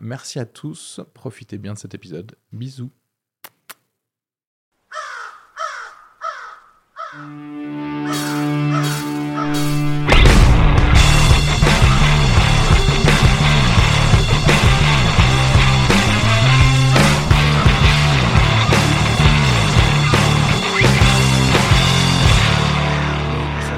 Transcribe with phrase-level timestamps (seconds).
[0.00, 2.36] Merci à tous, profitez bien de cet épisode.
[2.52, 2.90] Bisous.
[7.12, 7.20] Ça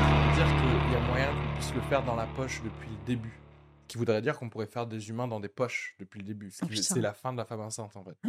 [0.00, 2.96] veut dire qu'il y a moyen qu'on puisse le faire dans la poche depuis le
[3.06, 3.45] début.
[3.96, 6.50] Ce qui voudrait dire qu'on pourrait faire des humains dans des poches depuis le début.
[6.50, 8.16] Ce Oh, c'est la fin de la femme enceinte en fait.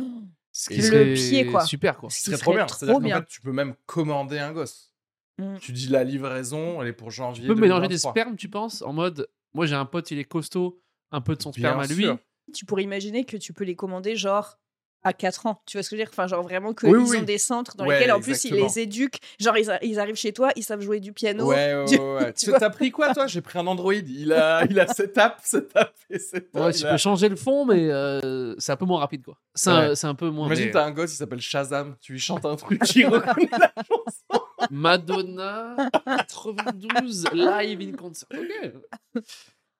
[0.53, 1.65] Ce Et qui le pied, quoi.
[1.65, 2.09] Super, quoi.
[2.09, 2.65] Ce Ce serait trop bien.
[2.65, 4.93] trop C'est-à-dire qu'en fait, tu peux même commander un gosse.
[5.37, 5.57] Mm.
[5.59, 7.43] Tu dis la livraison, elle est pour janvier.
[7.43, 8.11] Tu peux mélanger des 2023.
[8.11, 11.41] spermes, tu penses En mode, moi j'ai un pote, il est costaud, un peu de
[11.43, 12.03] son Bien sperme à lui.
[12.05, 12.17] sûr.
[12.53, 14.57] Tu pourrais imaginer que tu peux les commander genre
[15.03, 15.61] à 4 ans.
[15.65, 16.11] Tu vois ce que je veux dire?
[16.11, 17.17] Enfin, genre vraiment qu'ils Oui, oui.
[17.19, 19.19] ont des centres dans Ouais, lesquels en plus ils les éduquent.
[19.39, 21.45] Genre ils, a- ils arrivent chez toi, ils savent jouer du piano.
[21.45, 22.33] Ouais, ouais, Tu- ouais.
[22.59, 23.27] t'as pris quoi toi?
[23.27, 23.93] J'ai pris un Android.
[23.93, 26.65] Il a, il a cette app, cette app et cette app.
[26.65, 29.37] Ouais, tu a- peux changer le fond, mais euh, c'est un peu moins rapide, quoi.
[29.55, 29.95] C'est un, Ouais.
[29.95, 30.47] c'est un peu moins.
[30.47, 31.95] Imagine, mais- t'as un gosse, il s'appelle Shazam.
[32.01, 34.43] Tu lui chantes un truc, il reconnaît la chanson.
[34.71, 35.75] Madonna
[36.05, 38.27] 92 live in concert.
[38.33, 39.23] Ok.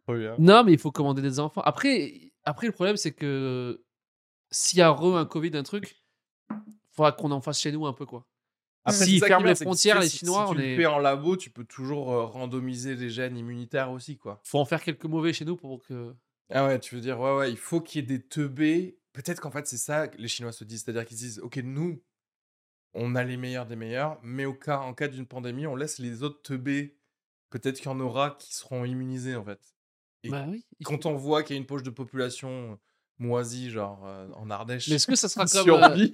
[0.08, 0.36] Trop bien.
[0.40, 1.62] Non, mais il faut commander des enfants.
[1.66, 2.14] Après,
[2.45, 3.82] après le problème, c'est que
[4.52, 6.02] s'il y a re un Covid, un truc,
[6.92, 8.26] faudra qu'on en fasse chez nous un peu, quoi.
[8.86, 10.81] Après, ça qui ferment les frontières, tu les si- Chinois, si on tu est- le
[10.81, 14.39] fais en labo, tu peux toujours euh, randomiser les gènes immunitaires aussi, quoi.
[14.44, 16.16] Faut en faire quelques mauvais chez nous pour que.
[16.50, 18.98] Ah ouais, tu veux dire, ouais, ouais, il faut qu'il y ait des teubés.
[19.12, 20.83] Peut-être qu'en fait, c'est ça que les Chinois se disent.
[20.86, 22.02] C'est-à-dire qu'ils se disent, OK, nous,
[22.94, 26.00] on a les meilleurs des meilleurs, mais au cas, en cas d'une pandémie, on laisse
[26.00, 26.98] les autres teubés.
[27.50, 29.60] Peut-être qu'il y en aura qui seront immunisés, en fait.
[30.23, 30.66] Et Bah oui.
[30.82, 32.80] faut- Quand on voit qu'il y a une poche de population
[33.20, 35.70] moisie, genre euh, en Ardèche, Mais est-ce que ça sera comme.
[35.70, 36.08] euh,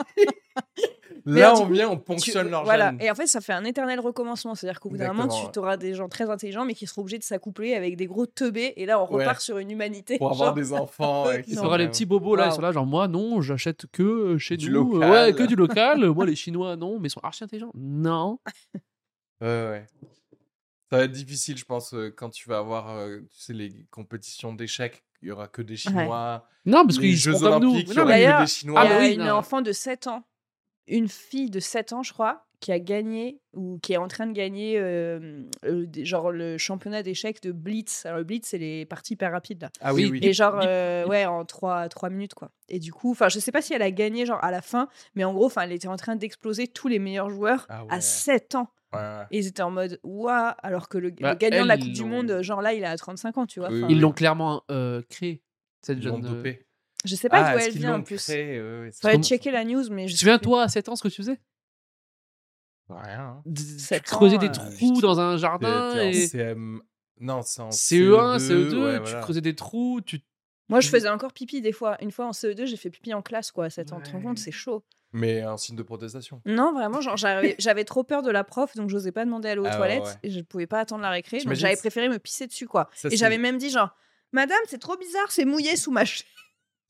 [1.26, 2.94] là, on coup, vient, on Tu- ponctionne leur voilà.
[3.00, 4.56] Et en fait, ça fait un éternel recommencement.
[4.56, 7.20] C'est-à-dire qu'au bout d'un moment, tu auras des gens très intelligents, mais qui seront obligés
[7.20, 8.74] de s'accoupler avec des gros teubés.
[8.78, 9.24] Et là, on Ouais.
[9.24, 10.18] repart sur une humanité.
[10.18, 11.30] Pour avoir des enfants.
[11.32, 11.62] et qui Il Non.
[11.64, 14.58] faudra les petits bobos là, ils sont là, genre moi non, j'achète que euh, chez
[14.58, 14.94] Du nous.
[14.96, 15.12] local.
[15.12, 16.06] Ouais, que du local.
[16.10, 17.72] moi les Chinois non, mais ils sont archi intelligents.
[17.76, 18.40] Non.
[19.42, 19.86] Ouais, ouais.
[20.90, 25.04] Ça va être difficile, je pense, quand tu vas avoir, tu sais, les compétitions d'échecs.
[25.24, 26.46] Il y aura que des Chinois.
[26.66, 27.44] Non, parce les qu'ils Jeux.
[27.44, 28.84] Olympiques, il y aura que des Chinois.
[28.84, 29.32] Il y a Ah, oui, une non.
[29.36, 30.24] enfant de 7 ans,
[30.88, 34.26] une fille de 7 ans, je crois, qui a gagné ou qui est en train
[34.28, 38.06] de gagner euh, euh, genre le championnat d'échecs de Blitz.
[38.06, 39.70] Alors le Blitz, c'est les parties hyper rapides là.
[39.82, 40.20] Ah oui, Oui.
[40.22, 42.52] Et genre, euh, ouais, en 3, trois minutes, quoi.
[42.70, 44.88] Et du coup, enfin, je sais pas si elle a gagné, genre, à la fin,
[45.16, 47.90] mais en gros, enfin, elle était en train d'exploser tous les meilleurs joueurs Ah ouais.
[47.94, 48.70] à 7 ans.
[48.94, 49.26] Ouais, ouais.
[49.32, 51.92] Et ils étaient en mode, waouh, alors que le, le Bah, gagnant de la Coupe
[51.92, 53.70] du Monde, genre là, il a 35 ans, tu vois.
[53.70, 53.94] Oui, enfin, oui.
[53.94, 55.42] Ils l'ont clairement euh, créé
[55.82, 56.26] cette Ils jeune.
[56.26, 56.66] euh, dopé.
[57.06, 58.24] Je sais pas ah, d'où elle vient en plus.
[58.24, 58.60] créé
[58.92, 60.44] c'est Faudrait trop- checker la news, mais Tu je souviens plus.
[60.46, 61.40] toi à 7 ans ce que tu faisais?
[62.90, 63.42] Rien.
[63.46, 63.54] hein.
[63.56, 66.82] Tu creusais ans, des euh, trous dans un jardin et CM...
[67.20, 69.20] Non, c'est en CE1, CE2, ouais, tu voilà.
[69.22, 70.20] creusais des trous, tu
[70.70, 71.96] Moi, je faisais encore pipi des fois.
[72.02, 73.98] Une fois en CE2, j'ai fait pipi en classe, quoi, à 7 ans.
[74.02, 74.24] Tu te rends Ouais.
[74.26, 74.84] compte, c'est chaud.
[75.14, 76.42] Mais un signe de protestation.
[76.46, 79.52] Non, vraiment, genre, j'avais j'avais trop peur de la prof, donc j'osais pas demander à
[79.52, 80.04] aller aux Ah toilettes.
[80.04, 80.14] ouais.
[80.24, 81.38] Et je pouvais pas attendre la récré.
[81.44, 82.90] Donc j'avais c'est- préféré me pisser dessus, quoi.
[82.94, 83.90] Ça, et c'est- j'avais même dit, genre,
[84.32, 86.26] Madame, c'est trop bizarre, c'est mouillé sous ma chaise.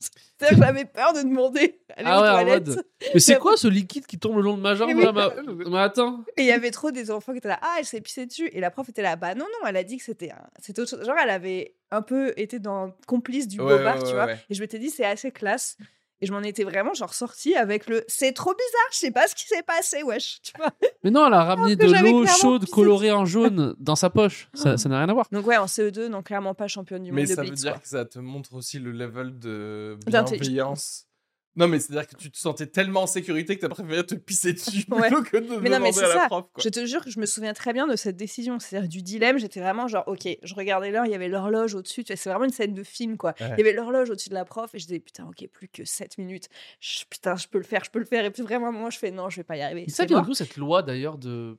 [0.38, 2.66] C'est-à-dire J'avais peur de demander aller Ah aux ouais, en toilettes.
[2.68, 5.04] mode- Mais c'est quoi ce liquide qui tombe le long de ma jambe Mais oui.
[5.04, 6.24] là ma- Mais attends.
[6.36, 8.48] Et il y avait trop des enfants qui étaient là, ah, elle s'est pissée dessus.
[8.52, 10.80] Et la prof était là, bah non, non, elle a dit que c'était un- c'était
[10.82, 11.04] autre chose.
[11.06, 14.26] Genre, elle avait un peu été dans complice du Ouais, bobard, ouais, tu ouais, vois.
[14.26, 14.38] ouais.
[14.50, 15.76] Et je m'étais dit, c'est assez classe.
[16.20, 19.26] Et je m'en étais vraiment, genre, sortie avec le c'est trop bizarre, je sais pas
[19.26, 20.40] ce qui s'est passé, wesh.
[20.42, 20.70] Tu vois
[21.02, 24.48] Mais non, elle a ramené de l'eau chaude colorée en jaune dans sa poche.
[24.54, 25.26] Ça ça n'a rien à voir.
[25.32, 27.60] Donc, ouais, en CE2, non, clairement pas championne du Mais monde de ça veut Blitz.
[27.62, 27.80] dire quoi.
[27.80, 31.06] que ça te montre aussi le level de bienveillance.
[31.56, 34.52] Non, mais c'est-à-dire que tu te sentais tellement en sécurité que t'as préféré te pisser
[34.54, 35.08] dessus Ouais.
[35.08, 36.26] plutôt que de Mais non, mais c'est à la ça.
[36.26, 36.46] prof.
[36.52, 36.62] Quoi.
[36.64, 39.38] Je te jure que je me souviens très bien de cette décision, c'est-à-dire du dilemme.
[39.38, 42.02] J'étais vraiment genre, ok, je regardais l'heure, il y avait l'horloge au-dessus.
[42.02, 43.34] tu vois, C'est vraiment une scène de film, quoi.
[43.40, 43.50] Ouais.
[43.52, 45.84] Il y avait l'horloge au-dessus de la prof et je disais, putain, ok, plus que
[45.84, 46.48] 7 minutes.
[46.80, 48.24] Je- putain, je peux le faire, je peux le faire.
[48.24, 49.84] Et puis vraiment, moi, je fais, non, je vais pas y arriver.
[49.88, 51.56] Ça c'est vient d'où cette loi d'ailleurs de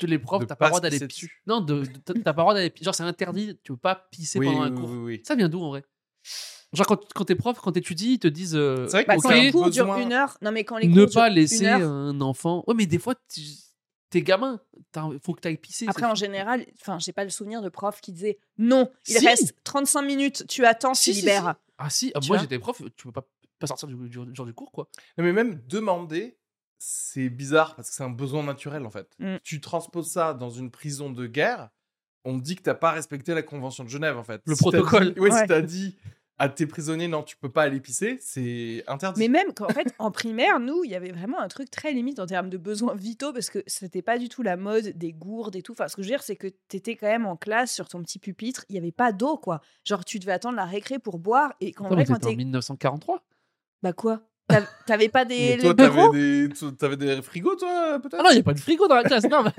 [0.00, 1.28] de les profs, t'as pas le droit d'aller pisser.
[1.46, 2.84] Non, de, de- t'as pas le droit d'aller pisser.
[2.84, 4.90] Genre, c'est interdit, tu peux pas pisser Oui, pendant un oui, cours.
[4.90, 5.22] oui, oui.
[5.24, 5.84] Ça vient d'où en vrai?
[6.74, 9.16] Genre, quand, quand t'es prof, quand t'étudies, ils te disent euh, C'est vrai que Bah,
[9.22, 11.28] quand les cours Besoin- durent une heure, non, mais quand les ne cours durent pas
[11.30, 12.62] laisser heure, un enfant.
[12.66, 13.14] Ouais, mais des fois,
[14.10, 14.60] t'es gamin,
[14.92, 15.86] t'as- faut que t'ailles pisser.
[15.88, 19.26] Après, en général, enfin, j'ai pas le souvenir de prof qui disait non, il Si.
[19.26, 21.54] reste 35 minutes, tu attends, Si, tu si, libères.
[21.78, 23.26] Ah si, ah, moi j'étais prof, tu peux pas,
[23.58, 24.88] pas sortir du, du, du- genre du cours, quoi.
[25.16, 26.36] Non, mais même demander,
[26.78, 29.08] c'est bizarre parce que c'est un besoin naturel en fait.
[29.18, 29.36] Mm.
[29.42, 31.70] Tu transposes ça dans une prison de guerre,
[32.24, 34.42] on te dit que t'as pas respecté la Convention de Genève en fait.
[34.46, 35.14] Le Si protocole.
[35.14, 35.40] dit- ouais, Ouais.
[35.40, 35.96] si t'as dit
[36.38, 39.20] à tes prisonniers non, tu peux pas aller pisser, c'est interdit.
[39.20, 42.20] Mais même qu'en fait, en primaire, nous, il y avait vraiment un truc très limite
[42.20, 45.56] en termes de besoins vitaux parce que c'était pas du tout la mode des gourdes
[45.56, 45.72] et tout.
[45.72, 48.02] Enfin, ce que je veux dire, c'est que t'étais quand même en classe sur ton
[48.02, 49.60] petit pupitre, il y avait pas d'eau, quoi.
[49.84, 52.36] Genre, tu devais attendre la récré pour boire et qu'en Attends, vrai, quand en t'es.
[52.36, 53.24] 1943
[53.82, 54.27] Bah quoi?
[54.86, 55.56] T'avais pas des.
[55.56, 58.16] Mais toi, t'avais des, tu- t'avais des frigos, toi, peut-être?
[58.18, 59.24] Ah non, il n'y a pas de frigo dans la classe.
[59.24, 59.52] Non, mais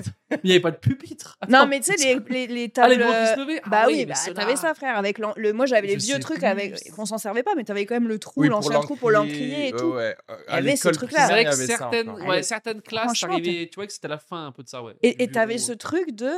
[0.43, 1.37] il n'y avait pas de pupitre.
[1.47, 2.89] Non, mais tu sais, les, les, les Ah, tables.
[2.93, 4.97] les bureaux qui se levaient Ah Bah oui, bah, t'avais ça, frère.
[4.97, 6.47] Avec le, moi, j'avais les vieux trucs plus.
[6.47, 9.11] avec qu'on s'en servait pas, mais t'avais quand même le trou, Oui, l'ancien trou pour
[9.11, 9.85] l'encrier et ouais, tout.
[9.93, 10.15] ouais.
[10.31, 11.27] Euh, Il y avait ce truc-là.
[11.27, 12.41] C'est vrai que certaines, ouais, Ouais.
[12.81, 14.95] classes, tu vois que c'était la fin un peu de ça, ouais.
[15.03, 16.31] Et t'avais ce truc de.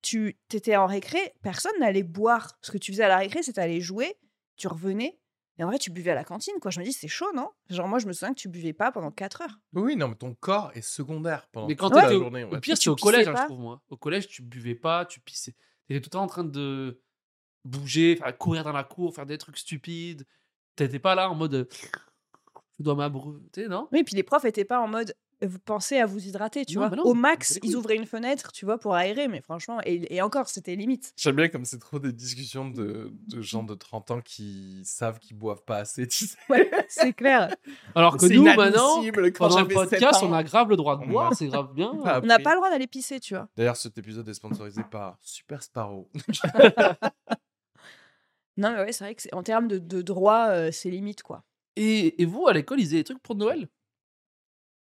[0.00, 2.56] Tu t'étais en récré, personne n'allait boire.
[2.62, 4.14] Ce que tu faisais à la récré, c'était aller jouer,
[4.56, 5.18] tu revenais.
[5.58, 6.70] Et en vrai, tu buvais à la cantine, quoi.
[6.70, 7.50] Je me dis, c'est chaud, non?
[7.68, 9.58] Genre, moi, je me souviens que tu buvais pas pendant 4 heures.
[9.72, 12.44] Oui, non, mais ton corps est secondaire pendant Mais quand toute la t'étais au- journée.
[12.44, 12.60] Au ouais.
[12.60, 13.40] pire, Et c'est au collège, hein, pas?
[13.42, 13.82] je trouve, moi.
[13.88, 15.54] Au collège, tu buvais pas, tu pissais.
[15.88, 17.00] T'étais tout le temps en train de
[17.64, 20.24] bouger, faire, courir dans la cour, faire des trucs stupides.
[20.76, 21.54] T'étais pas là en mode.
[21.54, 21.64] euh,
[22.78, 23.88] Je dois m'abreuver, non?
[23.90, 25.14] Oui, puis les profs étaient pas en mode.
[25.40, 26.88] Vous pensez à vous hydrater, tu Non, vois.
[26.90, 30.14] bah non, Au max, ils ouvraient une fenêtre, tu vois, pour aérer, mais franchement, et,
[30.14, 31.12] et encore, c'était limite.
[31.16, 35.20] J'aime bien comme c'est trop des discussions de, de gens de 30 ans qui savent
[35.20, 36.36] qu'ils boivent pas assez, tu sais.
[36.48, 37.54] Ouais, c'est clair.
[37.94, 39.02] Alors que nous, maintenant,
[39.36, 41.92] pendant le podcast, on a grave le droit de boire, c'est grave bien.
[41.94, 43.48] On n'a pas le droit d'aller pisser, tu vois.
[43.56, 46.10] D'ailleurs, cet épisode est sponsorisé par Super Sparrow.
[48.56, 51.44] Non, mais ouais, c'est vrai que en termes de, de droit, euh, c'est limite, quoi.
[51.76, 53.68] Et, et vous, à l'école, ils faisaient des trucs pour Noël?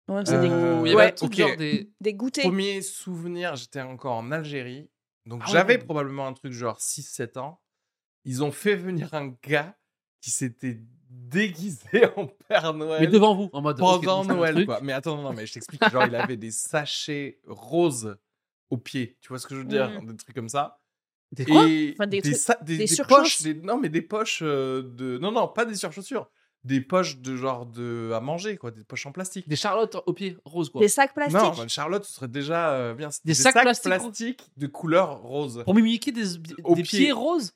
[0.09, 1.07] Ouais, c'est des, Euh, ouais.
[1.07, 1.37] un truc ok.
[1.37, 1.89] genre des.
[2.01, 2.43] des goûters.
[2.43, 4.89] Premier souvenir, j'étais encore en Algérie.
[5.25, 7.61] Donc Ah j'avais probablement un truc genre 6-7 ans.
[8.25, 9.77] Ils ont fait venir un gars
[10.21, 10.79] qui s'était
[11.09, 13.01] déguisé en Père Noël.
[13.01, 13.77] Mais devant vous, en mode.
[13.77, 14.79] pendant Noël, quoi.
[14.81, 15.81] Mais attends, non, non, mais je t'explique.
[15.89, 18.17] Genre, il avait des sachets roses
[18.69, 19.17] aux pieds.
[19.21, 19.89] Tu vois ce que je veux dire?
[20.01, 20.11] Mhm.
[20.11, 20.79] Des trucs comme ça.
[21.31, 21.61] Des quoi?
[21.63, 23.07] Enfin, des trucs- des, des des surchaussures.
[23.07, 23.41] poches.
[23.41, 25.17] des- non, mais des poches euh, de.
[25.19, 26.29] Non, non, pas des surchaussures.
[26.63, 28.71] Des poches de genre de à manger, quoi.
[28.71, 29.47] Des poches en plastique.
[29.49, 30.79] Des charlottes au pied rose, quoi.
[30.79, 31.37] Des sacs plastiques.
[31.41, 33.09] Non, bah, Charlotte, ce serait déjà euh, bien.
[33.25, 35.61] Des sacs plastiques de couleur rose.
[35.65, 37.51] Pour mimiquer des, des, des pieds roses?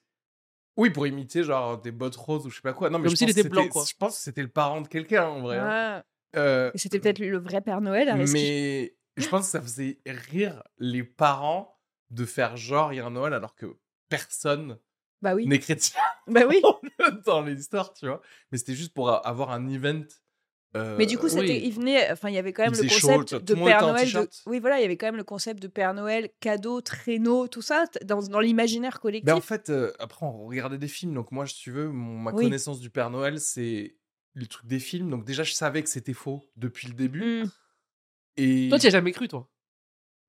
[0.76, 2.90] Oui, pour imiter genre des bottes roses ou je sais pas quoi.
[2.90, 3.84] Non, mais Comme je s'il était blanc, quoi.
[3.88, 5.58] Je pense que c'était le parent de quelqu'un en vrai.
[5.58, 5.98] hein.
[5.98, 6.04] Ouais.
[6.36, 8.10] Euh, c'était peut-être le vrai Père Noël.
[8.10, 8.34] Ariski.
[8.34, 11.80] mais je pense que ça faisait rire les parents
[12.12, 13.66] de faire genre il y a un Noël alors que
[14.10, 14.78] personne
[15.22, 15.48] Bah oui.
[15.48, 16.62] n'est chrétien Bah oui.
[17.26, 18.22] dans l'histoire, tu vois.
[18.52, 20.04] Mais c'était juste pour avoir un event.
[20.76, 21.62] euh, Mais du coup, c'était, oui.
[21.64, 23.84] il venait, enfin, il y avait quand même Il le chaud, concept de Père était
[23.84, 24.12] en Noël.
[24.14, 24.30] De...
[24.46, 27.62] Oui, voilà, il y avait quand même le concept de Père Noël, cadeau, traîneau, tout
[27.62, 29.26] ça, dans, dans l'imaginaire collectif.
[29.26, 31.14] Ben en fait, euh, après, on regardait des films.
[31.14, 32.44] Donc, moi, si tu veux, mon- ma Oui.
[32.44, 33.98] connaissance du Père Noël, c'est
[34.34, 35.10] le truc des films.
[35.10, 37.44] Donc, déjà, je savais que c'était faux depuis le début.
[37.44, 37.50] Hmm.
[38.36, 39.50] Et Toi, tu as jamais cru, toi?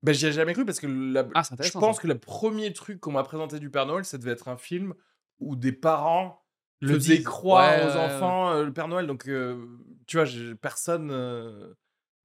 [0.03, 2.01] Ben, j'y ai jamais cru parce que la- Ah, je pense ça.
[2.01, 4.93] que le premier truc qu'on m'a présenté du Père Noël, ça devait être un film
[5.39, 6.43] où des parents
[6.81, 8.15] Le faisaient croire Ouais, aux ouais, ouais.
[8.15, 9.07] enfants euh, le Père Noël.
[9.07, 9.65] Donc, euh,
[10.07, 10.25] tu vois,
[10.61, 11.09] personne.
[11.11, 11.73] euh,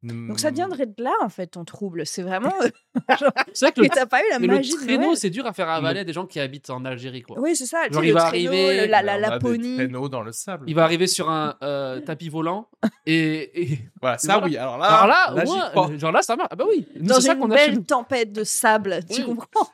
[0.04, 2.04] Donc ça m- viendrait de là, en fait, ton trouble.
[2.06, 2.52] C'est vraiment
[3.52, 5.46] C'est vrai que le, t'as pas eu la mais le magie de traîneau, c'est dur
[5.46, 7.38] à faire avaler à des gens qui habitent en Algérie, quoi.
[7.40, 7.82] Oui, c'est ça.
[7.88, 9.38] tu Genre, sais, il le va traîneau, arriver, le- la, la,
[10.08, 10.64] dans le sable.
[10.68, 12.68] Il va arriver sur un euh, tapis volant
[13.06, 14.46] et, et- Voilà, ça voilà.
[14.46, 14.56] oui.
[14.56, 15.34] Alors là, alors là,
[15.90, 16.48] euh, genre là, ça marche.
[16.50, 17.82] Ah bah oui, nous, Dans une qu'on a chez belle nous.
[17.84, 19.26] tempête de sable, tu Oui.
[19.26, 19.68] comprends?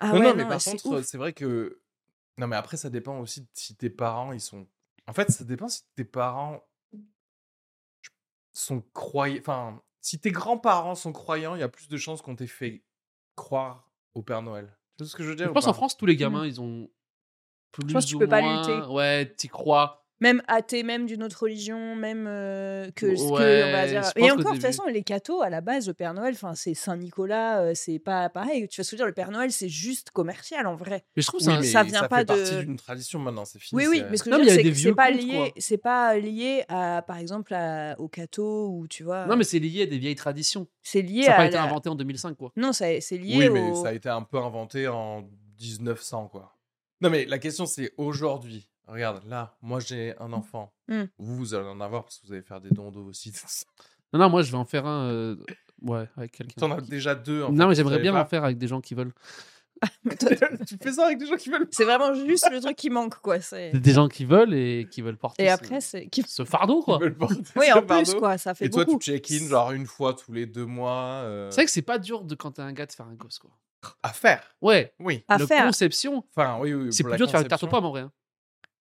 [0.00, 1.78] Ah non, ouais, non, mais non, par c'est contre, c'est vrai que.
[2.36, 4.66] Non, mais après, ça dépend aussi de si tes parents, ils sont.
[5.08, 6.62] En fait, ça dépend si tes parents
[8.58, 9.38] sont croyants.
[9.40, 12.82] Enfin, si tes grands-parents sont croyants, il y a plus de chances qu'on t'ait fait
[13.36, 14.76] croire au Père Noël.
[14.96, 15.70] Tu vois ce que je veux dire Je pense pas?
[15.70, 16.90] En France, tous les gamins, ils ont.
[17.72, 18.88] Plus pense que tu ou peux pas moins- lutter.
[18.88, 20.07] Ouais, t'y crois.
[20.20, 23.40] Même athée, même d'une autre religion, même euh, que, ce que, on va
[23.82, 24.02] Ouais, dire.
[24.16, 26.54] je Et encore, de toute façon, les cathos, à la base, le Père Noël, enfin,
[26.56, 28.66] c'est Saint-Nicolas, euh, c'est pas pareil.
[28.68, 31.04] Tu vas se dire, le Père Noël, c'est juste commercial, en vrai.
[31.14, 31.60] Mais je trouve Oui, ça.
[31.60, 33.80] mais ça vient pas fait partie de- d'une tradition maintenant, c'est fini.
[33.80, 36.16] Oui, oui, mais ce que Non, je veux dire, c'est c'est pas lié, c'est pas
[36.18, 39.24] lié à, par exemple, à- au catho ou tu vois.
[39.26, 40.66] Non, mais c'est lié à des vieilles traditions.
[40.82, 42.50] c'est lié Ça n'a pas été la- inventé en 2005, quoi.
[42.56, 43.82] Non, ça- c'est lié Oui, mais au.
[43.82, 45.28] ça a été un peu inventé en
[45.60, 46.56] 1900, quoi.
[47.00, 48.68] Non, mais la question, c'est aujourd'hui.
[48.88, 50.72] Regarde, là, moi, j'ai un enfant.
[50.88, 51.04] Hmm.
[51.18, 53.32] Vous, vous allez en avoir parce que vous allez faire des dons d'eau aussi.
[54.14, 55.10] Non, non, moi, je vais en faire un.
[55.10, 55.36] euh,
[55.82, 56.54] Ouais, avec quelqu'un.
[56.58, 57.42] T'en as déjà deux.
[57.44, 59.12] En Non, fait, mais j'aimerais bien pas en faire avec des gens qui veulent.
[60.66, 61.68] Tu fais ça avec des gens qui veulent.
[61.70, 63.38] c'est vraiment juste le truc qui manque, quoi.
[63.40, 63.72] C'est...
[63.78, 66.06] Des gens qui veulent et qui veulent porter Et ce- après, c'est.
[66.08, 66.96] qui- ce fardeau, quoi.
[66.96, 68.18] qui veulent porter Oui, ce en plus, fardeau.
[68.18, 68.98] quoi, ça fait Et toi, beaucoup.
[68.98, 71.20] tu check-in genre une fois tous les deux mois.
[71.24, 73.14] euh, C'est vrai que c'est pas dur de quand t'es un gars de faire un
[73.14, 73.50] gosse, quoi.
[74.02, 74.42] à faire.
[74.62, 75.22] Ouais, Oui.
[75.28, 75.64] À le faire.
[75.66, 76.92] conception, Enfin, oui, oui.
[76.92, 77.80] c'est pour plus la dur de faire une tarte aux conception.
[77.82, 78.00] pommes en vrai.
[78.00, 78.12] hein.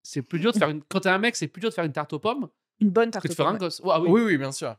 [0.09, 0.81] C'est plus dur de faire une.
[0.83, 2.47] Quand t'es un mec, c'est plus dur de faire une tarte aux pommes
[2.79, 3.59] Une bonne tarte que de aux faire un pommes.
[3.59, 3.79] gosse.
[3.81, 4.09] Ouais, ah oui.
[4.09, 4.73] Oui, oui, bien sûr.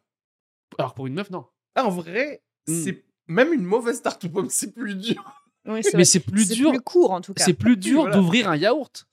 [0.78, 1.44] Alors pour une meuf, non.
[1.74, 2.82] Ah, en vrai, Mm.
[2.84, 5.22] c'est même une mauvaise tarte aux pommes, c'est plus dur.
[5.66, 6.70] Oui, c'est Mais c'est plus C'est dur.
[6.70, 7.44] plus court, en tout cas.
[7.44, 8.16] C'est plus dur Voilà.
[8.16, 9.06] d'ouvrir un yaourt.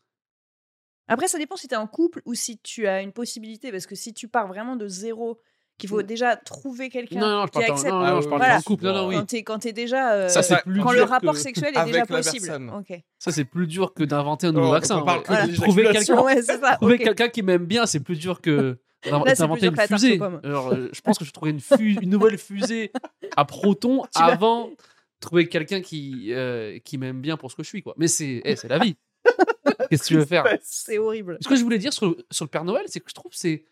[1.07, 3.71] Après, ça dépend si tu es en couple ou si tu as une possibilité.
[3.71, 5.39] Parce que si tu pars vraiment de zéro,
[5.77, 7.91] qu'il faut déjà trouver quelqu'un Non, non, je qui accepte.
[7.91, 8.55] non, non, je parle voilà.
[8.57, 8.85] d'un couple.
[8.85, 9.15] Non, non, oui.
[9.15, 11.77] Quand t'es quand t'es déjà euh, Ça, c'est plus quand le rapport que sexuel est
[11.77, 12.45] avec déjà possible.
[12.45, 12.69] personne.
[12.69, 13.01] Ok.
[13.19, 14.97] Ça, c'est plus dur que d'inventer un nouveau Oh, vaccin.
[14.99, 15.23] on parle ouais.
[15.23, 15.53] que Voilà.
[15.53, 16.75] Trouver quelqu'un Ouais, c'est ça.
[16.77, 17.01] trouver ok.
[17.03, 20.19] quelqu'un qui m'aime bien, c'est plus dur que d'inventer une fusée.
[20.43, 22.91] Alors, euh, je pense que je trouverais une, fu- une nouvelle fusée
[23.35, 24.75] à proton avant de
[25.19, 27.81] trouver quelqu'un qui, euh, qui m'aime bien pour ce que je suis.
[27.83, 27.93] Quoi.
[27.97, 28.95] Mais c'est eh, c'est la vie.
[29.89, 30.45] Qu'est-ce que tu veux faire?
[30.61, 31.37] C'est horrible.
[31.41, 33.65] Ce que je voulais dire sur le Père Noël, c'est que je trouve que c'est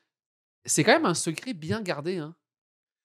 [0.65, 2.35] c'est quand même un secret bien gardé hein,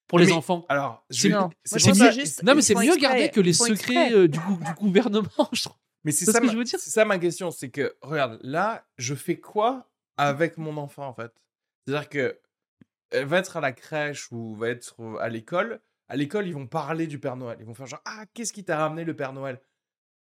[0.07, 0.65] pour les Mais- enfants.
[0.69, 2.43] Alors, C'est- Non, mieux- juste.
[2.43, 5.29] Non, mais c'est mieux exprès, gardé que les secrets euh, du, gou- du gouvernement.
[5.53, 5.77] je trouve.
[6.05, 6.79] Mais c'est ça, ce que ma- je veux dire?
[6.79, 11.13] C'est ça ma question, c'est que regarde, là, je fais quoi avec mon enfant en
[11.15, 11.33] fait?
[11.87, 12.41] C'est-à-dire que
[13.11, 15.81] elle va être à la crèche ou va être à l'école.
[16.09, 17.57] À l'école, ils vont parler du Père Noël.
[17.61, 19.61] Ils vont faire genre ah qu'est-ce qui t'a ramené le Père Noël?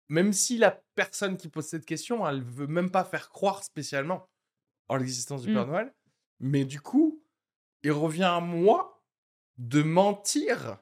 [0.10, 4.30] Même si la personne qui pose cette question, elle veut même pas faire croire spécialement
[4.88, 5.54] en l'existence du.
[5.54, 5.94] Père Noël.
[6.40, 7.22] Mais du coup,
[7.84, 9.02] il revient à moi
[9.58, 10.78] de mentir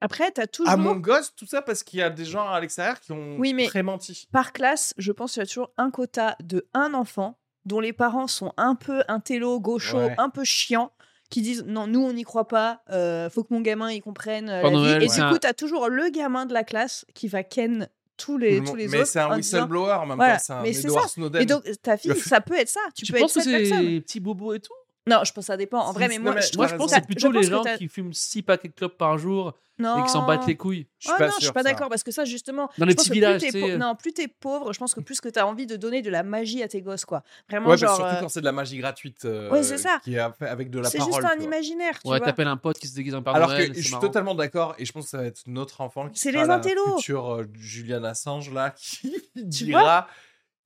[0.00, 0.70] Après, t'as toujours.
[0.72, 3.36] à mon gosse, tout ça parce qu'il y a des gens à l'extérieur qui ont
[3.38, 4.26] Oui, mais- très menti.
[4.32, 7.92] Par classe, je pense qu'il y a toujours un quota de un enfant dont les
[7.92, 10.14] parents sont un peu intello, gaucho, Ouais.
[10.18, 10.92] un peu chiants,
[11.28, 14.48] qui disent non, nous on n'y croit pas, euh, faut que mon gamin y comprenne
[14.48, 15.04] euh, Père la Noël, vie.
[15.04, 18.62] Et du coup, t'as toujours le gamin de la classe qui va ken tous les,
[18.64, 19.06] tous les mais autres.
[19.06, 21.08] c'est un whistleblower en même Voilà, temps, c'est un mais c'est Edward ça.
[21.10, 21.40] Snowden.
[21.42, 22.80] Et donc, ta fille, ça peut être ça.
[22.96, 24.72] Tu, Tu, peux penses être que c'est petits bobos et tout
[25.06, 25.80] Non, je pense que ça dépend.
[25.80, 27.44] En vrai, mais moi, non, mais je Moi, je pense que c'est plutôt je les
[27.44, 29.96] gens qui fument 6 paquets de clopes par jour non.
[29.98, 30.86] et qui s'en battent les couilles.
[30.98, 32.84] Je suis Ah pas non, je sûr suis pas d'accord parce que ça justement, Dans
[32.84, 35.30] les je petits villages, plus pau- non, plus t'es pauvre, je pense que plus que
[35.30, 37.22] t'as envie de donner de la magie à tes gosses quoi.
[37.48, 39.24] Vraiment Ouais, mais genre surtout euh, quand c'est de la magie gratuite.
[39.24, 39.98] euh, Ouais, c'est ça.
[40.04, 41.14] Qui est fait avec de la c'est parole.
[41.14, 41.44] juste un tu vois.
[41.46, 43.82] imaginaire, tu Ouais, t'appelles un pote qui se déguise en Père Alors que je c'est
[43.82, 46.42] suis totalement d'accord et je pense que ça va être notre enfant qui C'est sera
[46.42, 46.98] les la intellos.
[46.98, 50.08] future euh, Julian Assange là qui dira,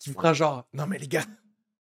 [0.00, 1.22] qui fera genre non mais les gars,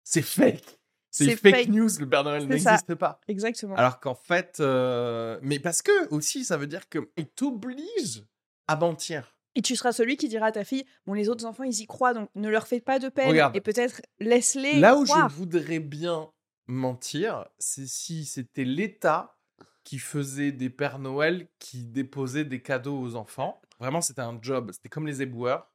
[0.03, 0.79] c'est fake.
[1.11, 1.67] C'est fake, fake.
[1.69, 3.19] news, le Père Noël n'existe pas.
[3.27, 3.75] Exactement.
[3.75, 8.23] Alors qu'en fait, euh, mais parce que aussi ça veut dire que il t'oblige
[8.67, 9.35] à mentir.
[9.55, 11.85] Et tu seras celui qui dira à ta fille bon les autres enfants ils y
[11.85, 13.53] croient donc ne leur fais pas de peine Regarde.
[13.57, 15.27] et peut-être laisse-les Là où croire.
[15.29, 16.31] je voudrais bien
[16.67, 19.37] mentir, c'est si c'était l'État
[19.83, 23.61] qui faisait des Pères Noël qui déposaient des cadeaux aux enfants.
[23.79, 24.71] Vraiment, c'était un job.
[24.71, 25.69] C'était comme les éboueurs.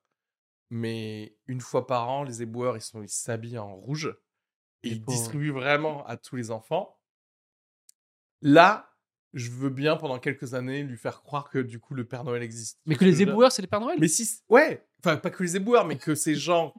[0.71, 4.17] Mais une fois par an, les éboueurs, ils sont- ils s'habillent en rouge.
[4.83, 5.07] Et pauvres.
[5.07, 6.97] distribuent vraiment à tous les enfants.
[8.43, 8.91] Là,
[9.35, 12.43] je veux bien, pendant quelques années, lui faire croire que du coup, le Père Noël
[12.43, 12.79] existe.
[12.87, 13.99] Mais que les éboueurs, c'est les Pères Noël?
[14.01, 14.41] Mais si...
[14.49, 16.75] Ouais Enfin, pas que les éboueurs, mais que ces gens...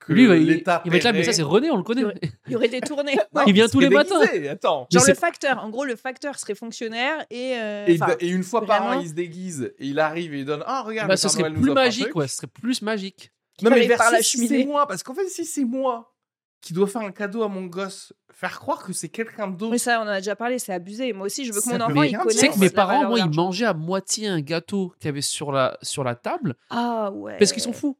[0.00, 1.76] Que Lui, il va- il, l'État il va être là, mais ça, c'est René, on
[1.76, 2.02] le connaît.
[2.46, 4.20] Il y aurait des tournées Non, Il vient il tous les matins.
[4.50, 4.88] Attends.
[4.90, 7.86] genre le facteur en gros le facteur serait fonctionnaire et, euh,
[8.18, 10.82] Et, une fois par an, il se déguise et il arrive et il donne Ah,
[10.82, 12.26] regarde, Bah, le ce Père serait Noël plus magique, ouais.
[12.26, 13.32] Ce serait plus magique.
[13.62, 14.60] Non, mais arrive par si cheminée.
[14.60, 16.16] c'est moi, parce qu'en fait, si c'est moi
[16.60, 19.72] qui dois faire un cadeau à mon gosse, faire croire que c'est quelqu'un d'autre.
[19.72, 21.78] oui ça on en a déjà parlé c'est abusé moi aussi je veux que Ça
[21.78, 24.26] mon enfant il rien Tu connaisse sais que mes parents, moi, ils mangeaient à moitié
[24.28, 27.72] un gâteau qu'il y avait sur la, sur la table ah ouais parce qu'ils sont
[27.72, 27.96] fous.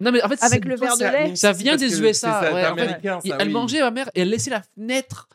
[0.00, 1.28] Non, mais en fait, Avec le verre de lait.
[1.28, 2.42] mais Ça vient des USA,
[3.38, 5.28] elle mangeait, ma mère, et elle laissait la fenêtre.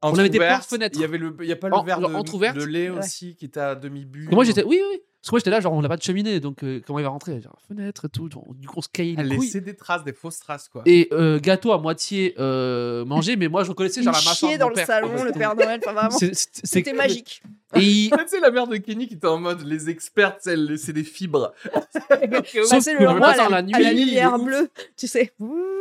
[0.00, 0.98] Entrouverte, avait des portes-fenêtres.
[0.98, 2.98] Il y avait le, il y a pas le En- verre de, lait Ouais.
[2.98, 4.28] aussi qui était à demi bu.
[4.32, 5.00] Moi, j'étais, oui, oui.
[5.22, 7.04] Parce que moi, j'étais là, genre, on n'a pas de cheminée, donc euh, comment il
[7.04, 7.40] va rentrer?
[7.40, 8.28] Genre, Fenêtre et tout.
[8.28, 9.46] du coup, on se caillait Elle les couilles.
[9.46, 10.82] laissait des traces, des fausses traces quoi.
[10.84, 14.52] Et euh, gâteau à moitié euh, mangé, mais moi, je reconnaissais genre il la mâchoire
[14.52, 14.86] de dans mon le père.
[14.86, 17.40] salon le Père Noël enfin vraiment C'est- c'est- c'est- c'était magique
[17.76, 21.04] Et Tu sais, la mère de Kenny qui était en mode les experts, c'est des
[21.04, 21.52] fibres.
[21.64, 24.38] Sauf que le on roi à la, dans la à nuit, la il est lumière
[24.38, 25.32] bleue tu sais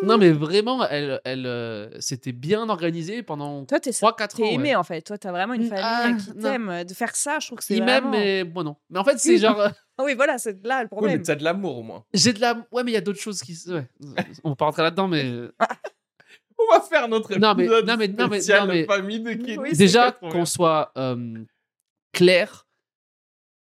[0.03, 4.45] Non, mais vraiment, elle, elle, euh, c'était bien organisé pendant toi t'es 3-4 T'es ans.
[4.47, 4.75] aimé ouais.
[4.75, 5.01] en fait.
[5.01, 6.41] Toi, t'as vraiment une famille ah, qui non.
[6.41, 6.83] t'aime.
[6.85, 8.09] De faire ça, je trouve que c'est Il vraiment...
[8.11, 8.75] m'aime, mais moi non.
[8.89, 9.59] Mais en fait, c'est genre.
[9.59, 11.17] euh, Ah oui, voilà, c'est là le Oui, problème.
[11.19, 12.03] mais t'as de l'amour au moins.
[12.13, 12.55] J'ai de la.
[12.71, 13.55] Ouais, mais il y a d'autres choses qui.
[13.67, 13.87] Ouais.
[14.43, 15.23] On va pas rentrer là-dedans, mais.
[15.25, 15.51] euh,
[16.57, 19.19] On va faire notre Non, mais- épisode non, mais- non, mais- spécial non, mais- famille
[19.19, 19.57] de Kenny.
[19.57, 21.15] Oui, Déjà, qu'on soit euh,
[22.11, 22.67] clair,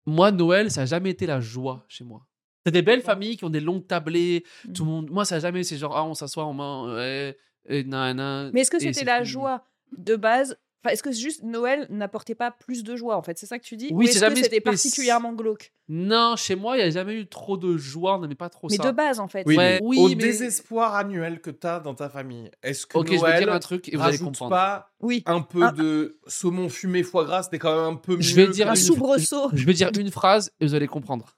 [0.06, 2.25] moi, Noël, ça a jamais été la joie chez moi.
[2.66, 5.10] C'est des belles familles qui ont des longues tablées, tout le monde.
[5.10, 8.51] Moi, ça a jamais, c'est genre, ah, on s'assoit, on mange, ouais, et nan, nan,
[8.54, 9.30] Mais est-ce que c'était la fini.
[9.30, 9.63] joie
[9.98, 13.38] de base Enfin, est-ce que c'est juste Noël n'apportait pas plus de joie en fait?
[13.38, 13.89] C'est ça que tu dis?
[13.91, 15.74] Oui, Ou c'est est-ce que jamais c'était spéc- particulièrement glauque?
[15.89, 18.67] Non, chez moi, il n'y a jamais eu trop de joie, on n'aimait pas trop
[18.70, 18.84] Mais ça.
[18.89, 19.44] de base en fait.
[19.46, 22.98] Oui, Ouais, mais oui, au mais- désespoir annuel que t'as dans ta famille, est-ce que
[22.98, 24.51] Ok, je vais Noël dire un truc et vous allez rajoute comprendre.
[24.51, 25.24] pas Oui.
[25.25, 28.22] un peu Un- de saumon fumé foie gras C'était quand même un peu mieux.
[28.22, 29.50] Je vais dire Un une- soubresaut.
[29.53, 31.38] Je vais dire une phrase et vous allez comprendre.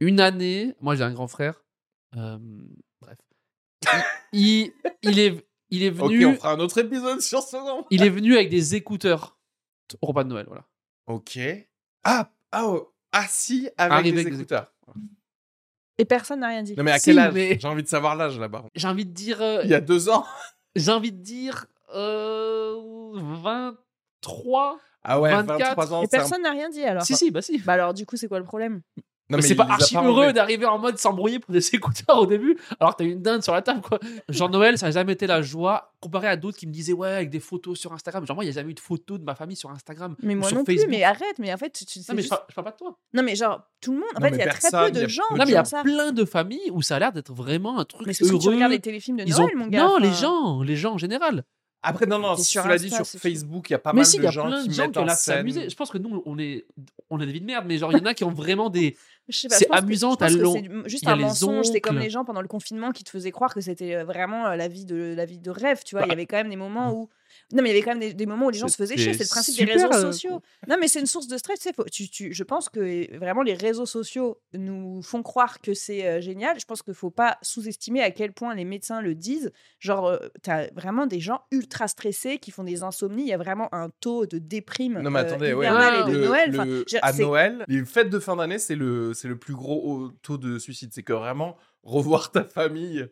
[0.00, 1.62] Une année, moi j'ai un grand frère.
[2.16, 2.38] euh,
[3.00, 3.18] bref.
[4.32, 7.84] Il, il est, il est Ok, venu, on fera un autre épisode sur ce nom.
[7.90, 9.38] il est venu avec des écouteurs
[10.00, 10.64] au repas de Noël, voilà.
[11.06, 11.38] Ok.
[12.04, 14.72] Ah, ah, oh, assis avec Arrivé des avec des écouteurs.
[15.98, 16.74] Et personne n'a rien dit.
[16.76, 18.64] Non mais à Si, quel âge mais- J'ai envie de savoir l'âge là-bas.
[18.74, 20.24] J'ai envie de dire, euh, Il y a deux ans.
[20.76, 22.74] j'ai envie de dire euh,
[23.14, 24.78] 23.
[25.08, 25.58] Ah ouais, 24.
[25.58, 26.02] 23 ans.
[26.02, 27.04] Et c'est un- personne n'a rien dit alors.
[27.04, 27.58] Si si, bah si.
[27.58, 28.82] Bah alors du coup c'est quoi le problème?
[29.28, 32.56] Non, mais c'est pas archi heureux d'arriver en mode s'embrouiller pour des écouteurs au début,
[32.78, 33.98] alors que t'as une dinde sur la table, quoi.
[34.28, 37.08] Genre Noël, ça n'a jamais été la joie, comparé à d'autres qui me disaient, ouais,
[37.10, 38.24] avec des photos sur Instagram.
[38.24, 40.14] Genre, moi, il n'y a jamais eu de photos de ma famille sur Instagram.
[40.22, 40.84] Mais moi sur non Facebook.
[40.86, 40.96] plus.
[40.96, 41.38] Mais arrête.
[41.38, 42.96] Mais en fait tu, tu- Non, mais je parle, je parle pas de toi.
[43.14, 44.08] non mais genre tout le monde.
[44.14, 45.22] En Non, fait mais il y a très personne, peu de gens.
[45.32, 45.82] Non, mais il y a ça.
[45.82, 48.34] plein de familles où ça a l'air d'être vraiment un truc Mais c'est parce que
[48.36, 48.42] heureux.
[48.42, 49.78] tu regardes les téléfilms de Noël ont- mon gars.
[49.84, 51.42] Non, les gens, les gens en général.
[51.88, 54.18] Après, non, non, sur cela dit, sur Facebook, il y a pas mais mal si,
[54.18, 55.36] de y a gens plein qui de gens mettent qui en scène.
[55.36, 55.70] s'amuser.
[55.70, 56.66] Je pense que nous, on est,
[57.10, 58.70] on a des vies de merde, mais genre, il y en a qui ont vraiment
[58.70, 58.96] des.
[59.28, 60.28] Je sais pas, C'est amusant, t'as
[60.86, 61.66] juste un mensonge.
[61.66, 64.46] C'est comme les gens pendant le confinement qui te faisaient croire que c'était euh, vraiment
[64.46, 65.82] euh, la vie de la vie de rêve.
[65.84, 66.12] Tu vois, il y Bah.
[66.12, 67.08] avait quand même des moments où
[67.52, 68.96] non, mais il y avait quand même des, des moments où les gens se faisaient
[68.96, 69.12] chier.
[69.14, 70.40] C'est le principe des réseaux euh, sociaux.
[70.68, 71.58] Non, mais c'est une source de stress.
[71.60, 75.22] tu sais, faut- tu, tu- je pense que euh, vraiment les réseaux sociaux nous font
[75.22, 76.58] croire que c'est euh, génial.
[76.60, 79.52] Je pense qu'il faut pas sous-estimer à quel point les médecins le disent.
[79.78, 83.22] Genre, tu as vraiment des gens ultra stressés qui font des insomnies.
[83.22, 86.10] Il y a vraiment un taux de déprime Non, mais euh, attendez, ouais, Ah, et
[86.10, 86.50] de le- Noël.
[86.50, 90.10] le- Enfin, à Noël, les fêtes de fin d'année, c'est le, c'est le plus gros
[90.22, 90.90] taux de suicide.
[90.92, 93.06] C'est que vraiment, revoir ta famille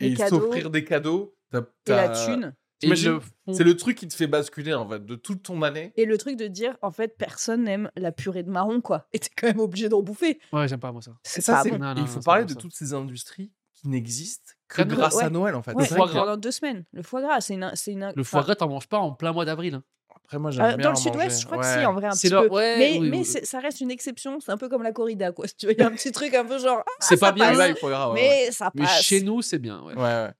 [0.00, 2.54] et s'offrir des cadeaux, t'as- et la thune.
[2.54, 5.92] et font- C'est le truc qui te fait basculer, en fait, de toute ton année.
[5.96, 9.06] Et le truc de dire, en fait, personne n'aime la purée de marron, quoi.
[9.12, 10.38] Et t'es quand même obligé d'en bouffer.
[10.52, 11.12] Ouais, j'aime pas moi ça.
[11.22, 11.78] C'est ça, bon.
[11.78, 12.56] Non, il faut parler de ça.
[12.56, 15.30] toutes ces industries qui n'existent que grâce à.
[15.30, 15.72] Noël, en fait.
[15.74, 16.20] Ouais, foie gras.
[16.20, 16.84] pendant deux semaines.
[16.92, 18.12] Le foie gras, c'est une, c'est une.
[18.14, 19.74] Le foie gras, t'en manges pas en plein mois d'avril.
[19.74, 19.82] hein.
[20.24, 22.28] Après, moi, j'aime euh, dans le sud-ouest, je crois que si, en vrai, un petit
[22.28, 22.50] leur- peu.
[22.54, 23.24] ouais, mais oui, mais oui.
[23.24, 24.38] c'est- ça reste une exception.
[24.40, 25.48] C'est un peu comme la corrida, quoi.
[25.48, 26.82] Si tu veux, il y a un petit truc un peu genre.
[26.86, 27.58] ah, C'est pas bien, passe.
[27.58, 28.20] Là, il faut grave, ouais.
[28.46, 29.82] Mais ça Mais chez nous, c'est bien.
[29.82, 30.30] Ouais.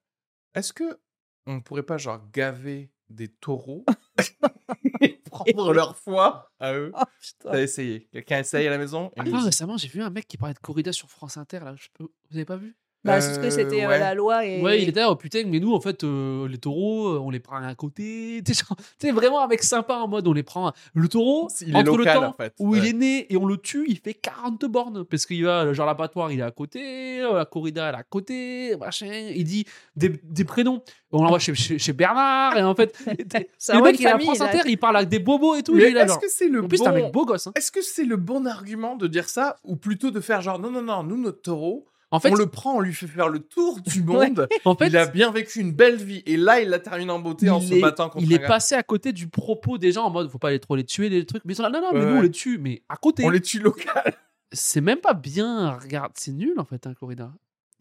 [0.55, 0.99] Est-ce que
[1.51, 3.85] on pourrait pas genre gaver des taureaux
[5.01, 6.93] et prendre leur foie à eux?
[6.95, 7.03] Oh.
[7.41, 8.09] T'as essayé?
[8.13, 9.11] Quelqu'un essaye à la maison?
[9.17, 11.61] Ah, nous récemment, j'ai vu un mec qui parlait de corrida sur France Inter.
[11.61, 11.75] Là.
[11.77, 12.05] Je peux...
[12.05, 12.77] Vous avez pas vu?
[13.03, 14.61] Bah, c'est parce que Euh, c'était euh, la loi et.
[14.61, 17.31] Ouais, il était là, oh putain, mais nous, en fait, euh, les taureaux, euh, on
[17.31, 18.43] les prend à côté.
[18.45, 18.53] Tu
[18.99, 20.73] sais, vraiment mec sympa en mode, on les prend.
[20.95, 22.53] Le taureau, Il est entre local, le temps en fait.
[22.59, 25.05] où il est né et on le tue, il fait 40 bornes.
[25.05, 28.03] Parce qu'il va, genre, l'abattoir, il est à côté, euh, la corrida, elle est à
[28.03, 29.31] côté, machin.
[29.35, 29.65] Il dit
[29.97, 30.83] des, des prénoms.
[31.13, 34.41] On l'envoie chez, chez, chez Bernard, et en fait, le mec, il est à France.
[34.41, 35.77] Inter, il parle avec des bobos et tout.
[35.77, 37.47] Est-ce que c'est le En plus, c'est un bon mec beau gosse.
[37.47, 37.53] hein.
[37.57, 40.71] Est-ce que c'est le bon argument de dire ça ou plutôt de faire genre non
[40.71, 43.39] non non nous notre taureau En fait, on le prend on lui fait faire le
[43.39, 44.29] tour du Ouais.
[44.31, 44.49] monde.
[44.65, 46.23] En fait il a bien vécu une belle vie.
[46.27, 48.83] Et là il la termine en beauté en se battant contre il est passé à
[48.83, 51.45] côté du propos des gens en mode faut pas les trop les tuer des trucs.
[51.45, 53.25] Mais ils sont là non non mais Ouais, nous on les tue mais à côté.
[53.25, 54.15] On les tue local.
[54.53, 55.79] C'est même pas bien.
[55.81, 57.31] Regarde c'est nul en fait un corrida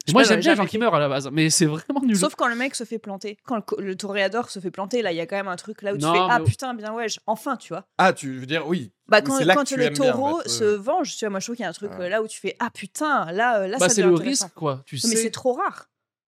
[0.06, 2.00] Je sais moi j'aime bien les gens qui meurent à la base mais c'est vraiment
[2.02, 3.36] nul Sauf quand le mec se fait planter.
[3.44, 5.82] Quand le, le toréador se fait planter, là, il y a quand même un truc
[5.82, 7.86] là où tu Non, fais Ah mais- putain, bien ouais, enfin, tu vois.
[7.98, 10.12] ah tu veux dire oui Bah, quand, quand que tu le aimes bien,
[10.46, 10.76] se ouais.
[10.82, 12.06] venge, tu vois, moi je trouve qu'il y a un truc Ouais.
[12.06, 14.48] euh, là où tu fais Ah putain, là, euh, là bah ça c'est le risque
[14.54, 15.88] quoi tu Non, mais c'est sais trop rare.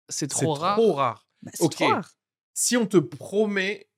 [0.10, 1.76] c'est trop rare trop rare Bah, Ok.
[1.76, 2.12] trop rare.
[2.54, 3.90] si on te promet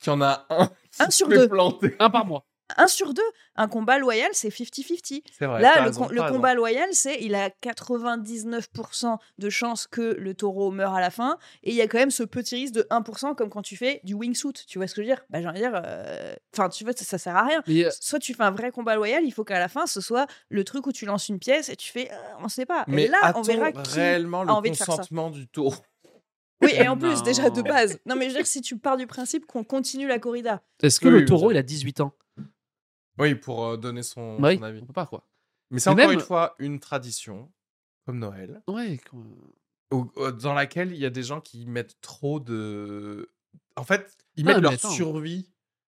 [0.00, 1.48] qu'il y en a un qui Un se sur fait deux.
[1.48, 3.22] planter un par mois Un sur deux,
[3.56, 5.22] un combat loyal, c'est 50-50.
[5.30, 10.14] c'est vrai Là, le, com- le combat loyal, c'est il a 99% de chances que
[10.18, 12.74] le taureau meure à la fin, et il y a quand même ce petit risque
[12.74, 14.52] de 1%, comme quand tu fais du wingsuit.
[14.66, 15.24] Tu vois ce que je veux dire?
[15.30, 17.62] Bah, j'ai envie de dire, euh, enfin, tu vois, ça, ça sert à rien.
[17.66, 20.00] mais euh, Soit tu fais un vrai combat loyal, il faut qu'à la fin, ce
[20.00, 22.84] soit le truc où tu lances une pièce et tu fais, euh, on sait pas.
[22.86, 23.90] mais et là, on verra qui.
[23.98, 25.74] réellement le a envie de faire ça consentement du taureau?
[26.60, 28.00] Oui, et en plus, déjà de base.
[28.04, 30.98] Non, mais je veux dire, si tu pars du principe qu'on continue la corrida, est-ce
[30.98, 31.54] que Oui, le taureau oui.
[31.54, 32.12] il a 18 ans?
[33.18, 35.26] Oui pour euh, donner son, bah oui son avis on peut pas quoi
[35.70, 37.50] mais c'est encore même- une fois une tradition
[38.06, 38.98] comme Noël ouais
[39.90, 43.30] au- dans laquelle il y a des gens qui mettent trop de.
[43.76, 44.90] En fait, ils Ah, mettent leur attends.
[44.90, 45.50] survie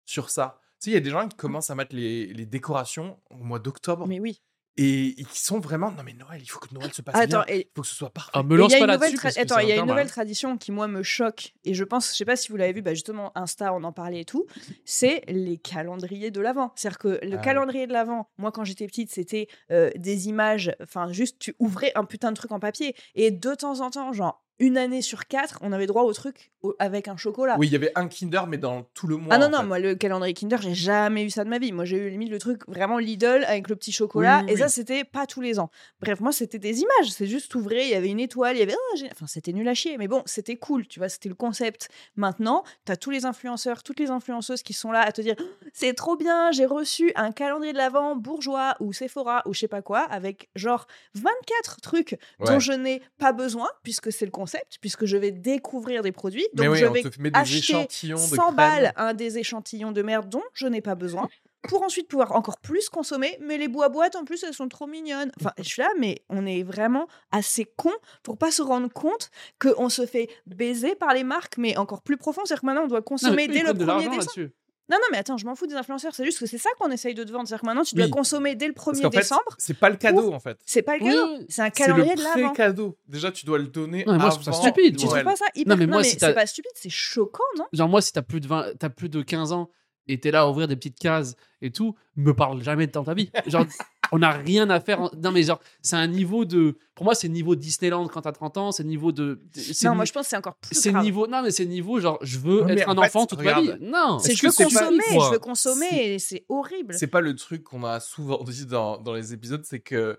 [0.04, 0.60] sur ça.
[0.80, 3.36] Tu sais, il y a des gens qui commencent à mettre les, les décorations au
[3.36, 4.42] mois d'octobre mais oui.
[4.78, 5.90] Et, et qui sont vraiment.
[5.90, 7.54] Non, mais Noël, il faut que Noël se passe Attends, bien.
[7.54, 8.30] et Il faut que ce soit parfait.
[8.34, 9.80] ah me Et lance il y a pas là-dessus tra- Attends, il y a une
[9.80, 10.10] faire nouvelle mal.
[10.10, 12.80] tradition qui moi me choque et je pense, je sais pas si vous l'avez vu,
[12.82, 14.46] bah justement Insta on en parlait et tout,
[14.84, 16.72] c'est les calendriers de l'avant.
[16.76, 20.72] C'est-à-dire que le Ah calendrier de l'avant, moi quand j'étais petite, c'était euh, des images,
[20.82, 24.12] enfin juste tu ouvrais un putain de truc en papier et de temps en temps,
[24.12, 27.56] genre une année sur quatre, on avait droit au truc avec un chocolat.
[27.58, 29.34] Oui, il y avait un Kinder, mais dans tout le mois.
[29.34, 29.66] Ah non, non, fait.
[29.66, 31.70] moi, le calendrier Kinder, j'ai jamais eu ça de ma vie.
[31.72, 34.38] Moi, j'ai eu limite le truc vraiment Lidl avec le petit chocolat.
[34.38, 35.70] Oui, oui, et ça, c'était pas tous les ans.
[36.00, 37.10] Bref, moi, c'était des images.
[37.10, 38.74] C'est juste ouvré, il y avait une étoile, il y avait.
[38.76, 39.96] oh, enfin, c'était nul à chier.
[39.98, 41.88] Mais bon, c'était cool, tu vois, c'était le concept.
[42.16, 45.36] Maintenant, tu as tous les influenceurs, toutes les influenceuses qui sont là à te dire
[45.72, 49.68] c'est trop bien, j'ai reçu un calendrier de l'Avent bourgeois ou Sephora ou je sais
[49.68, 54.47] pas quoi, avec genre 24 trucs dont je n'ai pas besoin, puisque c'est le concept,
[54.80, 56.46] puisque je vais découvrir des produits.
[56.54, 58.54] Donc, mais oui, je vais te met des acheter échantillons de 100 crème.
[58.54, 61.28] balles un des échantillons de merde dont je n'ai pas besoin
[61.68, 63.36] pour ensuite pouvoir encore plus consommer.
[63.40, 65.32] Mais les bois boîtes en plus elles sont trop mignonnes.
[65.40, 69.30] Enfin, je suis là, mais on est vraiment assez con pour pas se rendre compte
[69.60, 72.42] qu'on se fait baiser par les marques, mais encore plus profond.
[72.44, 74.52] C'est-à-dire que maintenant on doit consommer dès le prennent de
[74.88, 74.90] 1er l'argent décembre.
[74.90, 74.90] là-dessus.
[74.90, 76.14] Non, non, mais attends, je m'en fous des influenceurs.
[76.14, 77.46] C'est juste que c'est ça qu'on essaye de te vendre.
[77.46, 78.10] C'est-à-dire que maintenant tu dois Oui.
[78.10, 79.54] consommer dès le Parce 1er qu'en fait, décembre.
[79.58, 80.58] c'est pas le cadeau en fait.
[80.64, 81.46] C'est pas le cadeau, oui.
[81.48, 82.48] c'est un C'est calendrier le de l'avant.
[82.54, 82.98] pré-cadeau.
[83.06, 85.22] Déjà, tu dois le donner Non, mais moi, avant je trouve ça stupide, Tu trouves
[85.22, 87.66] pas ça hyper mais Non, mais si c'est pas stupide, c'est choquant, non?
[87.72, 89.70] Genre, moi, si t'as plus, de 20 t'as plus de 15 ans
[90.08, 93.04] et t'es là à ouvrir des petites cases et tout, me parle jamais de dans
[93.04, 93.30] ta vie.
[93.46, 93.66] Genre,
[94.10, 95.00] on n'a rien à faire.
[95.02, 96.78] en- Non, mais genre, c'est un niveau de.
[96.94, 99.40] Pour moi, c'est niveau Disneyland quand t'as 30 ans, c'est niveau de.
[99.52, 101.26] c'est Non, ni- moi je pense que c'est encore plus C'est niveau.
[101.26, 103.78] Non, mais c'est niveau, genre, je veux être un fait, enfant toute regarde, ma vie.
[103.84, 104.18] Non.
[104.18, 106.94] C'est je veux consommer, je veux consommer, c'est- et c'est horrible.
[106.94, 110.18] C'est pas le truc qu'on a souvent dit dans, dans les épisodes, c'est que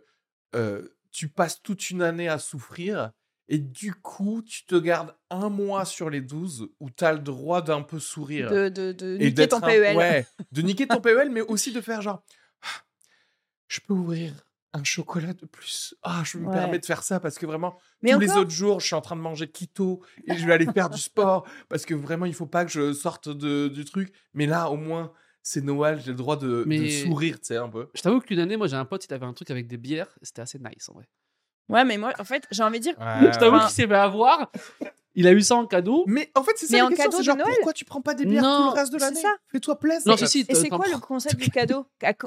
[0.55, 3.11] euh, tu passes toute une année à souffrir
[3.49, 7.19] et du coup, tu te gardes un mois sur les 12 où tu as le
[7.19, 8.49] droit d'un peu sourire.
[8.51, 9.97] de, de, de et niquer ton un- PEL.
[9.97, 12.23] Ouais, de niquer ton PEL, mais aussi de faire genre,
[12.61, 12.83] Ah,
[13.67, 14.33] je peux ouvrir
[14.73, 15.95] un chocolat de plus.
[16.03, 16.53] Ah, je me Ouais.
[16.53, 19.01] permets de faire ça parce que vraiment, Mais tous les autres jours, je suis en
[19.01, 22.35] train de manger keto et je vais aller faire du sport parce que vraiment, il
[22.35, 24.13] faut pas que je sorte de, du truc.
[24.35, 26.67] Mais là, au moins, c'est Noël, j'ai le droit de,
[27.03, 27.89] sourire, tu sais, un peu.
[27.95, 30.15] Je t'avoue qu'une année, moi, j'ai un pote, il avait un truc avec des bières.
[30.21, 31.09] C'était assez nice en vrai.
[31.69, 34.51] Ouais, mais moi, en fait, j'ai envie de dire, Je t'avoue qu'il s'est fait avoir.
[35.15, 36.03] Il a eu ça en cadeau.
[36.07, 37.73] Mais en fait, c'est ça Mais la en question, cadeau c'est de genre, Noël pourquoi
[37.73, 39.33] tu prends pas des bières tout Non, le reste de c'est l'année ça.
[39.51, 40.03] Fais-toi plaisir.
[40.05, 41.85] Non, en si, et c'est quoi le concept du cadeau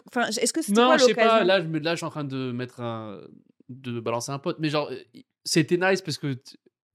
[0.08, 1.44] Enfin, est-ce que c'était Non, quoi je sais pas.
[1.44, 3.20] Là je, me- là, je suis en train de mettre un.
[3.68, 4.56] de balancer un pote.
[4.58, 4.90] Mais genre,
[5.44, 6.34] c'était nice parce que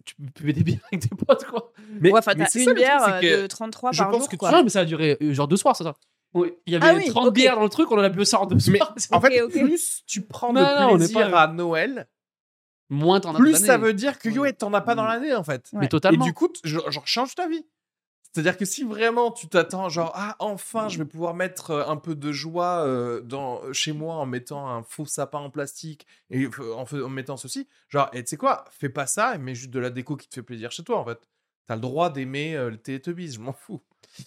[0.05, 1.71] tu buvais des bières avec tes potes, quoi.
[2.01, 3.91] Mais, Ouais, enfin, mais t'as c'est une ça, truc, bière c'est euh, que de 33
[3.93, 4.51] je par pense jour, que tu- quoi.
[4.51, 5.95] Non, mais ça a duré euh, genre deux soirs, c'est ça.
[6.35, 7.33] Il y avait Ah oui, 30 ok.
[7.33, 8.93] bières dans le truc, on en a bu ça en deux Mais soirs.
[9.11, 9.51] en Ok, fait, ok.
[9.53, 12.07] plus tu prends Non, de plaisir pas- à Noël,
[12.89, 14.53] Moins t'en as plus dans ça veut dire que yo, Ouais.
[14.53, 15.07] t'en as pas dans Mm.
[15.07, 15.69] l'année en fait.
[15.73, 15.79] Ouais.
[15.79, 16.23] Mais Et totalement.
[16.25, 17.65] du coup, genre, genre, change ta vie.
[18.33, 21.97] C'est-à-dire que si vraiment tu t'attends, genre, ah, enfin, je vais pouvoir mettre euh, un
[21.97, 26.47] peu de joie euh, dans, chez moi en mettant un faux sapin en plastique et
[26.75, 29.79] en, mettant ceci, genre, et tu sais quoi, fais pas ça et mets juste de
[29.79, 31.19] la déco qui te fait plaisir chez toi en fait.
[31.65, 33.81] T'as le droit d'aimer euh, le Teletubbies, je m'en fous.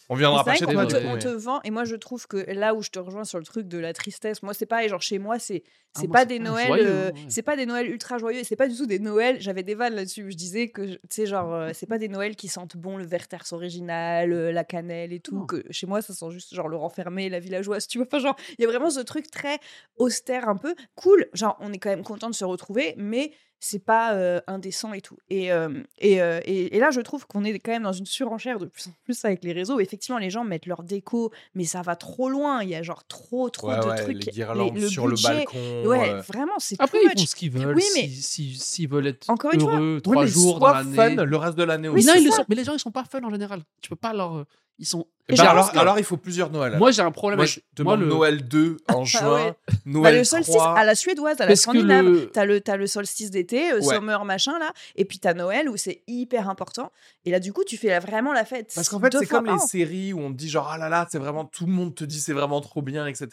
[0.09, 2.37] On viendra pas chez toi, du te, on te vend, et moi je trouve que
[2.53, 5.03] là où je te rejoins sur le truc de la tristesse, moi c'est pareil, genre
[5.03, 5.63] chez moi c'est
[5.95, 7.15] Ah, c'est pas des Noëls, euh, ouais.
[7.29, 9.41] c'est pas des Noëls ultra joyeux, et c'est pas du tout des Noëls.
[9.41, 12.09] J'avais des vannes là-dessus où je disais que tu sais genre euh, c'est pas des
[12.09, 15.35] Noëls qui sentent bon le Verters original, euh, la cannelle et tout.
[15.37, 15.47] Non.
[15.47, 18.07] Que chez moi ça sent juste genre le renfermé, la villageoise, tu vois.
[18.07, 19.59] Enfin genre il y a vraiment ce truc très
[19.97, 21.27] austère un peu cool.
[21.33, 25.03] Genre on est quand même content de se retrouver, mais c'est pas euh, indécent et
[25.03, 25.19] tout.
[25.29, 25.69] Et, euh,
[25.99, 28.65] et, euh, et, et là, je trouve qu'on est quand même dans une surenchère de
[28.67, 29.79] plus en plus avec les réseaux.
[29.81, 32.63] Effectivement, les gens mettent leur déco, mais ça va trop loin.
[32.63, 34.25] Il y a genre trop, trop Ouais, de ouais, trucs.
[34.25, 35.87] les guirlandes le sur budget, le balcon.
[35.89, 37.77] Ouais, euh, vraiment, c'est Après, too ils font ce qu'ils veulent.
[37.77, 39.75] Oui, mais- si- si- S'ils veulent être Encore une fois.
[39.75, 40.97] heureux trois jours dans l'année.
[40.97, 42.07] fun le reste de l'année Oui, aussi.
[42.07, 42.37] non, c'est ils le ça.
[42.39, 42.45] sont.
[42.49, 43.61] Mais les gens, ils sont pas fun en général.
[43.83, 44.47] Tu peux pas leur.
[44.81, 45.07] Ils sont.
[45.29, 46.77] Et je alors, il faut plusieurs Noëls.
[46.79, 47.55] Moi, j'ai un problème Moi, avec.
[47.55, 49.51] je demande le- Noël 2 en juin, Ah ouais.
[49.69, 50.77] Bah, Noël le solstice 3.
[50.77, 52.05] à la suédoise, à la scandinave.
[52.07, 53.95] le- T'as le, t'as le solstice d'été, euh, Ouais.
[53.95, 56.91] summer machin là, et puis t'as Noël où c'est hyper important.
[57.27, 58.73] Et là, du coup, tu fais vraiment la fête.
[58.75, 61.07] Parce qu'en fait, c'est comme les séries où on te dit genre, ah là là,
[61.09, 63.29] c'est vraiment, tout le monde te dit c'est vraiment trop bien, etc.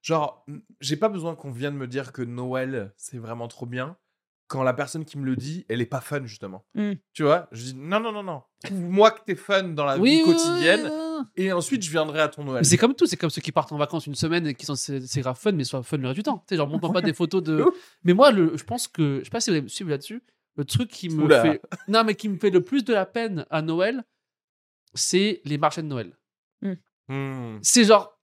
[0.00, 0.46] Genre,
[0.80, 3.96] j'ai pas besoin qu'on vienne me dire que Noël, c'est vraiment trop bien.
[4.46, 6.66] Quand la personne qui me le dit, elle est pas fun, justement.
[6.74, 6.92] Mm.
[7.14, 8.42] Tu vois Je dis, non, non, non, non.
[8.62, 10.82] Prouve-moi que t'es fun dans la Oui, vie quotidienne.
[10.84, 11.44] oui, oui, oui.
[11.44, 12.60] Et ensuite, je viendrai à ton Noël.
[12.60, 14.66] Mais C'est comme tout, c'est comme ceux qui partent en vacances une semaine et qui
[14.66, 16.38] sont c'est c'est grave fun, mais soit fun le reste du temps.
[16.40, 17.64] Tu sais, genre, montre pas des photos de.
[18.04, 19.20] Mais moi, le, je pense que.
[19.20, 20.22] Je sais pas si vous allez me suivre là-dessus.
[20.56, 21.40] Le truc qui me Oula.
[21.42, 21.62] fait.
[21.88, 24.04] Non, mais qui me fait le plus de la peine à Noël,
[24.94, 26.16] c'est les marchés de Noël.
[27.08, 28.18] Hmm, C'est genre.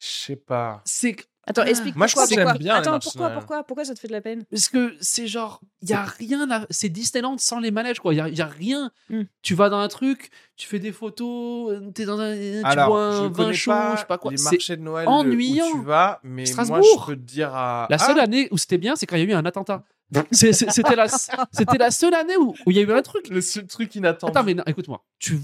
[0.00, 0.82] Je sais pas.
[0.84, 1.16] C'est.
[1.48, 1.70] Attends, Ah.
[1.70, 2.26] explique Moi, je pourquoi.
[2.26, 2.58] crois que j'aime pourquoi.
[2.58, 4.44] bien Attends, pourquoi, pourquoi, pourquoi ça te fait de la peine?
[4.50, 6.66] Parce que c'est genre, il y a rien à...
[6.70, 8.12] C'est Disneyland sans les manèges, quoi.
[8.14, 8.90] Il y a, y a rien.
[9.10, 9.22] Mm.
[9.42, 12.34] Tu vas dans un truc, tu fais des photos, t'es dans un...
[12.34, 14.32] tu Alors, bois je un vin chaud, je sais pas quoi.
[14.32, 15.66] les marchés de Noël de- ennuyant.
[15.68, 16.84] où tu vas, mais moi, Strasbourg.
[17.02, 17.86] je peux te dire à...
[17.90, 19.84] La seule Ah, année où c'était bien, c'est quand il y a eu un attentat.
[20.32, 21.06] C'était la,
[21.52, 23.28] c'était la seule année où où il y a eu un truc.
[23.28, 24.30] le seul truc inattendu.
[24.30, 25.04] Attends, mais écoute-moi.
[25.18, 25.38] Tu...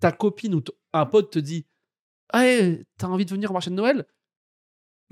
[0.00, 0.62] Ta copine ou
[0.94, 1.66] un pote te dit
[2.32, 4.06] Ah, hey, t'as envie de venir au marché de Noël?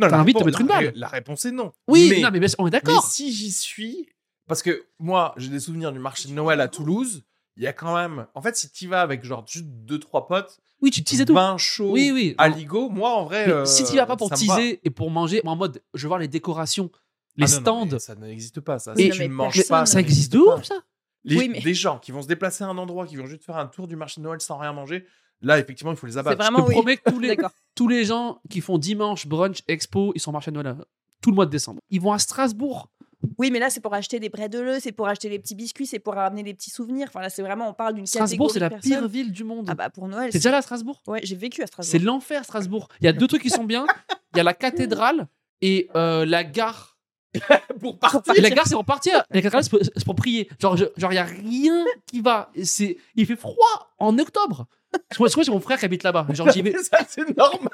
[0.01, 0.93] Non, T'as la envie de te réponse- mettre une balle.
[0.97, 1.73] La réponse est non.
[1.89, 3.05] Oui, mais, non, mais on est mais d'accord.
[3.05, 4.09] si j'y suis,
[4.49, 7.23] Parce que moi, j'ai des souvenirs du marché de Noël à Toulouse.
[7.57, 8.27] Il y a quand même.
[8.35, 11.35] En fait, si tu vas avec genre juste deux, trois potes, Oui, tu teasais tout.
[11.35, 12.35] vin chaud, Oui, oui.
[12.39, 12.57] à Non.
[12.57, 13.47] Ligo, moi en vrai.
[13.47, 16.03] Mais euh, si tu vas pas pour ça teaser et pour manger, en mode, je
[16.03, 16.91] veux voir les décorations,
[17.37, 17.87] les Ah non, non, stands.
[17.93, 18.95] mais ça n'existe pas, ça.
[18.97, 19.85] Et- Si tu mais ne manges pas.
[19.87, 20.75] ça existe de n'existe ouf, pas.
[20.75, 20.83] ça.
[21.25, 23.45] Les- Oui, mais- Des gens qui vont se déplacer à un endroit, qui vont juste
[23.45, 25.05] faire un tour du marché de Noël sans rien manger,
[25.43, 26.43] là, effectivement, il faut les C'est abattre.
[26.43, 26.75] Je te vraiment oui.
[26.75, 27.37] promets que tous les,
[27.75, 30.85] tous les gens qui font dimanche, brunch, expo, ils sont au marché de Noël euh,
[31.23, 31.81] tout le mois de décembre.
[31.91, 32.89] Ils vont à Strasbourg.
[33.37, 35.99] Oui, mais là, c'est pour acheter des brédeleux, c'est pour acheter les petits biscuits, c'est
[35.99, 37.09] pour ramener les petits souvenirs.
[37.11, 39.67] Enfin, là, c'est vraiment, on parle d'une Strasbourg, c'est la de pire ville du monde.
[39.69, 40.31] Ah bah, pour Noël.
[40.31, 41.03] T'es déjà là à Strasbourg?
[41.07, 42.01] Ouais, j'ai vécu à C'est Strasbourg.
[42.07, 42.89] l'enfer, Strasbourg.
[43.01, 43.85] Il y a deux trucs qui sont bien.
[44.33, 45.29] Il y a la cathédrale
[45.61, 46.97] et euh, la gare.
[47.81, 48.35] pour partir.
[48.35, 49.17] Et la gare, c'est pour partir.
[49.31, 50.49] La cathédrale, c'est pour, c'est pour prier.
[50.59, 52.51] Genre, je- genre, il y a rien qui va.
[52.65, 54.67] C'est, il fait froid en octobre.
[55.11, 56.27] Je crois je que c'est mon frère qui habite là-bas.
[56.31, 56.75] Genre, j'y vais.
[56.83, 57.71] ça, c'est normal.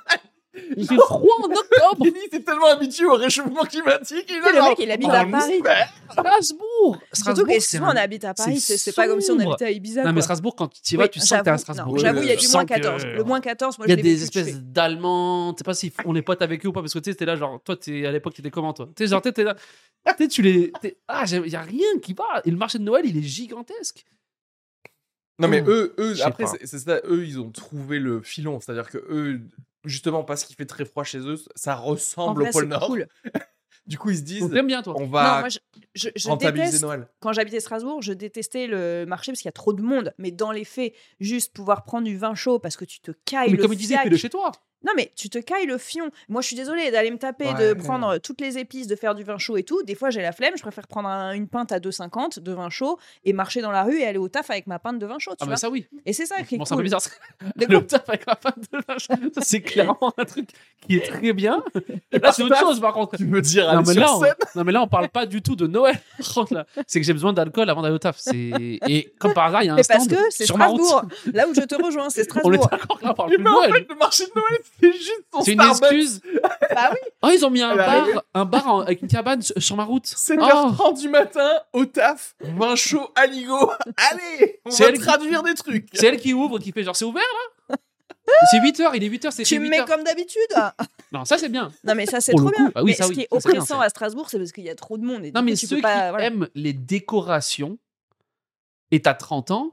[0.74, 2.02] Il fait froid en octobre.
[2.05, 4.24] Kenny, c'est tellement habitué au réchauffement climatique.
[4.29, 5.61] Il est le mec, il habite à Paris.
[6.11, 6.62] Strasbourg.
[6.90, 9.70] Surtout Strasbourg, que souvent, on habite à Paris, c'est pas comme si on habitait à
[9.70, 10.05] Ibiza.
[10.05, 10.22] Non, mais.
[10.22, 11.98] Strasbourg, quand tu y vas, Oui, tu sens que t'es à Strasbourg.
[11.98, 13.05] J'avoue, il y a du moins sens que- 14.
[13.05, 15.52] Le moins 14, moi, Il y a je des espèces je d'Allemands.
[15.52, 17.16] Tu sais pas si on est potes avec eux ou pas, parce que tu sais,
[17.16, 18.88] t'es là, genre, toi, t'es, à l'époque, t'étais comment, toi?
[18.96, 19.55] Tu sais, genre, t'es t'es là.
[20.07, 20.72] Tu sais, tu les.
[20.81, 22.40] t'es- Ah, il y a rien qui va.
[22.44, 24.07] Et le marché de Noël, il est gigantesque.
[25.38, 28.59] Non, mais eux, eux après, c'est ça, eux, ils ont trouvé le filon.
[28.61, 29.40] C'est-à-dire que eux,
[29.85, 32.87] justement, parce qu'il fait très froid chez eux, ça ressemble au pôle c'est Nord.
[32.87, 33.07] cool.
[33.87, 35.61] Du coup, ils se disent, t'aimes bien, toi on Non, va moi, je,
[35.94, 37.07] je, je rentabiliser déteste Noël.
[37.20, 40.12] quand j'habitais Strasbourg, je détestais le marché parce qu'il y a trop de monde.
[40.18, 43.53] Mais dans les faits, juste pouvoir prendre du vin chaud parce que tu te cailles
[43.53, 44.51] Mais le comme il disait, fais-le chez toi.
[44.87, 46.11] Non, mais tu te cailles le fion.
[46.29, 47.75] Moi, je suis désolée d'aller me taper, Ouais.
[47.75, 49.83] de prendre toutes les épices, de faire du vin chaud et tout.
[49.83, 50.55] Des fois, j'ai la flemme.
[50.57, 53.83] Je préfère prendre un- une pinte à 2,50 de vin chaud et marcher dans la
[53.83, 55.33] rue et aller au taf avec ma pinte de vin chaud.
[55.33, 55.87] Tu Ah, vois bah ça, oui.
[56.07, 57.01] et c'est ça qui est Bon, c'est un peu bizarre.
[57.57, 59.07] Le taf avec la femme de vache.
[59.35, 60.49] Ça, c'est clairement un truc
[60.87, 61.62] qui est très bien.
[62.12, 63.16] Là, c'est autre chose, par contre.
[63.16, 64.35] Tu me dire, Non mais, là, on, scène.
[64.55, 65.96] non, mais là, on parle pas du tout de Noël.
[66.87, 68.20] C'est que j'ai besoin d'alcool avant d'aller au taf.
[68.35, 70.66] Et comme par hasard, il y a un Mais parce stand que c'est sur ma
[70.66, 70.83] route.
[70.85, 71.11] Strasbourg.
[71.35, 72.68] Là où je te rejoins, c'est On est Strasbourg.
[72.70, 73.72] d'accord, on parle plus de en Noël.
[73.72, 75.93] fait, le marché de Noël, c'est juste ton C'est une Starbucks.
[75.93, 76.21] excuse.
[76.77, 76.99] Bah oui.
[77.23, 78.21] Oh, ils ont mis un Elle bar, arrive.
[78.35, 80.05] un bar en- avec une cabane sur sur ma route.
[80.05, 83.71] 7h30 du matin, au taf, vin chaud à Ligo.
[84.11, 85.89] Allez, on C'est va elle qui- traduire des trucs.
[85.95, 87.23] C'est elle qui ouvre, qui fait genre c'est ouvert
[87.71, 87.77] là
[88.51, 89.87] C'est 8h, il est 8h, c'est Tu me 8 mets heures.
[89.87, 90.41] comme d'habitude.
[91.12, 91.71] Non, ça c'est bien.
[91.85, 92.67] Non, mais ça, c'est Pour trop le bien.
[92.67, 93.85] coup, bah oui, mais ça, ce oui, qui est ça, c'est bien, oppressant ça.
[93.85, 95.25] à Strasbourg, c'est parce qu'il y a trop de monde.
[95.25, 95.93] Et du Non, coup, mais ceux pas.
[96.05, 96.25] qui voilà.
[96.25, 97.79] aiment les décorations
[98.91, 99.73] et t'as 30 ans,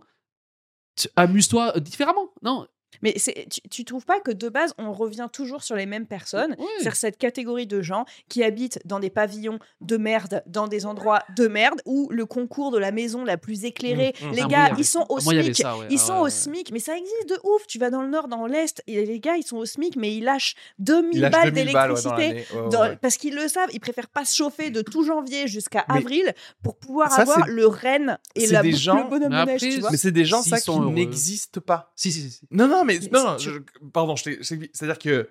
[0.96, 2.30] tu- amuse-toi différemment.
[2.44, 2.68] Non,
[3.04, 3.14] Mais
[3.52, 6.56] tu, tu trouves pas que de base, on revient toujours sur les mêmes personnes.
[6.82, 11.22] C'est cette catégorie de gens qui habitent dans des pavillons de merde, dans des endroits
[11.38, 14.32] de merde, où le concours de la maison la plus éclairée, Mmh, mmh.
[14.34, 15.56] les Ah, gars, ils sont au moi, SMIC.
[15.58, 15.86] ça, ouais.
[15.90, 16.30] Ils Ah, sont ouais, au ouais.
[16.32, 17.68] SMIC, mais ça existe de ouf.
[17.68, 20.16] Tu vas dans le nord, dans l'est, et les gars, ils sont au SMIC, mais
[20.16, 22.98] ils lâchent 2000 Il lâche balles 2000 balles ouais, dans d'électricité.
[23.02, 26.78] Parce qu'ils le savent, ils préfèrent pas se chauffer de tout janvier jusqu'à avril pour
[26.78, 29.70] pouvoir ça, avoir le renne et la, des le gens- bonhomme Mais de neige, après,
[29.70, 29.92] tu vois.
[29.92, 31.92] Mais c'est des gens, ça, qui n'existent pas.
[31.96, 32.30] Si, si, si.
[32.32, 32.42] si.
[32.52, 33.60] Non, non, mais, Mais non, non, si je-
[33.94, 35.30] pardon, c'est-à-dire que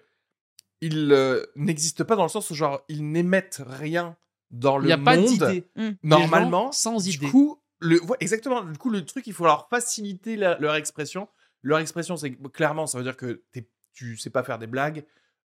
[0.81, 4.17] ils euh, n'existent pas dans le sens où genre ils n'émettent rien
[4.51, 5.27] dans Il le n'y a pas monde.
[5.27, 5.65] d'idée.
[5.77, 5.81] Mm.
[5.83, 7.29] Les Normalement, gens sans du idée.
[7.31, 8.63] coup, le, ouais, exactement.
[8.63, 11.29] Du coup, le truc, il faut leur faciliter la- leur expression.
[11.63, 15.05] Leur expression, c'est clairement, ça veut dire que t'es- tu sais pas faire des blagues,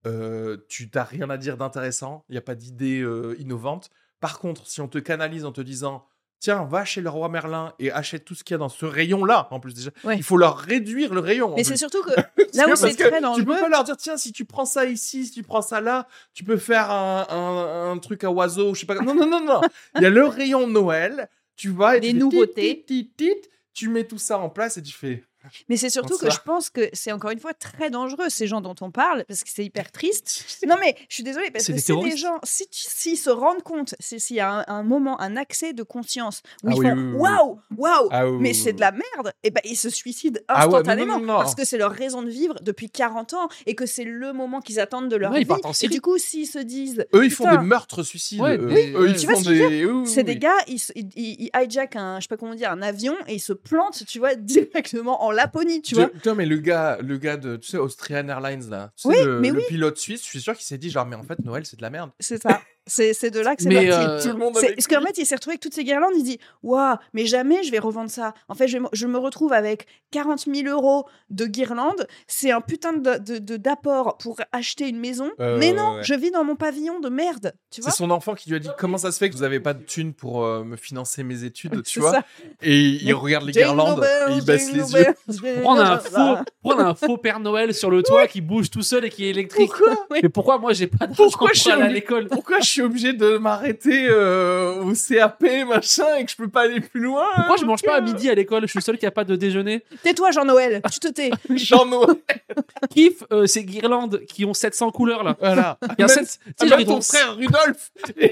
[0.06, 3.90] euh, tu t'as rien à dire d'intéressant, il n'y a pas d'idée euh, innovante.
[4.20, 6.06] Par contre, si on te canalise en te disant
[6.42, 8.86] Tiens, va chez le roi Merlin et achète tout ce qu'il y a dans ce
[8.86, 10.18] rayon-là, en plus déjà, Ouais.
[10.18, 11.54] il faut leur réduire le rayon.
[11.56, 12.10] Mais c'est surtout que
[12.58, 13.60] là où c'est très Tu peux dangereux.
[13.60, 16.44] pas leur dire, tiens, si tu prends ça ici, si tu prends ça là, tu
[16.44, 18.96] peux faire un, un- un truc à oiseau, je sais pas.
[18.96, 19.62] Non, non, non, non.
[19.98, 22.84] Il y a le rayon Noël, tu vas et Des tu nouveautés.
[22.86, 25.24] tit, tit, tit, tit, tu mets tout ça en place et tu fais.
[25.70, 28.62] Mais c'est surtout que je pense que c'est encore une fois très dangereux, ces gens
[28.62, 30.46] dont on parle, parce que c'est hyper triste.
[30.68, 33.64] Non, mais je suis désolée, parce que c'est des gens, si tu- s'ils se rendent
[33.64, 36.80] compte, si- s'il y a un, un moment, un accès de conscience où Ah ils
[36.80, 39.90] oui, font waouh, waouh, Ah oui, mais c'est de la merde, et ben ils se
[39.90, 42.90] suicident Ah ouais, non, non, instantanément non, parce que c'est leur raison de vivre depuis
[42.90, 45.54] 40 ans et que c'est le moment qu'ils attendent de leur Ouais, vie.
[45.82, 48.42] Et du coup, s'ils se disent Eux, ils font des meurtres suicides.
[48.42, 49.88] Ouais, oui, Eux, ils font des.
[50.06, 53.16] c'est des gars, ils, ils- ils hijackent un, je sais pas comment dire, un avion
[53.28, 54.36] et ils se plantent, tu vois,
[54.76, 56.08] directement en Laponie, tu vois.
[56.10, 59.16] Putain, mais le gars, le gars de, tu sais, Austrian Airlines, là, tu sais, Oui,
[59.26, 59.64] le, mais le oui.
[59.68, 61.82] pilote suisse, je suis sûr qu'il s'est dit, genre, mais en fait, Noël, c'est de
[61.82, 62.12] la merde.
[62.20, 62.62] C'est ça.
[62.88, 63.90] C'est c'est de là que c'est parti.
[63.90, 66.14] euh, Tout le monde Parce qu'en fait, il s'est retrouvé avec toutes ces guirlandes.
[66.18, 68.34] Il dit Waouh, mais jamais je vais revendre ça.
[68.48, 72.08] En fait, je, me- je me retrouve avec 40 000 euros de guirlandes.
[72.28, 75.30] C'est un putain de- de- de- d'apport pour acheter une maison.
[75.38, 76.04] Mais non, ouais.
[76.04, 77.54] je vis dans mon pavillon de merde.
[77.70, 79.60] Tu C'est son enfant qui lui a dit comment ça se fait que vous avez
[79.60, 82.24] pas de thunes pour euh, me financer mes études, tu vois ça.
[82.64, 85.06] Et il regarde les guirlandes et il baisse les yeux.
[85.62, 89.06] Prendre un, faux, prendre un faux Père Noël sur le toit qui bouge tout seul
[89.06, 89.70] et qui est électrique.
[89.70, 90.08] Pourquoi?
[90.12, 92.28] Mais pourquoi moi j'ai pas d'argent Pourquoi pour je suis aller à l'école?
[92.28, 96.62] Pourquoi je suis obligé de m'arrêter euh, au CAP, machin, et que je peux pas
[96.62, 97.26] aller plus loin.
[97.36, 98.64] Pourquoi je mange pas à midi à l'école?
[98.64, 99.84] Je suis le seul qui a pas de déjeuner.
[100.04, 101.32] Tais-toi, Jean-Noël, tu te tais.
[101.50, 102.16] Jean-Noël.
[102.90, 105.36] Kiffe euh, ces guirlandes qui ont 700 couleurs là.
[105.40, 105.78] Voilà.
[105.98, 108.32] Il y a Même- sept- tu sais, genre, Même ils ton ont- frère Rudolf et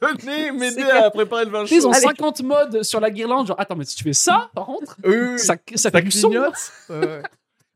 [0.00, 1.96] venez m'aider à préparer le vin Ils ont chaud.
[1.98, 2.06] Allez.
[2.06, 3.46] 50 modes sur la guirlande.
[3.46, 5.38] Genre, attends, mais si tu fais ça, par contre, Oui, oui, oui.
[5.38, 6.28] ça, ça Ça fait du son.
[6.30, 6.54] clignote.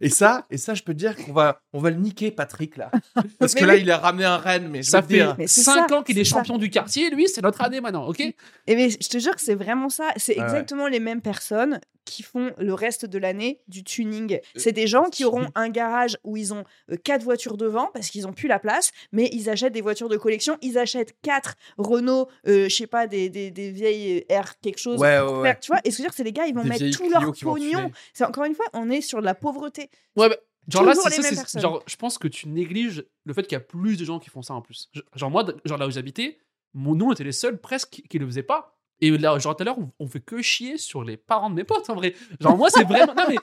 [0.01, 2.77] Et ça, et ça, je peux te dire qu'on va, on va le niquer, Patrick,
[2.77, 2.91] là.
[3.39, 3.81] Parce que Mais là, oui.
[3.81, 5.35] il a ramené un Rennes, mais je Ça fait dire.
[5.39, 6.37] Mais c'est 5 ça, ans qu'il est ça.
[6.37, 7.09] champion du quartier.
[7.11, 8.21] Lui, c'est notre année maintenant, ok?
[8.21, 8.35] Et
[8.69, 10.11] mais je te jure que c'est vraiment ça.
[10.17, 10.45] C'est ouais.
[10.45, 14.41] exactement les mêmes personnes qui font le reste de l'année du Euh, tuning.
[14.55, 18.09] C'est des gens qui auront un garage où ils ont euh, quatre voitures devant parce
[18.09, 20.57] qu'ils ont plus la place, mais ils achètent des voitures de collection.
[20.63, 24.99] Ils achètent quatre Renault, euh, je sais pas, des, des, des vieilles R quelque chose.
[25.01, 25.59] Ouais, ouais, faire- ouais.
[25.61, 26.97] Tu vois, et ce que je veux dire, c'est les gars, ils vont Des mettre
[26.97, 27.91] tout leur pognon.
[28.15, 29.91] C'est encore une fois, on est sur de la pauvreté.
[30.17, 30.37] Ouais, bah,
[30.69, 33.61] genre là, c'est ça, genre, je pense que tu négliges le fait qu'il y a
[33.61, 34.91] plus de gens qui font ça en plus.
[35.15, 36.39] Genre, moi, genre là où j'habitais,
[36.75, 38.76] mon nom était les seuls presque qui, qui le faisaient pas.
[39.01, 41.65] Et là, genre tout à l'heure, on, fait que chier sur les parents de mes
[41.65, 42.15] potes en vrai.
[42.41, 43.15] Genre, moi, c'est vraiment.
[43.15, 43.37] Non, mais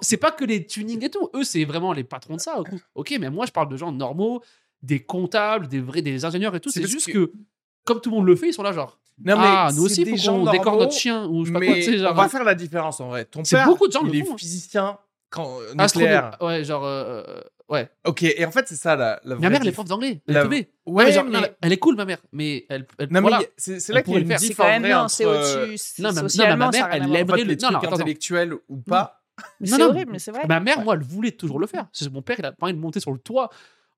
[0.00, 1.30] c'est pas que les tunings et tout.
[1.34, 2.60] Eux, c'est vraiment les patrons de ça.
[2.94, 4.42] Ok, mais moi, je parle de gens normaux,
[4.82, 6.70] des comptables, des vrais, des ingénieurs et tout.
[6.70, 7.32] C'est juste que- que...
[7.84, 8.98] comme tout le monde le fait, ils sont là, genre.
[9.24, 11.60] Non, mais ah, nous aussi, des faut qu'on décore notre chien ou je sais pas
[11.60, 11.74] mais quoi.
[11.76, 13.24] tu sais, genre, on va faire la différence en vrai.
[13.26, 14.36] Ton C'est père, beaucoup de gens il le font, hein.
[14.38, 14.98] physicien
[15.30, 16.10] quand, astronome.
[16.10, 16.36] nucléaire.
[16.40, 16.84] Ouais, genre.
[16.84, 17.40] euh, euh,
[17.72, 17.90] ouais.
[18.04, 19.88] Ok, et en fait, c'est ça la, la Ma vraie mère, elle est diff- prof
[19.88, 20.22] d'anglais.
[20.28, 20.70] Elle La- est teubée.
[20.86, 22.18] Ouais, Non, mais genre, mais- non, elle est cool, ma mère.
[22.32, 22.86] Mais elle.
[22.98, 23.40] elle Non, mais voilà.
[23.40, 24.40] y a- c'est c'est là Elle qu'il y a pourrait une le faire.
[24.40, 25.78] C'est quand en même entre, c'est au-dessus.
[25.78, 27.22] c'est non, mais- non, mais ma ça mère, a rien elle voir.
[27.22, 29.18] en fait, le- les non, trucs non, attends, intellectuels ou pas.
[29.60, 29.88] Mais Non, C'est non.
[29.88, 30.42] horrible, mais c'est vrai.
[30.46, 30.84] Ma mère, Ouais.
[30.84, 31.86] moi, elle voulait toujours le faire.
[31.92, 33.48] C'est mon père, il a pas envie de monter sur le toit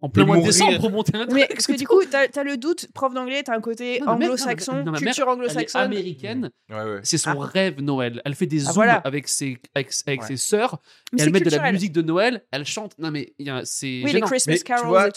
[0.01, 1.33] en plein mois de décembre pour monter un truc.
[1.35, 4.85] Mais parce que du coup, t'as as le doute, prof d'anglais, t'as un côté anglo-saxon,
[4.97, 5.83] culture anglo-saxonne.
[5.83, 6.51] américaine.
[6.71, 7.01] Ouais, ouais.
[7.03, 7.47] C'est son Ah.
[7.47, 8.21] rêve Noël.
[8.25, 8.95] Elle fait des Ah, zooms voilà.
[8.97, 10.27] avec ses avec, avec Ouais.
[10.27, 10.79] ses sœurs.
[11.13, 12.45] Mais elle met de la musique de Noël.
[12.51, 12.95] Elle chante.
[12.99, 14.27] Non mais il y a- c'est Oui, les gênant.
[14.27, 15.13] Christmas Mais tu carols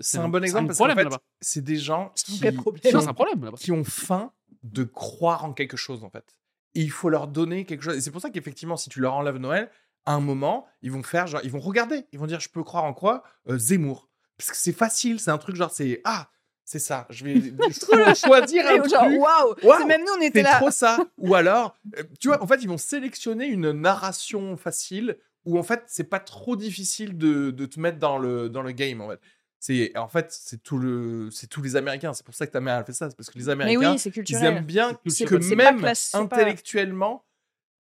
[0.00, 1.08] c'est un bon exemple parce qu'en fait,
[1.40, 3.56] c'est des gens qui, ont- c'est un problème là-bas.
[3.58, 6.36] qui ont faim de croire en quelque chose en fait.
[6.74, 7.96] Et il faut leur donner quelque chose.
[7.96, 9.70] Et c'est pour ça qu'effectivement, si tu leur enlèves Noël,
[10.04, 12.62] à un moment, ils vont faire genre, ils vont regarder, ils vont dire, je peux
[12.62, 13.22] croire en quoi?
[13.48, 16.28] Euh, Zemmour, parce que c'est facile, c'est un truc genre, c'est ah,
[16.64, 17.06] c'est ça.
[17.10, 17.34] Je vais
[17.72, 18.92] cho- choisir un truc.
[19.20, 19.54] waouh!
[19.78, 20.56] C'est Même nous, on était C'est là.
[20.56, 20.98] trop ça.
[21.18, 25.62] Ou alors, euh, tu vois, en fait, ils vont sélectionner une narration facile où en
[25.62, 29.00] fait, c'est pas trop difficile de, de te mettre dans le, dans le game.
[29.00, 29.20] En fait,
[29.60, 32.12] c'est en fait, c'est tout le, c'est tous les Américains.
[32.14, 34.22] C'est pour ça que ta mère elle fait ça, c'est parce que les Américains, oui,
[34.28, 37.24] ils aiment bien que pas même classe- intellectuellement,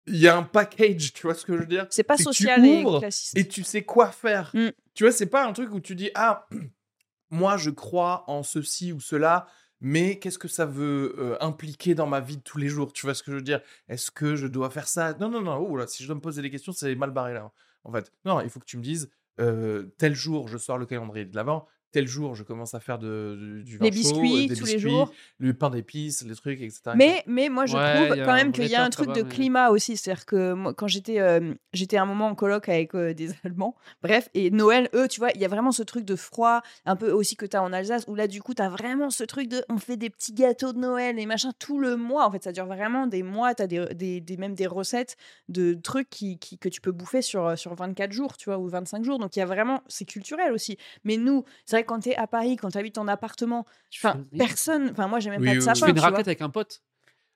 [0.07, 1.13] il y a un package.
[1.13, 1.87] Tu vois ce que je veux dire?
[1.89, 3.37] C'est pas tu social et classiste.
[3.37, 4.51] et tu sais quoi faire.
[4.53, 4.69] Mm.
[4.93, 6.47] Tu vois, c'est pas un truc où tu dis ah,
[7.29, 9.47] moi je crois en ceci ou cela,
[9.81, 12.93] mais qu'est-ce que ça veut euh, impliquer dans ma vie de tous les jours?
[12.93, 13.61] Tu vois ce que je veux dire?
[13.89, 15.13] Est-ce que je dois faire ça?
[15.19, 15.57] Non, non, non.
[15.57, 17.51] Oh là, si je dois me poser des questions, c'est mal barré là.
[17.83, 20.85] En fait, non, il faut que tu me dises euh, tel jour je sors le
[20.85, 21.67] calendrier de l'avant.
[21.93, 24.65] Tel jour, je commence à faire de, du- du vin Les chaud, biscuits des tous
[24.65, 25.11] les jours.
[25.37, 26.81] le pain d'épices, les trucs, etc.
[26.95, 29.21] Mais, mais moi, je Ouais, trouve quand même vrai qu'il y a un truc de
[29.21, 29.95] mais- climat aussi.
[29.95, 33.75] C'est-à-dire que moi, quand j'étais euh, j'étais un moment en coloc avec euh, des Allemands,
[34.01, 36.95] bref, et Noël, eux, tu vois, il y a vraiment ce truc de froid, un
[36.95, 39.23] peu aussi que tu as en Alsace, où là, du coup, tu as vraiment ce
[39.23, 42.25] truc de on fait des petits gâteaux de Noël et machin tout le mois.
[42.25, 43.53] En fait, ça dure vraiment des mois.
[43.53, 45.15] Tu as des, des, des- même des recettes
[45.47, 48.67] de trucs qui, qui- que tu peux bouffer sur, sur 24 jours, tu vois, ou
[48.67, 49.19] 25 jours.
[49.19, 50.77] Donc, il y a vraiment, c'est culturel aussi.
[51.03, 53.65] Mais nous, c'est vrai quand tu es à Paris, quand tu habites en appartement,
[53.95, 55.85] enfin, personne, enfin, moi, j'ai même Oui, pas de oui, sapin.
[55.85, 56.81] fais une raclette avec un pote?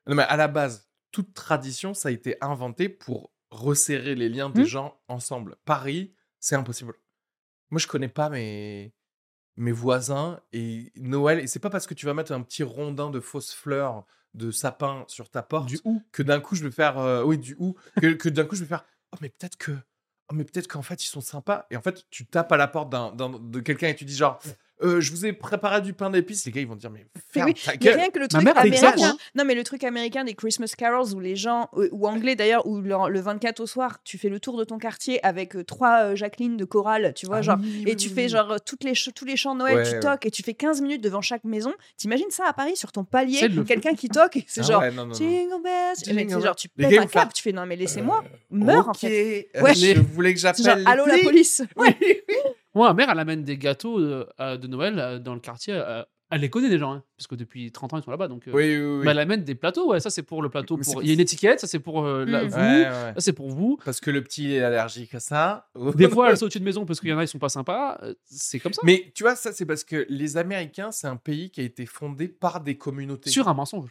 [0.07, 4.49] Non, mais à la base, toute tradition, ça a été inventé pour resserrer les liens
[4.49, 4.65] des Hmm.
[4.65, 5.55] gens ensemble.
[5.65, 6.93] Paris, c'est impossible.
[7.69, 8.93] Moi, je connais pas mes,
[9.57, 11.39] mes voisins et Noël.
[11.39, 14.51] Et c'est pas parce que tu vas mettre un petit rondin de fausses fleurs de
[14.51, 15.79] sapin sur ta porte Du
[16.11, 18.61] que d'un coup je vais faire euh, oui du ou que, que d'un coup je
[18.61, 19.71] vais faire oh mais peut-être que
[20.33, 21.65] mais peut-être qu'en fait ils sont sympas.
[21.71, 24.39] Et en fait tu tapes à la porte d'un, de quelqu'un et tu dis genre
[24.83, 27.47] Euh, je vous ai préparé du pain d'épices les gars ils vont dire mais ferme
[27.47, 29.17] oui, ta Mais gueule rien que le truc mère fait ça, américain.
[29.33, 32.67] non, mais le truc américain des Christmas carols où les gens, euh, ou anglais d'ailleurs,
[32.67, 35.63] où le, le 24 au soir, tu fais le tour de ton quartier avec euh,
[35.63, 37.57] trois euh, Jacqueline de chorale, tu vois, Ah genre.
[37.59, 38.29] oui, Et oui, tu oui, fais oui.
[38.29, 39.99] genre toutes les tous les chants Noël, Ouais, tu ouais.
[39.99, 41.73] toques et tu fais 15 minutes devant chaque maison.
[41.97, 44.91] T'imagines ça à Paris sur ton palier, quelqu'un qui toque, et c'est Ah genre ouais,
[44.91, 45.13] non, non, non.
[45.15, 45.95] Jingle bells.
[46.03, 46.45] Jingle Mais c'est bells.
[46.45, 49.49] genre tu pètes un cap, tu fais non mais laissez-moi, meurs en fait.
[49.59, 49.73] Ouais.
[49.73, 51.63] je voulais que j'appelle allô la police.
[52.77, 55.73] Moi, ma mère, elle amène des gâteaux euh, euh, de Noël euh, dans le quartier.
[56.29, 58.27] elle les connaît des gens, hein, parce que depuis 30 ans, ils sont là-bas.
[58.27, 59.05] Donc, Oui, oui, oui.
[59.05, 59.89] bah, elle amène des plateaux.
[59.91, 60.77] Ouais, ça, c'est pour le plateau.
[60.77, 61.01] Pour...
[61.01, 62.47] Il y a une étiquette, ça, c'est pour euh, la- Mm.
[62.47, 62.57] vous.
[62.57, 63.13] Ouais, ouais.
[63.15, 63.79] Ça, c'est pour vous.
[63.85, 65.69] Parce que le petit est allergique à ça.
[65.95, 67.49] Des fois, elle saute au-dessus de maison parce qu'il y en a, ils sont pas
[67.49, 67.99] sympas.
[68.25, 68.81] C'est comme ça.
[68.83, 71.85] Mais tu vois, ça, c'est parce que les Américains, c'est un pays qui a été
[71.85, 73.29] fondé par des communautés.
[73.29, 73.89] Sur un mensonge.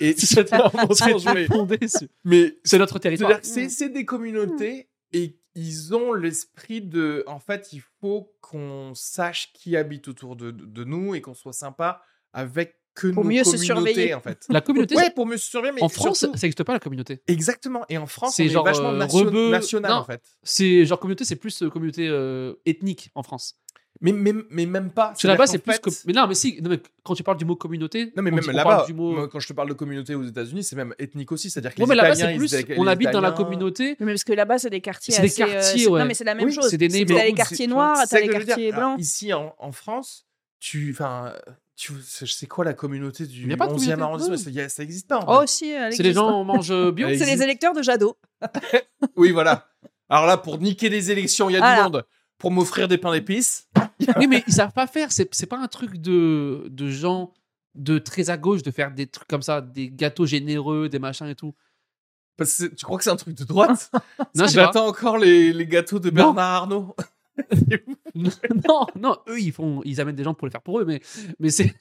[0.00, 3.38] Et C'est un mensonge, c'est mais- fondé sur- mais C'est notre territoire.
[3.42, 7.24] c'est c'est des communautés et ils ont l'esprit de.
[7.26, 11.52] En fait, il faut qu'on sache qui habite autour de, de nous et qu'on soit
[11.52, 12.02] sympa
[12.32, 14.14] avec que Pour nos mieux se surveiller.
[14.14, 14.46] en fait.
[14.48, 16.78] La communauté, Ouais, pour mieux se surveiller, mais en France, surtout- ça n'existe pas la
[16.80, 17.20] communauté.
[17.26, 17.84] exactement.
[17.90, 19.96] Et en France, C'est on est genre, vachement euh, nation- rebeu- national, Non.
[19.98, 20.22] en fait.
[20.42, 23.56] C'est genre communauté, c'est plus euh, communauté euh, ethnique en France.
[24.00, 25.08] Mais, mais, mais même pas.
[25.08, 25.78] Parce que là-bas, c'est plus.
[25.78, 26.60] com- fait- Mais non, mais si.
[26.60, 28.12] non, mais quand tu parles du mot communauté.
[28.16, 29.26] Non, mais on même là-bas, mot.
[29.28, 31.48] quand je te parle de communauté aux États-Unis, c'est même ethnique aussi.
[31.50, 32.74] C'est-à-dire que Ouais, les mais là-bas, Italiens, ils plus.
[32.78, 33.96] On les habite dans la communauté.
[34.00, 36.00] Mais parce que là-bas, c'est des quartiers C'est des euh, quartiers, ouais.
[36.00, 36.68] Non, mais c'est la même Oui, chose.
[36.68, 39.00] c'est des C'est- T'as neighborhoods, les c'est- quartiers noirs, t'as c'est les que quartiers blancs.
[39.00, 40.26] Ici, en, France,
[40.60, 40.90] tu.
[40.92, 41.32] Enfin.
[41.78, 44.36] Tu, c'est quoi la communauté du Il y a pas de 11e communauté, arrondissement?
[44.62, 45.18] Ça Ça n'existe pas.
[45.18, 46.14] en Oh, si, C'est les existe.
[46.14, 47.06] gens mangent bio?
[47.06, 47.42] Elle C'est les existe.
[47.42, 48.16] électeurs de Jadot.
[49.16, 49.66] Oui, voilà.
[50.08, 52.04] Alors là, pour niquer des élections, il y a du monde.
[52.38, 53.68] Pour m'offrir des pains d'épices.
[54.18, 55.10] Oui, mais ils savent pas faire.
[55.10, 57.32] C'est c'est pas un truc de, de gens
[57.74, 61.26] de très à gauche de faire des trucs comme ça, des gâteaux généreux, des machins
[61.26, 61.54] et tout.
[62.36, 63.90] Parce que tu crois que c'est un truc de droite?
[64.34, 64.46] Non.
[64.46, 66.32] J'attends encore les, les gâteaux de Non.
[66.34, 66.94] Bernard Arnault.
[68.14, 71.00] non, non, eux ils font, ils amènent des gens pour les faire pour eux, mais,
[71.38, 71.74] mais c'est.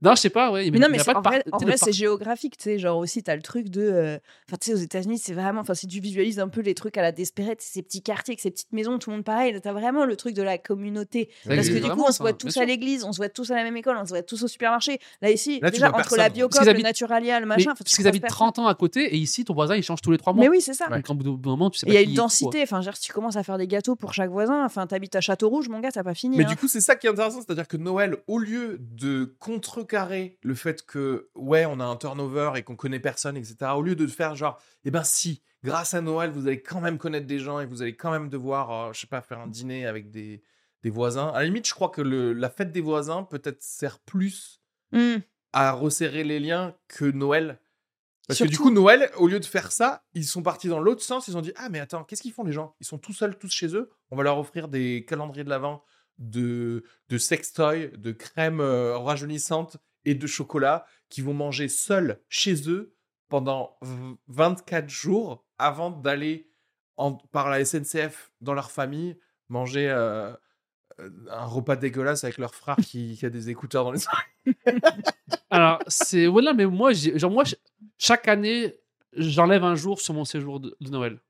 [0.00, 0.70] Non, je sais pas, ouais.
[0.70, 2.78] Mais non, mais a c'est- pas en de par- vrai, vrai, c'est géographique, tu sais.
[2.78, 3.80] Genre aussi, t'as le truc de.
[3.82, 4.18] euh,
[4.48, 5.60] Enfin, tu sais, aux États-Unis, c'est vraiment.
[5.60, 8.40] Enfin, si tu visualises un peu les trucs à la Desperate, ces petits quartiers avec
[8.40, 9.58] ces petites maisons, tout le monde pareil.
[9.62, 11.28] T'as vraiment le truc de la communauté.
[11.44, 13.28] Ça Parce que du coup, on se voit bien tous à l'église, on se voit
[13.28, 14.98] tous à la même école, on se voit tous au supermarché.
[15.20, 16.28] Là, ici, Là, déjà, entre la.
[16.28, 17.74] Biocop, le habitent- Naturalia, le Mais machin.
[17.76, 18.36] parce qu'ils habitent personne.
[18.36, 20.44] 30 ans à côté et ici, ton voisin il change tous les 3 mois.
[20.44, 20.88] Mais oui, c'est ça.
[20.90, 20.96] Ouais.
[21.02, 22.62] Donc, au bout d'un moment, tu sais Et pas il y a une densité.
[22.62, 25.68] Enfin, si tu commences à faire des gâteaux pour chaque voisin, enfin, t'habites à Château-Rouge,
[25.68, 26.36] mon gars, n'a pas fini.
[26.36, 26.48] Mais hein.
[26.48, 29.34] du coup, c'est ça qui est intéressant, c'est-à-dire que Noël, au lieu de
[29.88, 33.82] contrecarrer le fait que, ouais, on a un turnover et qu'on connaît personne, etc., au
[33.82, 37.26] lieu de faire genre, eh ben si, grâce à Noël, vous allez quand même connaître
[37.26, 39.86] des gens et vous allez quand même devoir, euh, je sais pas, faire un dîner
[39.86, 40.42] avec des,
[40.82, 41.28] des voisins.
[41.28, 44.60] À la limite, je crois que le, la fête des voisins peut-être sert plus
[44.90, 45.18] Hmm.
[45.52, 47.60] à resserrer les liens que Noël.
[48.26, 51.02] Parce que du coup, Noël, au lieu de faire ça, ils sont partis dans l'autre
[51.02, 51.28] sens.
[51.28, 52.74] Ils ont dit Ah, mais attends, qu'est-ce qu'ils font les gens?
[52.80, 53.90] Ils sont tout seuls, tous chez eux.
[54.10, 55.84] On va leur offrir des calendriers de l'Avent,
[56.18, 62.68] de, de sextoys, de crème euh, rajeunissante et de chocolat qui vont manger seuls chez
[62.70, 62.94] eux
[63.28, 66.50] pendant v- 24 jours avant d'aller
[67.32, 69.16] par la SNCF dans leur famille
[69.48, 70.32] manger euh,
[71.00, 74.80] euh, un repas dégueulasse avec leur frère qui, a des écouteurs dans les oreilles.
[75.50, 76.26] Alors, c'est.
[76.26, 77.44] Voilà, mais moi, genre, moi,
[77.98, 78.76] chaque année,
[79.12, 81.20] j'enlève un jour sur mon séjour de Noël.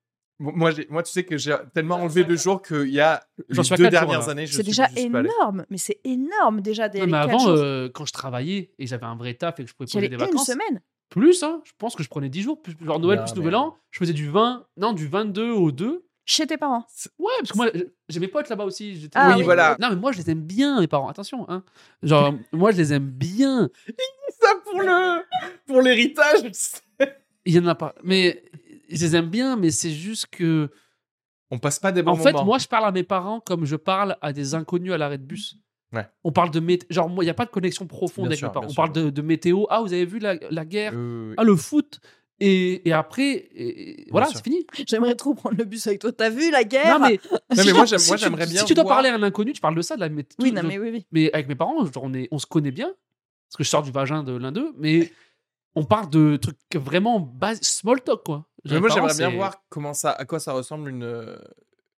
[0.41, 3.64] Moi, moi, tu sais que j'ai tellement enlevé de jours qu'il y a J'en les
[3.64, 4.32] suis à deux quatre jours, dernières là.
[4.32, 5.30] années, je C'est suis- déjà je suis pas allé.
[5.36, 5.64] énorme.
[5.68, 6.89] Mais c'est énorme déjà.
[6.89, 7.49] Des Non, mais quatre avant, jours.
[7.57, 10.07] euh, quand je travaillais et j'avais un vrai taf et que je pouvais Tu poser
[10.07, 10.47] allais des une vacances.
[10.47, 10.80] semaine.
[11.11, 12.62] Plus, hein, je pense que je prenais 10 jours.
[12.62, 14.66] Plus, genre Noël Non, plus mais- Nouvel An, je faisais du 20.
[14.76, 16.05] Non, du 22 au 2.
[16.24, 16.84] Chez tes parents.
[17.18, 17.68] Ouais, parce que moi,
[18.11, 18.95] j'ai mes potes là-bas aussi.
[19.01, 19.76] j'étais- Ah oui, voilà.
[19.80, 21.09] Non, mais moi, je les aime bien, mes parents.
[21.09, 21.64] Attention, hein.
[22.03, 23.70] Genre, moi, je les aime bien.
[24.39, 25.22] Ça pour le
[25.66, 26.43] pour l'héritage.
[27.47, 27.95] Il y en a pas.
[28.05, 28.45] Mais
[28.89, 30.70] je les aime bien, mais c'est juste que.
[31.51, 32.45] On passe pas des bons en fait, moments.
[32.45, 35.24] moi, je parle à mes parents comme je parle à des inconnus à l'arrêt de
[35.24, 35.57] bus.
[35.95, 36.07] Ouais.
[36.22, 36.86] On parle de météo.
[36.91, 38.66] Genre, moi, il n'y a pas de connexion profonde Bien avec sûr, mes parents.
[38.66, 38.76] On sûr.
[38.76, 39.64] parle de, de météo.
[39.70, 40.93] Ah, vous avez vu la, la guerre?
[40.95, 42.01] Euh, Ah, le foot
[42.41, 44.64] et, et après, et- voilà, c'est fini.
[44.86, 46.12] J'aimerais trop prendre le bus avec toi.
[46.12, 46.99] T'as vu la guerre?
[47.01, 47.18] Non, mais,
[47.51, 49.22] mais si moi, tu- j'aime- si j'aimerais bien Si tu dois voir- parler à un
[49.22, 50.36] inconnu, tu parles de ça, de la météo.
[50.41, 51.07] Oui, non, mais oui, oui.
[51.12, 52.89] Mais avec mes parents, genre, on, est, on se connaît bien,
[53.49, 55.11] parce que je sors du vagin de l'un d'eux, mais
[55.74, 58.47] on parle de trucs vraiment base, small talk, quoi.
[58.65, 61.37] Mais moi, j'aimerais bien voir comment ça, à quoi ça ressemble une euh,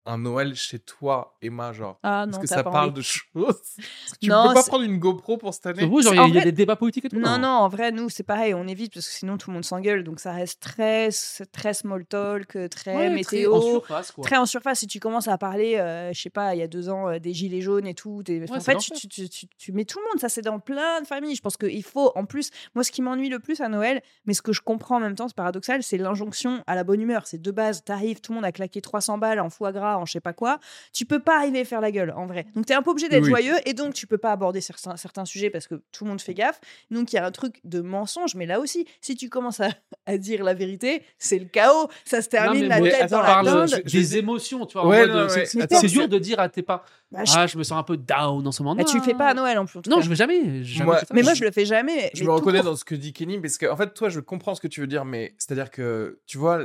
[0.09, 1.99] un Noël chez toi, Emma, genre.
[2.03, 2.95] Ah Parce non, que t'as ça pas parle envie.
[2.97, 3.29] de choses?
[3.77, 5.85] Parce que tu Non, peux pas prendre une GoPro pour cette année.
[5.87, 7.19] Vous, genre, il y, a- y des débats politiques et tout.
[7.19, 9.65] Non, non, en vrai, nous, c'est pareil, on évite parce que sinon tout le monde
[9.65, 10.03] s'engueule.
[10.05, 11.11] Donc ça reste très,
[11.53, 13.55] très small talk, très Ouais, météo.
[13.55, 14.25] en surface, quoi.
[14.25, 16.69] Très en surface, si tu commences à parler, euh, je sais pas, il y a
[16.69, 19.09] deux ans, euh, des gilets jaunes et tout, en fait, tu, l'enfer.
[19.11, 21.35] tu, tu- tu mets tout le monde, ça c'est dans plein de familles.
[21.37, 24.33] Je pense qu'il faut, en plus, moi ce qui m'ennuie le plus à Noël, mais
[24.35, 27.27] ce que je comprends en même temps, c'est paradoxal, c'est l'injonction à la bonne humeur.
[27.27, 30.07] C'est de base, t'arrives, tout le monde a claqué 300 balles en foie gras, en
[30.07, 30.59] je sais pas quoi,
[30.93, 32.47] tu peux pas arriver à faire la gueule, en vrai.
[32.55, 33.31] Donc t'es un peu obligé d'être Oui.
[33.31, 36.21] joyeux et donc tu peux pas aborder certains, certains sujets parce que tout le monde
[36.21, 36.61] fait gaffe.
[36.91, 39.69] Donc il y a un truc de mensonge, mais là aussi, si tu commences à,
[40.07, 41.89] à dire la vérité, c'est le chaos.
[42.05, 43.83] Ça se termine mais la tête attends, dans la parle dinde.
[43.85, 44.87] je- des émotions, tu vois.
[44.89, 45.89] Ouais, c'est- ouais.
[45.89, 46.85] dur de dire à tes pas.
[47.11, 48.75] Bah, je- Ah, je me sens un peu down en ce moment.
[48.75, 49.79] Mais tu le fais pas à Noël en plus.
[49.79, 50.03] en Non, cas.
[50.03, 50.63] je veux jamais.
[50.63, 51.01] jamais Moi-.
[51.13, 52.11] Mais moi, je le fais jamais.
[52.15, 54.55] Je me reconnais dans ce que dit Kenny, parce que en fait, toi, je comprends
[54.55, 56.61] ce que tu veux dire, mais c'est-à-dire que, tu vois,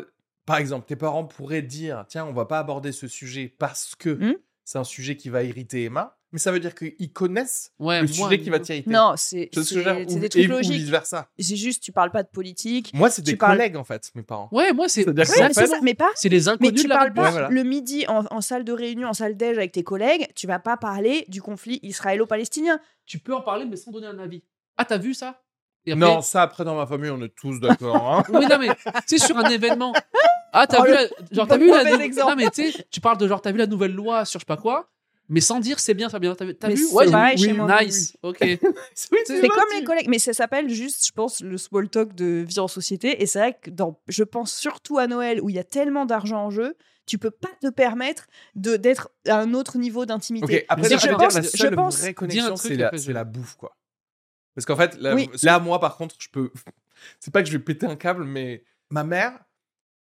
[0.45, 4.09] par exemple, tes parents pourraient dire, tiens, on va pas aborder ce sujet parce que
[4.09, 4.33] Hmm.
[4.63, 8.07] c'est un sujet qui va irriter Emma, mais ça veut dire qu'ils connaissent Ouais, le
[8.17, 8.89] moi, sujet qui va t'irriter.
[8.89, 10.73] Non, c'est Tu ce c'est- c'est des et- trucs ou logiques.
[10.73, 11.29] vice versa.
[11.37, 12.91] C'est juste, tu parles pas de politique.
[12.95, 14.49] Moi, c'est Tu des parles- collègues, en fait, mes parents.
[14.51, 16.09] Ouais, moi, c'est c'est- Ouais, fait- c'est ça, mais pas.
[16.15, 17.49] c'est les Mais inconnus tu de la parles pas Ouais, voilà.
[17.49, 20.27] le midi en, en salle de réunion, en salle déj avec tes collègues.
[20.35, 22.79] Tu vas pas parler du conflit israélo-palestinien.
[23.05, 24.43] Tu peux en parler, mais sans donner un avis.
[24.77, 25.39] Ah, t'as vu ça?
[25.85, 27.95] Après- Non, ça, après, dans ma famille, on est tous d'accord.
[28.11, 28.23] hein.
[28.33, 28.69] Oui, non, mais
[29.05, 29.93] tu sais, sur un événement.
[30.53, 31.07] Ah, t'as Oh, vu le- la...
[31.31, 31.83] Genre, t'as vu la.
[32.23, 34.43] Non, mais tu sais, tu parles de genre, t'as vu la nouvelle loi sur je
[34.43, 34.89] sais pas quoi.
[35.29, 36.35] mais sans dire c'est bien, Fabien.
[36.35, 37.45] T'as t'as vu c'est Ouais, j'ai pareil vu.
[37.45, 37.83] chez moi.
[37.83, 38.15] Nice.
[38.23, 38.37] Ok.
[38.41, 38.59] Oui,
[38.93, 42.59] C'est comme les collègues, mais ça s'appelle juste, je pense, le small talk de vie
[42.59, 43.21] en société.
[43.21, 46.05] Et c'est vrai que dans, je pense surtout à Noël où il y a tellement
[46.05, 46.75] d'argent en jeu,
[47.05, 50.45] tu peux pas te permettre de d'être à un autre niveau d'intimité.
[50.59, 52.97] Ok, après, je je pense- la je seule pense- vraie connexion, truc c'est la, après,
[52.99, 53.75] je- c'est la bouffe, quoi.
[54.55, 55.29] Parce qu'en fait, là, Oui.
[55.41, 56.51] là, moi, par contre, je peux.
[57.19, 59.33] C'est pas que je vais péter un câble, mais ma mère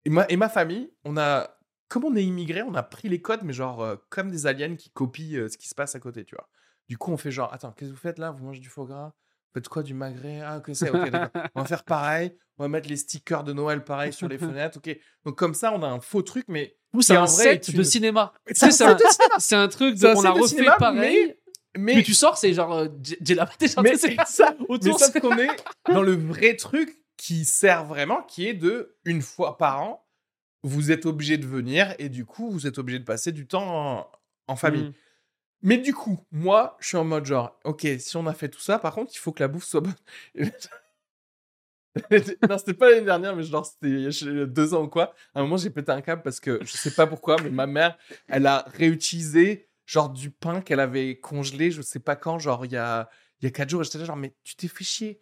[0.05, 1.55] et ma, et ma famille, on a.
[1.87, 4.75] Comme on est immigré, on a pris les codes, mais genre euh, comme des aliens
[4.75, 6.47] qui copient euh, ce qui se passe à côté, tu vois.
[6.87, 8.29] Du coup, on fait genre, attends, qu'est-ce que vous faites là?
[8.29, 9.07] Vous mangez du foie gras?
[9.07, 10.41] Vous faites quoi Du magret?
[10.41, 11.43] Ah, ok, c'est ok, d'accord.
[11.55, 12.35] On va faire pareil.
[12.59, 14.97] On va mettre les stickers de Noël pareil sur les fenêtres, ok.
[15.25, 16.77] Donc, comme ça, on a un faux truc, mais.
[16.93, 18.33] Ou c'est un set de cinéma.
[18.53, 18.97] C'est un
[19.37, 21.25] c'est un, truc de, on a refait cinéma, pareil.
[21.27, 21.39] Mais.
[21.77, 22.87] Mais tu sors, c'est genre euh,
[23.21, 23.47] j'ai la
[23.83, 24.55] Mais c'est ça.
[24.59, 24.99] Mais autour.
[24.99, 25.49] sauf qu'on est
[25.87, 26.89] dans le vrai truc
[27.19, 30.07] qui sert vraiment, qui est de une fois par an,
[30.63, 33.99] vous êtes obligé de venir et du coup, vous êtes obligé de passer du temps
[33.99, 34.11] en,
[34.47, 34.85] en famille.
[34.85, 34.93] Mm.
[35.61, 38.61] Mais du coup, moi, je suis en mode genre, ok, si on a fait tout
[38.61, 39.95] ça, par contre, il faut que la bouffe soit bonne.
[42.49, 45.13] non, c'était pas l'année dernière, mais genre, c'était il y a deux ans ou quoi.
[45.35, 47.67] À un moment, j'ai pété un câble parce que je sais pas pourquoi, mais ma
[47.67, 47.97] mère,
[48.29, 52.71] elle a réutilisé genre du pain qu'elle avait congelé, je sais pas quand, genre il
[52.71, 53.09] y a,
[53.41, 53.81] il y a quatre jours.
[53.81, 55.19] Et j'étais là, genre, mais tu t'es fait chier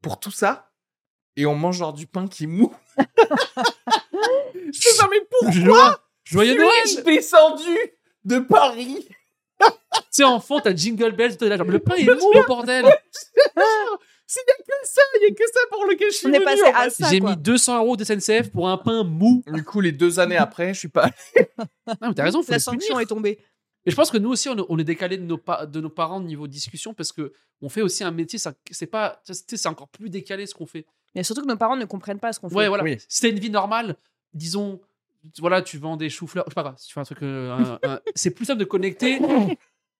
[0.00, 0.69] pour tout ça
[1.36, 2.72] et on mange genre du pain qui est mou.
[4.72, 7.76] je sais pas, mais pourquoi Joie- Joyeux Noël suis-je descendu
[8.24, 9.06] de Paris
[9.60, 9.66] Tu
[10.10, 12.84] sais, en fond, t'as Jingle Bells, t'es là, genre, le pain est mou, bordel
[14.26, 16.32] S'il y a que ça, il y a que ça pour lequel je suis On
[16.32, 17.08] est venu, passé à ça.
[17.10, 19.42] J'ai mis 200 euros de SNCF pour un pain mou.
[19.52, 21.10] Du coup, les deux années après, je suis pas.
[21.36, 23.40] Non, mais t'as raison, faut La sanction est tombée.
[23.86, 26.20] Et je pense que nous aussi, on est, décalé de nos, pa- de nos parents
[26.20, 29.68] niveau discussion parce que on fait aussi un métier, ça- c'est pas, tu sais, c'est
[29.68, 30.86] encore plus décalé ce qu'on fait.
[31.14, 32.54] Mais surtout que nos parents ne comprennent pas ce qu'on fait.
[32.54, 32.84] Ouais, voilà.
[32.84, 32.98] Oui.
[33.08, 33.96] Si t'as une vie normale,
[34.34, 34.80] disons,
[35.38, 37.52] voilà, tu vends des choux-fleurs, je sais pas grave, si tu fais un truc, euh,
[37.52, 39.20] un- un- c'est plus simple de connecter.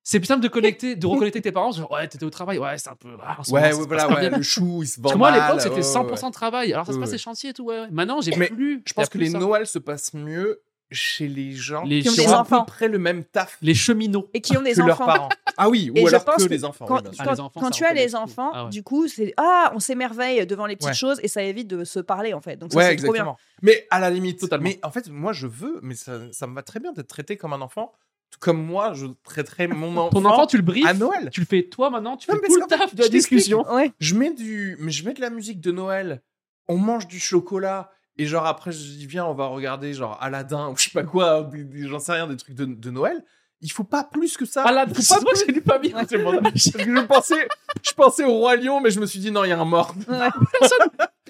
[0.03, 1.73] C'est plus simple de connecter, de reconnecter tes parents.
[1.73, 3.11] Genre, ouais, t'étais au travail, ouais, c'est un peu.
[3.23, 5.47] ah, moment, Ouais, ouais, voilà, ouais, le chou, il se vend Parce que moi, à
[5.47, 6.29] l'époque, c'était ouais, ouais, 100% ouais.
[6.31, 6.73] de travail.
[6.73, 7.15] Alors, ça se Ouais, passe ouais.
[7.17, 7.89] les chantiers et tout, ouais, ouais.
[7.91, 8.83] Maintenant, j'ai plus.
[8.87, 9.39] Je pense que les ça.
[9.39, 12.61] Noëls se passent mieux chez les gens Les Qui ont des à enfants.
[12.61, 14.28] peu près le même taf Les cheminots.
[14.34, 15.07] Et qui ont des que leurs enfants.
[15.07, 15.28] parents.
[15.57, 16.86] Ah oui, Et ou je alors pense que que les enfants.
[16.86, 17.20] Quand, oui, bien sûr.
[17.22, 18.16] Ah, quand- les enfants, quand ça tu as reconnaît les tout.
[18.16, 18.70] enfants, Ah ouais.
[18.70, 20.95] du coup, c'est ah, on s'émerveille devant les petites Ouais.
[20.95, 22.57] choses et ça évite de se parler en fait.
[22.57, 23.22] Donc ça, Ouais, c'est trop bien.
[23.22, 23.38] exactement.
[23.62, 24.64] Mais à la limite, Totalement.
[24.64, 27.36] mais en fait, moi, je veux, mais ça, ça me va très bien d'être traité
[27.36, 27.93] comme un enfant,
[28.30, 30.86] tout comme moi, je traiterais mon enfant, Ton enfant, tu le briefes.
[30.86, 31.28] à Noël.
[31.32, 33.09] Tu le fais toi maintenant, tu Non, fais mais tout le taf de je la
[33.11, 33.38] t'explique.
[33.38, 33.64] discussion.
[33.72, 33.93] Ouais.
[34.01, 36.22] Je mets du, mais je mets de la musique de Noël.
[36.68, 37.91] On mange du chocolat
[38.23, 41.05] et genre après, je dis viens, on va regarder genre Aladdin ou je sais pas
[41.05, 43.25] quoi, j'en sais rien, des trucs de, de Noël.
[43.62, 44.71] Il faut pas plus que ça.
[44.73, 45.45] Là, faut pas moi, plus.
[45.47, 46.05] j'ai lu pas bien.
[46.07, 47.49] Que je pensais,
[47.83, 49.64] je pensais au roi lion, mais je me suis dit non, il y a un
[49.66, 49.95] mort.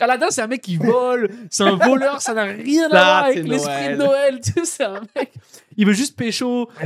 [0.01, 3.45] Aladdin, c'est un mec qui vole, c'est un voleur, ça n'a rien à voir avec
[3.47, 4.41] l'esprit de Noël.
[4.43, 5.33] Tu sais, c'est un mec,
[5.77, 6.69] il veut juste pécho.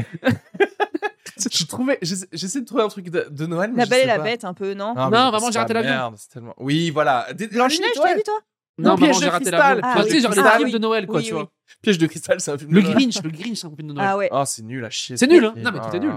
[1.36, 3.70] Je trouvais, j'essa- j'essaie de trouver un truc de, de Noël.
[3.72, 4.22] mais La je belle et la pas.
[4.22, 4.94] bête, un peu, non?
[4.96, 5.94] Ah, Non, vraiment, j'ai raté la l'avion.
[5.96, 6.54] merde, c'est tellement.
[6.58, 7.26] Oui, voilà.
[7.52, 8.14] L'as ouais.
[8.14, 8.38] vu toi?
[8.76, 9.80] Non, Non, Piège j'ai de raté cristal.
[9.82, 10.20] Ah, Enfin, tu sais, oui.
[10.22, 10.72] genre les Ah, films oui.
[10.72, 11.38] de Noël, quoi, Oui, tu oui.
[11.40, 11.52] vois.
[11.80, 12.94] Piège de cristal, c'est un film de Le Noël.
[12.96, 14.08] Grinch, le Grinch, c'est un film de Noël.
[14.10, 14.28] Ah ouais.
[14.32, 15.16] Oh, c'est nul à chier.
[15.16, 15.54] C'est ce nul, hein.
[15.56, 16.10] Non, mais tout est nul.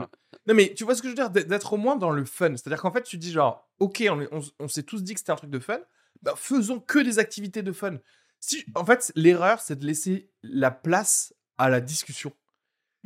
[0.48, 1.30] Non, mais tu vois ce que je veux dire?
[1.30, 2.50] D'être- au moins dans le fun.
[2.56, 5.32] C'est-à-dire qu'en fait, tu dis genre, ok, on, on, on s'est tous dit que c'était
[5.32, 5.80] un truc de fun,
[6.24, 7.98] bah, faisons que des activités de fun.
[8.40, 12.32] Si, en fait, l'erreur, c'est de laisser la place à la discussion.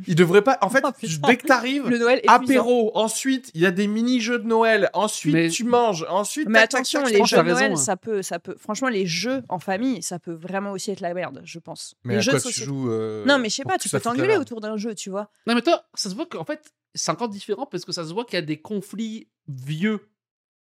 [0.07, 0.57] Il devrait pas.
[0.61, 0.91] En fait, Oh,
[1.27, 5.33] dès que t'arrives, Le Noël apéro, ensuite, il y a des mini-jeux de Noël, ensuite,
[5.33, 6.47] Mais- tu manges, ensuite.
[6.49, 7.75] Mais attention, les jeux de raison, Noël, hein.
[7.75, 8.55] ça peut, ça peut.
[8.57, 11.95] Franchement, les jeux en famille, ça peut vraiment aussi être la merde, je pense.
[12.03, 13.89] Mais les à jeux quoi de tu joues euh, Non, mais je sais pas, tu
[13.89, 15.29] peux t'engueuler autour d'un jeu, tu vois.
[15.45, 18.13] Non, mais toi, ça se voit qu'en fait, c'est encore différent parce que ça se
[18.13, 19.99] voit qu'il y a des conflits vieux.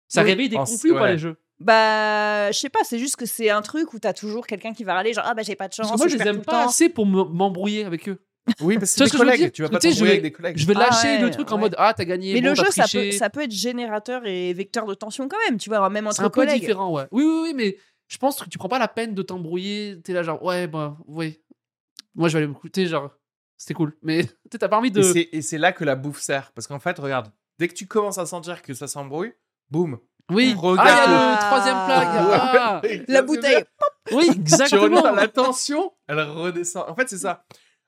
[0.08, 0.30] Ça Oui.
[0.30, 1.36] réveille des En- conflits ou pas les jeux?
[1.58, 4.82] Bah, je sais pas, c'est juste que c'est un truc où t'as toujours quelqu'un qui
[4.84, 5.88] va râler, genre ah bah j'ai pas de chance.
[5.88, 8.18] Parce que moi, je les aime pas assez pour me- m'embrouiller avec eux.
[8.60, 9.40] Oui, parce Tu que c'est ce des que je veux collègues.
[9.40, 10.58] dire Tu vas Tu pas t'embrouiller avec des collègues.
[10.58, 11.60] Je vais Ah lâcher ouais, le truc en ouais.
[11.60, 12.34] mode Ah, t'as gagné.
[12.34, 13.12] Mais bon, le jeu, ça peut, triché.
[13.12, 16.20] ça peut être générateur et vecteur de tension quand même, tu vois, même C'est entre
[16.24, 16.60] un peu collègues.
[16.60, 17.04] différent, ouais.
[17.12, 17.76] Oui, oui, oui, mais
[18.08, 20.00] je pense que tu prends pas la peine de t'embrouiller.
[20.02, 21.40] T'es là, genre, ouais, bah, oui.
[22.14, 23.10] Moi, je vais aller m'écouter, genre,
[23.56, 23.96] c'était cool.
[24.02, 25.00] Mais tu t'as pas envie de.
[25.00, 26.50] Et c'est- c'est là que la bouffe sert.
[26.52, 27.30] Parce qu'en fait, regarde,
[27.60, 29.32] dès que tu commences à sentir que ça s'embrouille,
[29.70, 29.98] boum.
[30.30, 30.88] Oui, Regarde.
[30.88, 31.46] ah, il y a le Ah.
[31.46, 32.42] troisième plat.
[32.54, 32.82] Ah.
[33.08, 33.64] La bouteille.
[34.12, 34.82] Oui, Tu exactement.
[34.98, 36.84] regardes la tension, elle redescend.
[36.88, 37.44] En fait, c'est ça.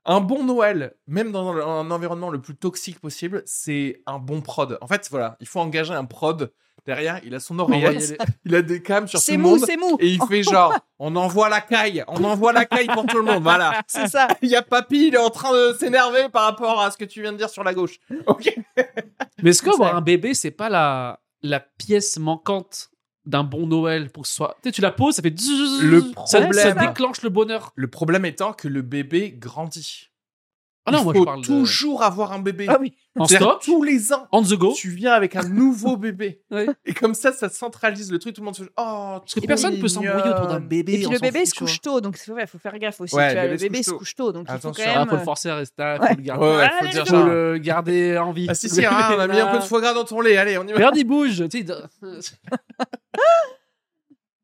[0.06, 4.76] Un bon Noël, même dans un environnement le plus toxique possible, c'est un bon prod.
[4.80, 6.52] En fait, voilà, il faut engager un prod.
[6.86, 9.64] Derrière, il a son oreillette, il a des cams sur tout C'est le mou, monde.
[9.64, 9.96] c'est mou.
[10.00, 13.22] Et il fait genre, on envoie la caille, on envoie la caille pour tout le
[13.22, 13.42] monde.
[13.42, 13.80] Voilà.
[13.86, 14.28] C'est ça.
[14.42, 17.06] Il y a Papy, il est en train de s'énerver par rapport à ce que
[17.06, 17.98] tu viens de dire sur la gauche.
[18.26, 18.54] Ok.
[19.42, 19.96] Mais est-ce que C'est avoir ça.
[19.96, 22.90] un bébé, c'est pas la, la pièce manquante?
[23.26, 24.56] D'un bon Noël pour que ce soit.
[24.62, 25.30] Tu sais, tu la poses, ça fait.
[25.82, 27.72] Le ça, ça problème- déclenche le bonheur.
[27.74, 30.10] Le problème étant que le bébé grandit.
[30.86, 32.66] Ah non, il moi faut je parle de- toujours avoir un bébé.
[32.68, 32.92] Ah oui.
[33.18, 34.26] en stock, tous les ans.
[34.32, 34.74] on the go.
[34.76, 36.42] Tu viens avec un nouveau bébé.
[36.84, 38.34] Et comme ça, ça centralise le truc.
[38.34, 40.92] Tout le monde se dit Oh, Parce que personne peut s'embrouiller autour d'un bébé.
[40.92, 43.00] Et puis le bébé fout, se couche tôt, donc c'est vrai, il faut faire gaffe
[43.00, 43.14] aussi.
[43.14, 43.98] Ouais, tu vois, le le bébé se bébé couche se tôt.
[43.98, 44.84] couche tôt, donc il faut Attention.
[44.84, 45.08] quand Ah, même.
[45.08, 46.08] faut le forcer à rester là, Ouais.
[46.10, 46.44] faut le garder.
[46.46, 48.46] Ouais, ouais, Ah, faut dire le garder en vie.
[48.50, 50.36] Ah si, si, hein, on a mis un peu de foie gras dans ton lait.
[50.36, 50.74] Allez, on y va.
[50.74, 51.42] Regarde, il bouge.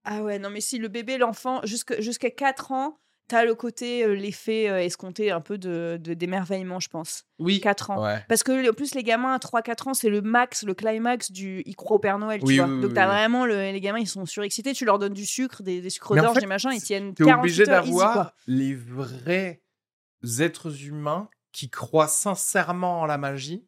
[0.04, 2.98] Ah ouais, non, mais si le bébé, l'enfant, jusqu'à 4 ans,
[3.28, 7.24] t'as le côté, euh, l'effet euh, escompté un peu de d'émerveillement, je pense.
[7.38, 7.60] Oui.
[7.60, 8.02] 4 ans.
[8.04, 8.24] Ouais.
[8.28, 11.62] Parce que en plus, les gamins à 3-4 ans, c'est le max, le climax du.
[11.66, 12.66] Ils croient au Père Noël, tu Oui, vois.
[12.66, 13.44] oui, Donc, oui, t'as vraiment.
[13.44, 13.70] Le...
[13.72, 14.72] Les gamins, ils sont surexcités.
[14.72, 16.82] Tu leur donnes du sucre, des, des sucres Mais en d'orge, fait, des machins, ils
[16.82, 19.62] tiennent T'es 48 obligé d'avoir les vrais
[20.40, 23.64] êtres humains qui croient sincèrement en la magie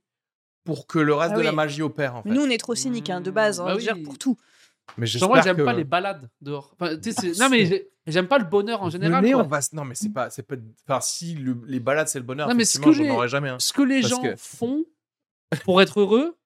[0.64, 2.28] pour que le reste Ah de la magie opère, en fait.
[2.30, 3.60] Mais nous, on est trop cyniques, hein, de base.
[3.60, 4.36] hein, Bah dire, pour tout.
[4.98, 6.74] Mais Genre, moi, j'aime que- pas les balades dehors.
[6.78, 9.22] Enfin, Ah, non, mais j'aime pas le bonheur en général.
[9.22, 9.60] Venez, on va...
[9.72, 10.28] Non, mais c'est pas...
[10.30, 10.56] c'est pas...
[10.86, 13.58] Enfin, si le- les balades, c'est le bonheur, Non, mais ce que j'en jamais un.
[13.58, 14.84] Ce que les Parce gens que- font
[15.64, 16.36] pour être heureux,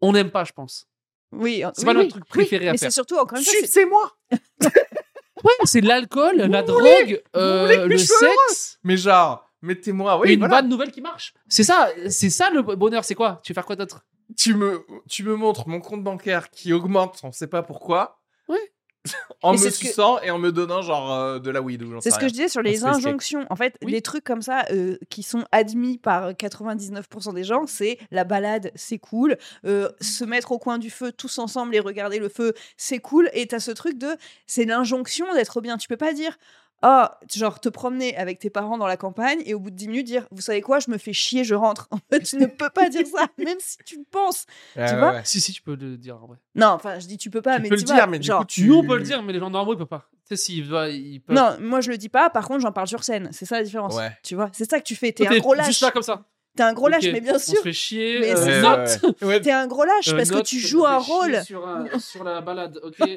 [0.00, 0.86] on n'aime pas, je pense.
[1.32, 2.90] Oui, C'est oui, pas oui, notre truc préféré oui, à Mais faire.
[2.90, 4.12] c'est surtout, encore une fois, c'est- moi
[5.42, 8.78] Ouais, c'est l'alcool, la drogue, euh, le sexe.
[8.84, 10.18] Mais genre, mettez-moi...
[10.20, 10.60] Oui, et une voilà.
[10.60, 11.32] bonne nouvelle qui marche.
[11.48, 13.04] C'est ça, c'est ça le bonheur.
[13.04, 13.40] C'est quoi?
[13.42, 14.04] Tu veux faire quoi d'autre?
[14.36, 18.20] Tu me, tu me montres mon compte bancaire qui augmente, on sait pas pourquoi.
[18.48, 18.72] Ouais.
[19.42, 22.18] en me que- suçant et en me donnant genre euh, de la weed C'est ce
[22.18, 23.46] que je disais sur les injonctions.
[23.48, 23.92] En fait, Oui.
[23.92, 28.70] les trucs comme ça euh, qui sont admis par 99% des gens, c'est la balade,
[28.74, 29.38] c'est cool.
[29.64, 33.30] Euh, se mettre au coin du feu tous ensemble et regarder le feu, c'est cool.
[33.32, 34.14] Et t'as ce truc de,
[34.46, 35.78] c'est l'injonction d'être bien.
[35.78, 36.36] Tu peux pas dire,
[36.82, 37.04] oh,
[37.34, 40.06] genre te promener avec tes parents dans la campagne et au bout de 10 minutes
[40.06, 41.88] dire, vous savez quoi, je me fais chier, je rentre.
[41.92, 44.46] En fait, tu ne peux pas dire ça, même si tu le penses.
[44.74, 45.20] Tu ouais, vois ouais.
[45.24, 46.38] Si, si, tu peux le dire en vrai.
[46.54, 48.18] Non, enfin, je dis tu peux pas, Tu mais peux tu le vois, dire, mais
[48.18, 48.64] du genre, coup, tu...
[48.66, 50.08] Nous, on peut le dire, mais les gens normaux, ils peuvent pas.
[50.28, 51.34] Tu sais, s'ils doivent- ils peuvent.
[51.36, 52.30] Non, moi je le dis pas.
[52.30, 53.28] Par contre, j'en parle sur scène.
[53.32, 53.94] C'est ça la différence.
[53.96, 54.10] Ouais.
[54.22, 55.12] Tu vois, c'est ça que tu fais.
[55.12, 55.66] T'es un gros lâche.
[55.66, 56.24] Juste là, comme ça.
[56.56, 57.56] T'es un gros lâche, mais bien On sûr.
[57.58, 58.18] se fait chier.
[58.20, 59.16] Mais euh, c'est- note.
[59.22, 59.40] Ouais, ouais.
[59.40, 61.42] T'es un gros lâche Euh, parce note, que tu joues un rôle.
[61.44, 62.96] Sur, un- sur la balade, ok.
[63.00, 63.14] euh,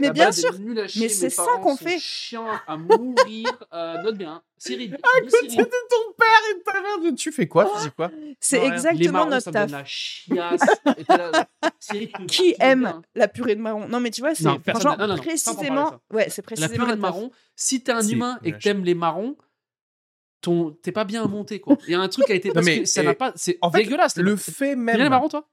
[0.00, 0.50] Mais la bien sûr.
[0.78, 1.98] à chier, Mais c'est ça qu'on fait.
[1.98, 3.46] chiants à mourir.
[3.72, 4.42] Euh, note bien.
[4.58, 4.90] Cyril.
[4.90, 5.64] dis C'était Cyril.
[5.68, 7.14] ton père et ta mère.
[7.16, 7.70] Tu fais quoi?
[7.76, 8.10] Tu dis quoi?
[8.40, 9.70] C'est exactement marrons, notre taf.
[9.70, 10.60] la chiasse.
[11.08, 11.46] Là,
[12.28, 13.02] Qui aime bien.
[13.14, 13.86] la purée de marron?
[13.88, 14.58] Non, mais tu vois, c'est on
[15.20, 16.00] précisément.
[16.10, 18.84] de Ouais, c'est La précisément purée de marron, si t'es un humain et que t'aimes
[18.84, 19.36] les marrons,
[20.40, 20.72] ton...
[20.82, 21.76] t'es pas bien monté, quoi.
[21.86, 22.48] Il y a un truc qui a été.
[22.48, 23.32] Non, Parce mais, que ça n'a pas.
[23.36, 24.16] C'est en fait, dégueulasse.
[24.16, 24.96] Le fait même...
[24.96, 25.48] bien les marrons, toi?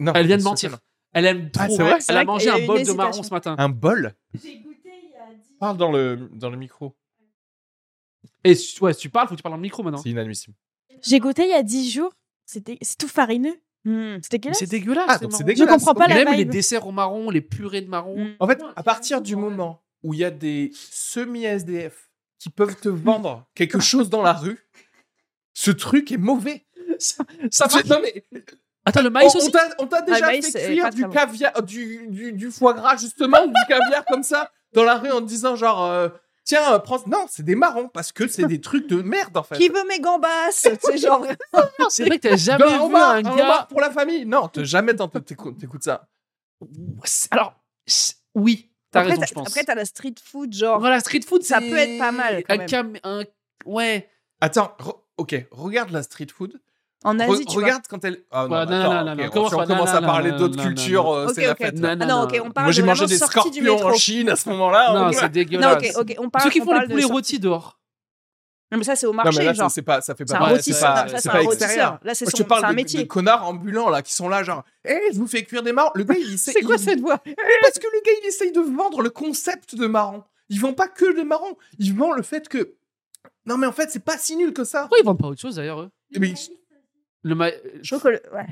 [0.00, 0.78] Non, Elle vient de mentir.
[1.12, 1.64] Elle aime trop.
[1.64, 3.56] Ah, c'est vrai Elle a mangé un bol de marron ce matin.
[3.58, 4.14] Un bol?
[4.34, 6.94] J'ai goûté il y a 10 Parle dans le, dans le micro.
[8.44, 10.00] Et si- ouais, si tu parles, faut que tu parles dans le micro maintenant.
[10.02, 10.54] C'est inadmissible.
[11.02, 12.12] J'ai goûté il y a 10 jours.
[12.44, 13.60] C'était c'est tout farineux.
[13.84, 14.16] Hmm.
[14.22, 14.58] C'est Mais dégueulasse.
[14.58, 15.04] C'est dégueulasse.
[15.08, 15.48] Ah, les donc c'est marrons.
[15.50, 15.84] Je dégueulasse.
[15.84, 18.24] comprends pas la Même les desserts au marron, les purées de marron.
[18.24, 18.36] Mm.
[18.38, 22.07] En fait, à partir du moment où il y a des semi-SDF
[22.38, 24.58] qui peuvent te vendre quelque chose dans la rue,
[25.54, 26.66] ce truc est mauvais.
[26.98, 27.24] Ça,
[27.66, 27.82] va.
[27.84, 28.24] non, mais
[28.84, 31.10] Attends, le maïs on, aussi t'a- on t'a déjà maïs, fait c'est cuire du bon.
[31.10, 35.10] caviar, du, du, du foie gras justement, ou du caviar comme ça dans la rue
[35.10, 36.08] en te disant genre euh,
[36.44, 39.42] tiens euh, prends non c'est des marrons parce que c'est des trucs de merde en
[39.42, 39.56] fait.
[39.56, 40.50] Qui veut mes gambas?
[40.52, 41.26] C'est genre.
[41.90, 43.66] C'est vrai que t'as jamais Non, un vu homard, un gars.
[43.68, 46.08] pour la famille non t'as jamais dans t'écoutes t'écoutes ça.
[47.30, 47.54] Alors,
[48.34, 49.48] oui, t'as Après, raison, t'as- je pense.
[49.48, 50.78] Après, t'as la street food, genre.
[50.80, 52.66] Voilà, street food, Ça peut être pas mal, quand Un même.
[52.68, 52.96] cam...
[53.04, 53.22] un...
[53.66, 54.08] Ouais.
[54.40, 56.60] Attends re- ok regarde la street food.
[57.04, 57.62] En Re- Asie, tu vois.
[57.64, 58.22] regarde quand elle.
[58.32, 59.90] Ah non, Ouais, non, attends, non, non, ok, non, on- commence si on pas, commence
[59.92, 61.32] non, à parler d'autres cultures, non, euh, non.
[61.34, 61.66] c'est la Ok, ok.
[61.66, 61.74] fête.
[61.78, 62.22] Non, non, non, non.
[62.24, 63.94] ok, on parle Moi j'ai mangé des scorpions en.
[63.94, 64.92] Chine à ce moment-là.
[64.94, 65.22] Non, c'est ouais.
[65.22, 65.96] Non, dégueulasse.
[65.96, 66.44] ok, ok, on parle.
[66.44, 67.77] Ceux qui on font les poulets rôtis dehors.
[68.70, 69.70] Non, mais ça, c'est au Non, mais marché, là, genre.
[69.70, 70.58] c'est- c'est pas, ça fait C'est pas.
[70.60, 71.98] c'est pas- Ça, c'est pas un extérieur.
[72.02, 73.02] Là, c'est son- te parle c'est un de, métier.
[73.02, 75.90] de connards ambulants là qui sont là genre Eh, je vous fais cuire des marrons
[75.94, 77.18] le gars il essaie C'est quoi il- cette voix?
[77.24, 80.76] Eh, parce que le gars il essaye de vendre le concept de marron ils vendent
[80.76, 82.74] pas que des marrons ils vendent le fait que
[83.46, 85.40] non mais en fait c'est pas si nul que ça Pourquoi ils vendent pas autre
[85.40, 85.90] chose d'ailleurs, eux?
[86.18, 86.34] Mais,
[87.22, 87.48] Le ma...
[87.82, 88.20] Chocolat.
[88.34, 88.46] Ouais.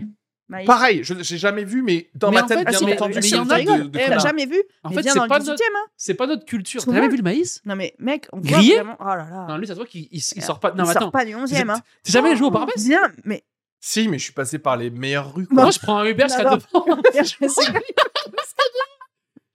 [0.48, 0.66] Maïs.
[0.66, 3.14] pareil je j'ai jamais vu mais dans Mais ma en tête fait, bien si, entendu
[3.16, 5.02] mais c'est il y le en truc a, de, Eh, jamais vu En Mais fait,
[5.02, 5.54] viens c'est pas notre...
[5.54, 6.84] 18 hein c'est pas notre culture.
[6.84, 7.60] T'as jamais vu le maïs?
[7.64, 8.96] Non, mais mec, on voit Grillé vraiment.
[9.00, 9.46] Oh là là.
[9.48, 10.70] Non, lui, ça se voit qu'il il, il sort pas.
[10.70, 11.10] Non, Il mais sort attends.
[11.10, 11.80] pas du 11e, hein.
[12.04, 13.42] T'as jamais joué au parapète Viens, mais.
[13.80, 15.62] si mais je suis passé par les meilleures rues quoi.
[15.62, 16.86] Moi, je prends un Uber Non, devant.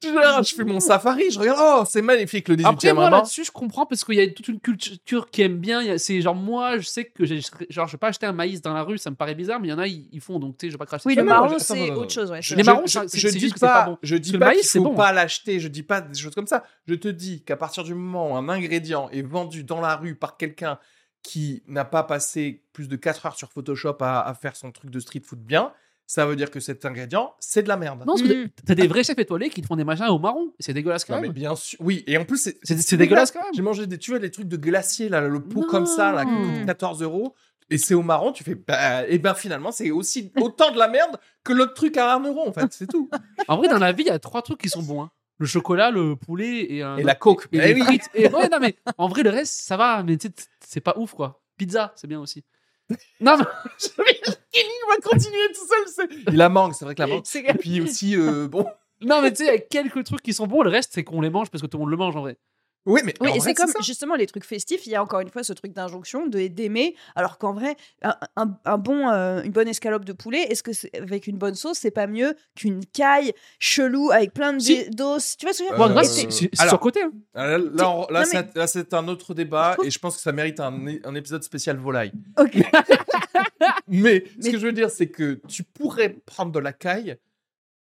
[0.04, 3.52] Je fais mon safari je regarde oh c'est magnifique le 18 Après, moi, là-dessus, je
[3.52, 5.98] comprends parce qu'il y a toute une culture qui aime bien.
[5.98, 8.74] C'est genre, moi, je sais que j'ai, genre, je vais pas acheter un maïs dans
[8.74, 10.58] la rue, ça me paraît bizarre, mais il y en a, ils, ils font, donc
[10.58, 11.04] tu sais, je vais pas cracher.
[11.06, 12.32] Oui, le marron, c'est autre chose.
[12.32, 13.98] ouais, Les marrons, je, je, dis juste pas, bon.
[14.02, 14.96] je dis le pas maïs, qu'il faut bon.
[14.96, 16.64] pas l'acheter, je dis pas des choses comme ça.
[16.88, 20.16] Je te dis qu'à partir du moment où un ingrédient est vendu dans la rue
[20.16, 20.80] par quelqu'un
[21.24, 24.90] qui n'a pas passé plus de 4 heures sur Photoshop à, à faire son truc
[24.90, 25.72] de street food bien,
[26.14, 28.00] ça veut dire que cet ingrédient, c'est de la merde.
[28.00, 28.50] Non, parce que Mm.
[28.66, 30.52] t'as des vrais chefs étoilés qui te font des machins au marron.
[30.60, 31.34] C'est dégueulasse quand Non, mais même.
[31.36, 31.80] bien sûr.
[31.82, 33.66] Oui, et en plus, c'est C'est c'est dégueulasse quand J'ai même.
[33.66, 36.32] mangé des, tu vois, des trucs de glacier, là, le pot comme ça, là, qui
[36.32, 37.34] coûte 14 euros.
[37.70, 40.90] Et c'est au marron, tu fais, bah, et ben finalement, c'est aussi autant de la
[40.90, 43.10] merde que l'autre truc à 1 euro, en fait, c'est tout.
[43.48, 45.04] En vrai, dans la vie, il y a trois trucs qui sont bons.
[45.04, 45.12] hein.
[45.38, 46.98] Le chocolat, le poulet et un.
[46.98, 47.48] Et la coke.
[47.54, 47.84] et les oui.
[47.84, 48.10] frites.
[48.14, 50.04] Et ouais, non, mais en vrai, le reste, ça va.
[50.04, 50.34] Mais tu sais,
[50.68, 51.42] c'est pas ouf, quoi.
[51.58, 52.44] Pizza, c'est bien aussi.
[53.20, 53.46] Non, mais
[54.54, 56.10] Il va continuer tout seul.
[56.34, 57.22] Et la mangue, c'est vrai que la mangue.
[57.26, 58.66] C'est Et puis aussi, euh, bon.
[59.02, 60.62] Non, mais tu sais, il y a quelques trucs qui sont bons.
[60.62, 62.38] Le reste, c'est qu'on les mange parce que tout le monde le mange en vrai.
[62.88, 63.80] Oui, mais Oui, en et vrai, c'est comme ça.
[63.84, 66.96] justement les trucs festifs, il y a encore une fois ce truc d'injonction de d'aimer,
[67.16, 70.72] alors qu'en vrai, un, un- un bon, euh, une bonne escalope de poulet, est-ce que
[70.98, 74.90] avec une bonne sauce, c'est pas mieux qu'une caille chelou avec plein de Si.
[74.90, 75.38] d'os?
[75.38, 77.04] Tu vois ce que je veux Euh, dire c'est- alors- surcoté.
[77.04, 77.12] Hein.
[77.36, 78.26] Ah, Là,
[78.56, 80.74] là, c'est- un autre débat et je pense que ça mérite un,
[81.04, 82.12] un épisode spécial volaille.
[82.40, 82.56] Ok.
[83.88, 87.18] Mais, ce Mais- que je veux dire, c'est que tu pourrais prendre de la caille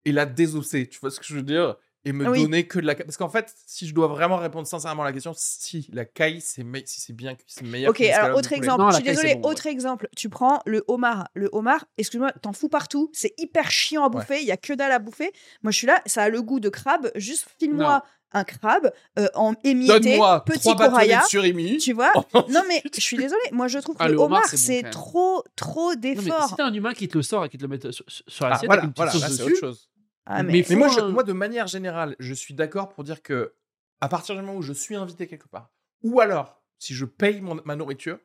[0.05, 0.89] et la désosser.
[0.89, 1.77] Tu vois ce que je veux dire?
[2.09, 2.43] Et me Oui.
[2.43, 3.05] donner que de la caille.
[3.05, 6.41] Parce qu'en fait, si je dois vraiment répondre sincèrement à la question, si la caille,
[6.41, 7.91] c'est me- si c'est bien c'est meilleur.
[7.91, 9.51] Ok, alors autre exemple, Non, je suis désolée, bon, ouais.
[9.53, 11.29] autre exemple, tu prends le homard.
[11.35, 14.73] Le homard, excuse-moi, t'en fous partout, c'est hyper chiant à bouffer, il y a que
[14.73, 15.31] dalle à bouffer.
[15.63, 18.03] Moi je suis là, ça a le goût de crabe, juste file-moi
[18.33, 21.23] un crabe euh, en émietté, Donne-moi petit coraya,
[21.81, 22.13] tu vois?
[22.15, 24.83] Oh, Non mais je suis désolée, moi je trouve que Ah, le le homard, c'est
[24.83, 26.49] bon, trop trop d'efforts.
[26.49, 28.47] si t'as un humain qui te le sort et qui te le met sur, sur
[28.47, 29.89] Ah, l'assiette voilà, avec une petite voilà, c'est autre chose.
[30.31, 33.55] Ah, mais mais, moi, je- moi, de manière générale, je suis d'accord pour dire que
[34.01, 35.71] à partir du moment où je suis invité quelque part,
[36.03, 38.19] ou alors si je paye mon- ma nourriture,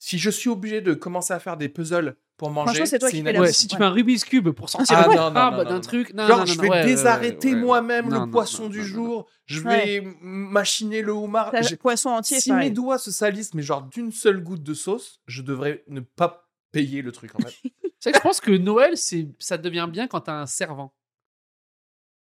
[0.00, 3.18] si je suis obligé de commencer à faire des puzzles pour manger, c'est toi qui
[3.18, 3.62] une fais la Ouais, addiction.
[3.62, 5.70] si tu fais un Rubik's Cube pour sortir Ah, le non, non, crabe non, non,
[5.70, 7.60] d'un truc, non, Genre, non, je vais ouais, désarrêter ouais, ouais.
[7.60, 8.88] moi-même le poisson non, du non, non.
[8.90, 9.28] jour.
[9.46, 11.52] Je vais machiner le homard.
[11.52, 15.20] le poisson entier, Si mes doigts se salissent, mais genre d'une seule goutte de sauce,
[15.26, 17.54] je devrais ne pas payer le truc en fait.
[18.00, 20.94] C'est vrai que je pense que Noël, c'est ça devient bien quand t'as un servant.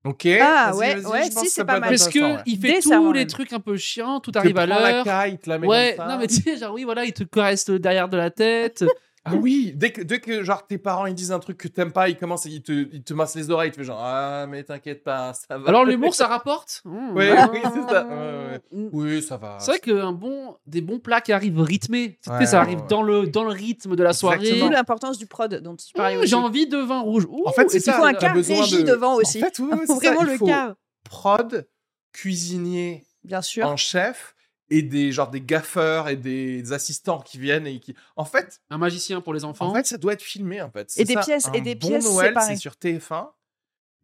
[0.04, 0.26] Ok.
[0.40, 1.90] Ah, ouais, ouais, si, c'est pas mal.
[1.90, 3.26] Parce que il fait tous les même.
[3.28, 5.04] trucs un peu chiants, tout arrive à la l'heure.
[5.04, 7.22] caille, il te la met Ouais, non mais tu sais, genre oui, voilà, il te
[7.22, 8.84] caresse le derrière de la tête.
[9.24, 11.92] Ah oui, dès que, dès que genre tes parents ils disent un truc que t'aimes
[11.92, 14.64] pas, ils commencent, ils te, ils te massent les oreilles, tu fais genre ah mais
[14.64, 15.68] t'inquiète pas, ça va.
[15.68, 16.82] Alors l'humour, ça rapporte?
[16.84, 17.12] Mmh.
[17.16, 17.48] Ouais, Ah.
[17.52, 18.06] oui, c'est ça.
[18.06, 18.88] Ouais, Mmh.
[18.92, 19.58] Oui, ça va.
[19.60, 22.86] C'est vrai qu'un bon, des bons plats qui arrivent rythmés, ça arrive ouais.
[22.88, 24.38] dans le dans le rythme de la soirée.
[24.38, 24.70] D'où Exactement.
[24.70, 26.26] l'importance du prod dont tu parlais Mmh.
[26.26, 27.24] J'ai envie de vin rouge.
[27.30, 27.92] Ouh, En fait, c'est ça.
[27.92, 29.38] Il faut un besoin régie de- devant aussi.
[29.38, 31.66] En fait, c'est ça, Vraiment il le faut quart, Prod,
[32.12, 33.66] cuisinier bien sûr.
[33.66, 34.34] en chef
[34.78, 37.94] et des genre des gaffeurs et des assistants qui viennent et qui.
[38.16, 39.66] En fait, un magicien pour les enfants.
[39.68, 40.82] en fait, ça doit être filmé en fait.
[40.82, 42.54] Et C'est des ça, pièces- et des bon pièces Noël, séparées.
[42.54, 43.28] c'est sur TF1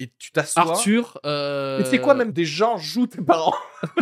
[0.01, 0.63] et tu t'assois.
[0.63, 1.19] Arthur.
[1.27, 3.55] euh, Et tu sais quoi, même des gens jouent tes parents.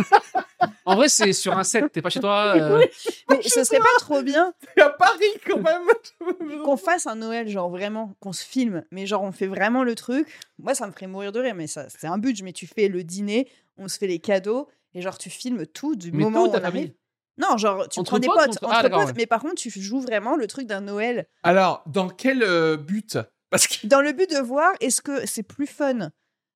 [0.85, 1.91] En vrai, c'est sur un set.
[1.91, 2.53] T'es pas chez toi.
[2.55, 2.85] euh,
[3.29, 5.83] Mais ce serait pas trop bien Et à Paris quand même.
[6.63, 9.95] qu'on fasse un Noël, genre vraiment, qu'on se filme, mais genre on fait vraiment le
[9.95, 10.39] truc.
[10.59, 12.43] Moi, ça me ferait mourir de rire, mais ça, c'est un budget.
[12.45, 15.95] Mais tu fais le dîner, on se fait les cadeaux, et genre tu filmes tout
[15.95, 16.93] du Mais moment où on arrive.
[17.37, 19.13] Non, genre tu Entre prends des potes, potes, entre- Ah, potes, ouais.
[19.15, 21.27] mais par contre tu joues vraiment le truc d'un Noël.
[21.43, 23.19] Alors, dans quel euh, but?
[23.51, 26.09] Parce que dans le but de voir est-ce que c'est plus fun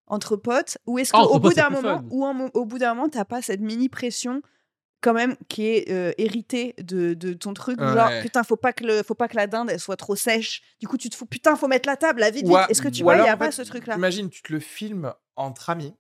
[0.08, 3.10] entre potes ou est-ce Ah, qu'au bout d'un moment ou un au bout d'un moment
[3.10, 4.42] t'as pas cette mini pression
[5.02, 8.84] quand même qui est euh, héritée de, de ton truc genre putain faut pas que
[8.84, 10.62] le faut pas que la dinde elle soit trop sèche.
[10.80, 12.46] Du coup tu te fous putain faut mettre la table la vite.
[12.48, 14.42] vite est-ce que tu vois il y a pas fait, ce truc là Imagine, tu
[14.42, 15.94] te le filmes entre amis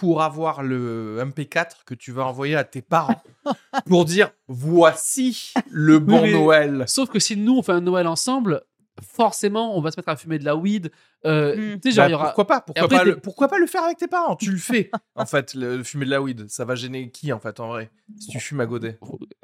[0.00, 3.22] pour avoir le MP4 que tu vas envoyer à tes parents
[3.86, 6.84] pour dire voici le bon mais- Noël.
[6.86, 8.62] Sauf que si nous on fait un Noël ensemble,
[9.02, 10.90] forcément on va se mettre à fumer de la weed.
[11.24, 11.80] Euh, Mm.
[11.80, 12.24] Tu sais, genre Bah, il y aura.
[12.26, 14.36] Pourquoi pas pourquoi, après, pas le, pourquoi pas le faire avec tes parents?
[14.36, 16.48] Tu le fais, en fait, le fumer de la weed.
[16.48, 18.98] Ça va gêner qui, en fait, en vrai Si tu fumes à godet?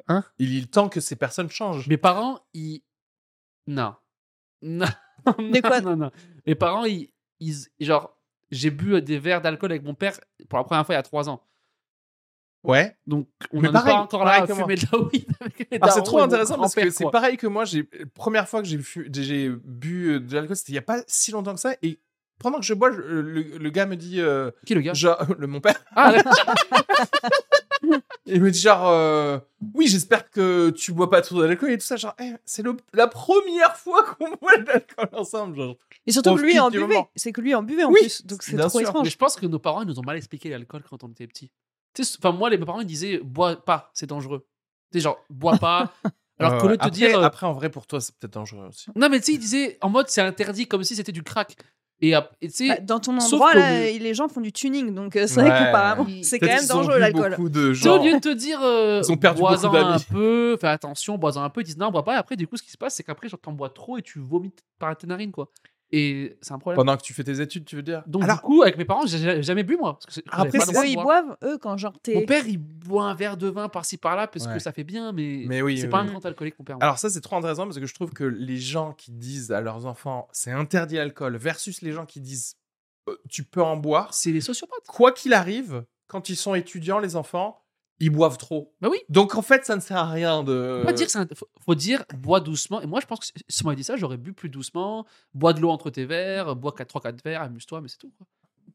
[0.09, 0.25] Hein?
[0.39, 1.89] Il est temps que ces personnes changent.
[1.89, 2.83] Mes parents, ils.
[3.67, 3.95] Non.
[4.63, 4.87] Non.
[5.63, 5.81] Quoi?
[5.81, 6.11] non, non.
[6.47, 7.09] Mes parents, ils.
[7.41, 8.17] ils- Genre,
[8.53, 11.03] j'ai bu des verres d'alcool avec mon père pour la première fois il y a
[11.03, 11.43] trois ans.
[12.65, 12.97] Ouais.
[13.09, 15.69] Donc, on Mais n'en est pareil, pas encore là à fumer de la weed avec
[15.93, 17.65] c'est trop intéressant parce que c'est pareil que moi.
[17.65, 17.83] J'ai
[18.15, 21.55] première fois que j'ai bu euh, de l'alcool, c'était il y a pas si longtemps
[21.55, 21.75] que ça.
[21.83, 21.99] Et
[22.39, 24.95] pendant que je bois, je- le, le gars me dit, euh, Qui le gars?
[24.95, 26.23] Genre, le mon père, Ah, ouais.
[28.27, 29.39] il me dit genre, euh,
[29.75, 31.97] oui, j'espère que tu bois pas trop d'alcool et tout ça.
[31.97, 35.57] Genre, Eh, c'est le- la première fois qu'on boit de l'alcool ensemble.
[35.57, 35.77] Genre,
[36.07, 38.43] et surtout que lui en buvait c'est que lui en buvait en Oui, plus donc
[38.43, 38.81] c'est trop sûr.
[38.81, 41.09] étrange Mais je pense que nos parents ils nous ont mal expliqué l'alcool quand on
[41.09, 41.51] était petits.
[42.19, 44.47] Enfin moi les mes parents ils disaient bois pas, c'est dangereux.
[44.93, 45.93] Tu sais genre bois pas.
[46.39, 48.67] Alors qu'au lieu de te dire euh, après, en vrai, pour toi, c'est peut-être dangereux
[48.67, 48.91] aussi.
[48.97, 51.57] non mais tu sais ils disaient en mode c'est interdit comme si c'était du crack.
[52.05, 52.11] Et,
[52.69, 55.51] Bah, dans ton endroit là lieu- les gens font du tuning donc euh, c'est vrai
[55.51, 58.05] qu'apparemment c'est quand même qu'ils ont dangereux l'alcool de sais, au gens.
[58.05, 59.93] lieu de te dire euh, Ils ont perdu bois-en beaucoup d'amis.
[59.95, 62.15] un peu, fais attention, bois-en un peu, ils disent non, bois pas.
[62.15, 64.03] Et après, du coup, ce qui se passe, c'est qu'après, genre, t'en bois trop et
[64.03, 65.49] tu vomis par tes narines, quoi.
[65.95, 66.77] Et c'est un problème.
[66.77, 68.03] Pendant que tu fais tes études, tu veux dire?
[68.07, 69.99] Donc, Alors, du coup, avec mes parents, j'ai jamais bu, moi.
[69.99, 72.15] Parce que j'avais Après, pas Eux, ils boivent, eux, quand genre t'es.
[72.15, 74.55] Mon père, il boit un verre de vin par-ci par-là parce Ouais.
[74.55, 76.09] que ça fait bien, mais, Mais oui, c'est oui, pas oui.
[76.09, 76.77] un grand alcoolique, mon père.
[76.77, 76.85] moi.
[76.85, 79.61] Alors ça, c'est trop intéressant parce que je trouve que les gens qui disent à
[79.61, 82.57] leurs enfants c'est interdit l'alcool versus les gens qui disent
[83.09, 84.87] euh, tu peux en boire, c'est les sociopathes.
[84.89, 87.62] quoi qu'il arrive, quand ils sont étudiants, les enfants,
[88.05, 88.75] ils boivent trop.
[88.81, 88.99] Bah oui.
[89.09, 90.79] Donc en fait, ça ne sert à rien de.
[90.81, 91.27] Faut pas dire un-
[91.65, 92.81] faut, dire bois doucement.
[92.83, 95.07] Et moi, je pense que si- on m'avait dit ça, j'aurais bu plus doucement.
[95.35, 98.13] Bois de l'eau entre tes verres, bois 3-4 verres, amuse-toi, mais c'est tout.
[98.19, 98.27] quoi.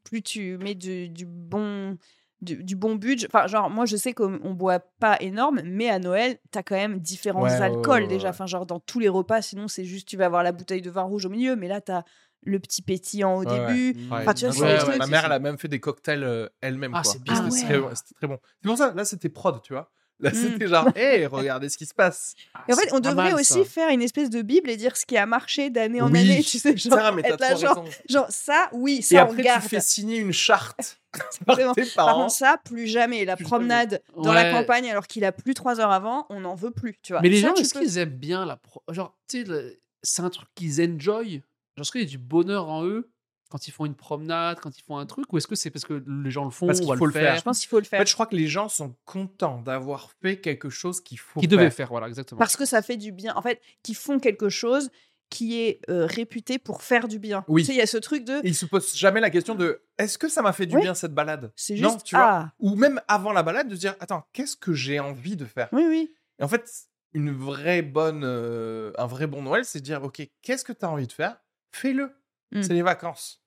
[0.04, 1.98] plus tu mets du, du bon
[2.40, 3.26] du, du bon budget.
[3.26, 6.76] Enfin, genre, moi, je sais qu'on on boit pas énorme, mais à Noël, t'as quand
[6.76, 8.28] même différents Ouais, ouais, alcools ouais, déjà.
[8.30, 10.88] Enfin, genre, dans tous les repas, sinon, c'est juste, tu vas avoir la bouteille de
[10.90, 12.04] vin rouge au milieu, mais là, t'as
[12.42, 13.98] le petit pétillant au Ouais, début.
[14.10, 14.18] Ouais.
[14.22, 15.80] Enfin, tu vois, Ouais, c'est des ouais, trucs- Ma mère, elle a même fait des
[15.80, 16.92] cocktails euh, elle-même.
[16.94, 17.48] Ah, C'était ça.
[17.48, 17.80] très-
[18.14, 18.38] très bon.
[18.62, 19.90] C'est pour ça, là, c'était prod, tu vois.
[20.20, 20.34] Là, Mm.
[20.34, 22.34] c'était genre, hé, regardez ce qui se passe.
[22.68, 23.64] Et en fait, on devrait mal, aussi ça.
[23.64, 26.18] faire une espèce de bible et dire ce qui a marché d'année en Oui.
[26.18, 26.42] année.
[26.42, 29.16] Tu sais, genre, Sarah, mais t'as être là, trop genre, genre, ça, oui, Et ça,
[29.16, 29.62] on après, tu garde.
[29.62, 30.98] fais signer une charte
[31.46, 31.56] par
[31.94, 32.22] parents.
[32.22, 33.24] contre, ça, plus jamais.
[33.24, 36.56] La Plus promenade dans la campagne alors qu'il a plus trois heures avant, on n'en
[36.56, 37.22] veut plus, tu vois.
[37.22, 38.56] Mais les Ça, gens, tu est-ce qu'ils aiment bien la.
[38.56, 38.82] Pro...
[38.90, 41.42] Genre, tu sais, le- c'est un truc qu'ils enjoy?
[41.78, 43.10] Genre, est-ce qu'il y a du bonheur en eux
[43.50, 45.86] quand ils font une promenade, quand ils font un truc Ou est-ce que c'est parce
[45.86, 47.36] que les gens le font Parce qu'il faut le faire.
[47.36, 48.00] Je pense qu'il faut le En faire.
[48.00, 51.48] fait, je crois que les gens sont contents d'avoir fait quelque chose qu'il faut Qu'ils
[51.48, 51.58] faire.
[51.58, 52.38] devaient faire, voilà, exactement.
[52.38, 53.34] Parce que ça fait du bien.
[53.36, 54.90] En fait, qui font quelque chose
[55.30, 57.44] qui est euh, réputé pour faire du bien.
[57.48, 57.62] Oui.
[57.62, 58.40] Tu sais, il y a ce truc de.
[58.44, 60.82] Ils se posent jamais la question de est-ce que ça m'a fait du Oui.
[60.82, 61.52] bien cette balade?
[61.56, 62.04] C'est Non, juste.
[62.04, 62.24] tu vois?
[62.26, 65.44] ah, Ou même avant la balade, de se dire attends, qu'est-ce que j'ai envie de
[65.44, 65.68] faire?
[65.72, 66.14] Oui, oui.
[66.38, 66.66] Et en fait,
[67.14, 70.84] une vraie bonne, euh, un vrai bon Noël, c'est de dire ok, qu'est-ce que tu
[70.84, 71.36] as envie de faire?
[71.72, 72.16] Fais-le.
[72.52, 72.62] Mm.
[72.62, 73.42] C'est les vacances.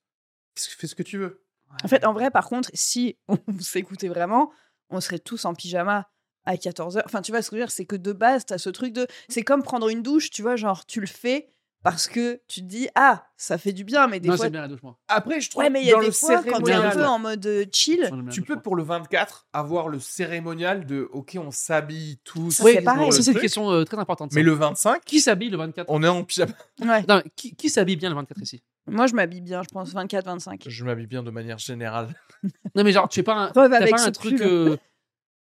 [0.54, 1.44] Qu'est-ce que- Fais ce que tu veux.
[1.84, 4.52] En fait, en vrai, par contre, si on s'écoutait vraiment,
[4.90, 6.10] on serait tous en pyjama
[6.44, 7.02] à 14h.
[7.06, 8.68] Enfin, tu vois ce que je veux dire C'est que de base, tu as ce
[8.70, 9.06] truc de.
[9.28, 11.48] C'est comme prendre une douche, tu vois, genre, tu le fais
[11.82, 14.48] parce que tu te dis, ah, ça fait du bien, mais des non, fois.
[14.48, 14.98] bien la douche, moi.
[15.08, 16.76] Après, je trouve Ouais, mais il y a dans des le fois, quand t'es un
[16.82, 21.08] cérémonial, peu en mode euh, chill, tu peux pour le 24 avoir le cérémonial de
[21.12, 22.50] ok, on s'habille tous.
[22.52, 23.12] Ça, Oui, c'est pareil.
[23.12, 24.32] c'est une question euh, très importante.
[24.32, 24.36] ça.
[24.38, 26.52] Mais le 25, Qui s'habille le 24 on est en pyjama.
[26.80, 27.04] ouais.
[27.08, 28.62] Non, qui, qui s'habille bien le 24 ici?
[28.88, 30.68] Moi, je m'habille bien, je pense 24-25.
[30.68, 32.08] Je m'habille bien de manière générale.
[32.74, 34.40] Non, mais genre, tu fais pas un, avec pas un truc.
[34.40, 34.76] euh,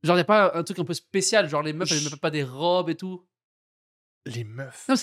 [0.04, 1.48] genre, y a pas un truc un peu spécial.
[1.48, 3.26] Genre, les meufs, elles Je- mettent pas des robes et tout?
[4.26, 4.86] Les meufs.
[4.90, 4.96] Non,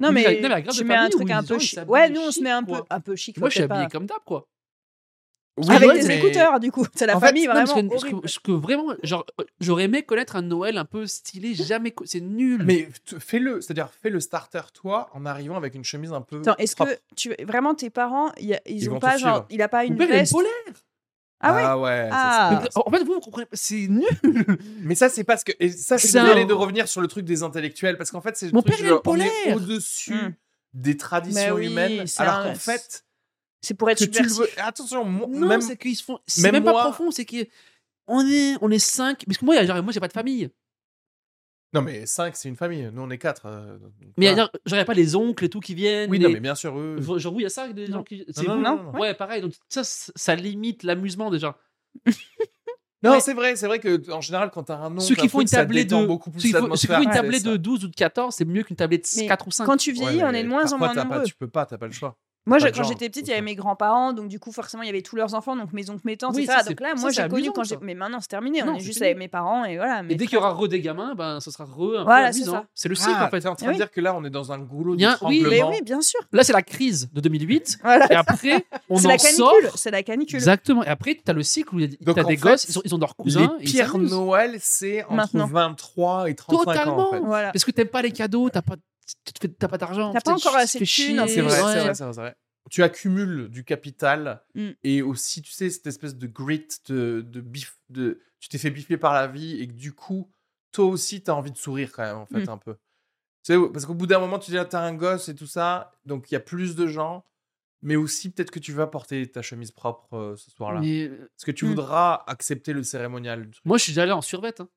[0.00, 1.78] Non, Mais mais, non, la tu mets un truc un peu chic.
[1.88, 3.36] Ouais, nous, on se met un peu, un peu chic.
[3.38, 3.90] moi, je suis habillé pas.
[3.90, 4.46] comme d'hab, quoi.
[5.60, 6.86] Oui, Avec ouais, des mais- écouteurs, du coup.
[6.94, 8.20] C'est la En famille Non, vraiment parce que- horrible.
[8.20, 11.52] parce que vraiment, genre, euh, j'aurais aimé connaître un Noël un peu stylé.
[11.54, 11.92] Jamais.
[12.04, 12.62] C'est nul.
[12.64, 12.88] Mais
[13.18, 16.38] fais-le, c'est-à-dire fais le starter toi en arrivant avec une chemise un peu.
[16.42, 16.84] Attends, est-ce que
[17.16, 19.46] tu vraiment tes parents, y a- ils, Ils ont pas genre, suivre.
[19.50, 20.52] il a pas une a une veste polaire.
[21.40, 21.62] Ah ouais?
[21.64, 22.08] Ah ouais.
[22.10, 22.62] Ah.
[22.74, 23.46] En fait, vous, vous comprenez.
[23.52, 24.04] C'est nul.
[24.80, 25.52] Mais ça, c'est parce que.
[25.60, 28.36] Et ça, je suis un- de revenir sur le truc des intellectuels, parce qu'en fait,
[28.36, 30.32] c'est Mon truc père, genre, on est au-dessus Hmm.
[30.74, 33.04] des traditions oui, humaines, alors qu'en fait,
[33.60, 34.56] C'est pour être que tu le subversif.
[34.56, 34.62] veux.
[34.64, 35.60] Attention, moi, Non, même.
[35.60, 36.18] c'est qu'ils se font.
[36.26, 37.10] C'est même même, moi- pas profond.
[37.10, 39.24] C'est qu'on est, on est cinq.
[39.26, 40.48] Parce que moi, genre, moi, j'ai pas de famille.
[41.74, 42.88] Non, mais 5, c'est une famille.
[42.92, 43.46] Nous, on est 4.
[44.16, 46.10] Mais il y a- genre, y a pas les oncles et tout qui viennent.
[46.10, 46.96] Oui, les- non, mais bien sûr, eux.
[47.18, 48.18] Genre, oui, il y a ça, des gens qui.
[48.18, 48.98] Non, c'est non, vous non, non, non.
[48.98, 49.42] Ouais, pareil.
[49.42, 51.58] Donc, ça, ça limite l'amusement déjà.
[53.00, 53.20] Non, Ouais.
[53.20, 55.46] c'est vrai, c'est vrai que en général, quand t'as un nom, Ceux qui font une
[55.46, 56.04] tablée de.
[56.04, 57.56] beaucoup plus ceux qui font, ceux qui font une C'est de ça.
[57.56, 59.66] 12 ou de 14, c'est mieux qu'une tablée de Mais 4 ou 5.
[59.66, 61.22] Quand tu Ouais, vieillis, on mais est de moins en moins nombreux.
[61.22, 62.18] Tu peux pas, t'as pas le choix.
[62.48, 64.86] Moi, de quand j'étais petite, il y avait mes grands-parents, donc du coup, forcément, il
[64.86, 66.58] y avait tous leurs enfants, donc mes oncles, mes tantes, Oui, etc.
[66.68, 67.76] Donc là, moi, j'ai connu quand j'ai.
[67.82, 68.62] Mais maintenant, c'est terminé.
[68.62, 69.06] Non, on est juste fini.
[69.06, 70.02] avec mes parents et voilà.
[70.08, 72.32] Et dès qu'il y aura re des gamins, ben, ce sera re un Voilà, peu
[72.32, 72.64] c'est amusant.
[72.74, 73.40] C'est le cycle Ah, en fait.
[73.40, 73.72] t'es en train Oui.
[73.74, 75.44] de dire que là, on est dans un goulot un- oui.
[75.48, 76.20] Mais oui, bien sûr.
[76.32, 77.78] Là, c'est la crise de 2008.
[77.82, 78.10] Voilà.
[78.12, 79.52] Et après, on C'est en la sort.
[79.52, 79.70] canicule.
[79.76, 80.36] C'est la canicule.
[80.36, 80.84] Exactement.
[80.84, 82.98] Et après, t'as le cycle où il y a- Donc, t'as des gosses, ils ont,
[82.98, 83.54] leurs cousins.
[83.60, 83.96] Les pires.
[83.98, 85.46] Noël, c'est entre Maintenant.
[85.46, 87.30] 23 et 35 ans, en Totalement.
[87.52, 88.74] Parce que t'aimes pas les cadeaux, t'as pas,
[89.58, 90.12] t'as pas d'argent.
[90.12, 92.36] T'as pas encore assez fais de thunes, C'est vrai, c'est vrai, c'est.
[92.70, 94.70] Tu accumules du capital Mm.
[94.82, 98.70] et aussi, tu sais, cette espèce de grit, de, de bif, de, tu t'es fait
[98.70, 100.30] biffer par la vie et que du coup,
[100.72, 102.50] toi aussi, t'as envie de sourire quand même, en fait, Mm.
[102.50, 102.74] un peu.
[103.44, 105.46] Tu sais, parce qu'au bout d'un moment, tu dis, ah, t'as un gosse et tout
[105.46, 107.24] ça, donc il y a plus de gens,
[107.80, 110.80] mais aussi peut-être que tu vas porter ta chemise propre euh, ce soir-là.
[110.80, 111.68] Mais, euh, Parce que tu Mm.
[111.68, 113.44] voudras accepter le cérémonial.
[113.46, 113.64] du truc?
[113.64, 114.60] moi, je suis déjà allé en survette.
[114.60, 114.68] hein.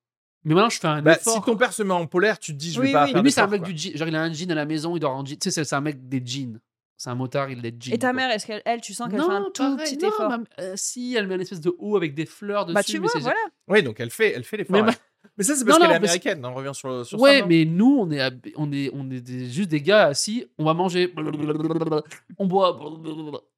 [0.44, 1.36] Mais maintenant, je fais un Bah, effort.
[1.36, 3.12] si ton père se met en polaire, tu te dis, je vais Oui, pas oui.
[3.12, 3.72] faire Mais lui, c'est un mec quoi.
[3.72, 3.96] du jean.
[3.98, 5.38] Genre, il a un jean à la maison, il dort en jean.
[5.38, 6.60] Tu sais, c'est- un mec des jeans.
[6.98, 7.94] C'est un motard, il est jean.
[7.94, 8.14] Et ta quoi.
[8.14, 10.30] mère, est-ce qu'elle, elle, tu sens qu'elle non, fait un tout pareil, petit non, effort
[10.30, 12.74] ma- euh, si, elle met une espèce de haut avec des fleurs dessus.
[12.76, 13.40] Bah, tu mais vois, c'est- voilà.
[13.68, 14.76] Oui, donc elle fait, elle fait l'effort.
[14.76, 14.94] Mais ma-
[15.38, 16.46] Mais ça, c'est parce Non, qu'elle est américaine.
[16.46, 17.42] On revient sur, sur Ouais, ça.
[17.42, 18.22] non mais nous, on est,
[18.58, 21.12] on est, on est des- juste des gars assis, on va manger,
[22.38, 22.78] on boit,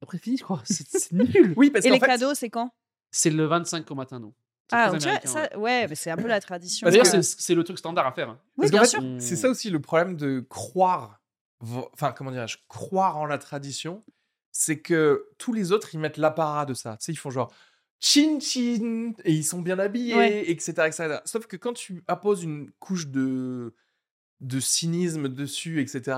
[0.01, 0.61] après fini, je crois.
[0.65, 1.53] C'est c'est nul.
[1.57, 2.69] Oui, parce Et les cadeaux, c'est quand?
[3.11, 4.33] C'est le 25 au matin, nous.
[4.71, 5.49] Ah, donc tu vois, américain, ouais.
[5.51, 6.87] ça, ouais, mais c'est un peu la tradition.
[6.87, 8.29] D'ailleurs, que- c'est le truc standard à faire.
[8.29, 8.39] hein.
[8.57, 8.99] Oui, bien fait, sûr.
[9.03, 11.21] On- C'est ça aussi le problème de croire,
[11.61, 14.03] enfin comment dirais-je, croire en la tradition
[14.55, 16.95] c'est que tous les autres, ils mettent l'apparat de ça.
[16.97, 17.51] Tu sais, ils font genre
[17.99, 20.49] chin chin et ils sont bien habillés, Ouais.
[20.49, 21.17] etc., etc.
[21.25, 23.73] Sauf que quand tu apposes une couche de,
[24.41, 26.17] de cynisme dessus, etc.,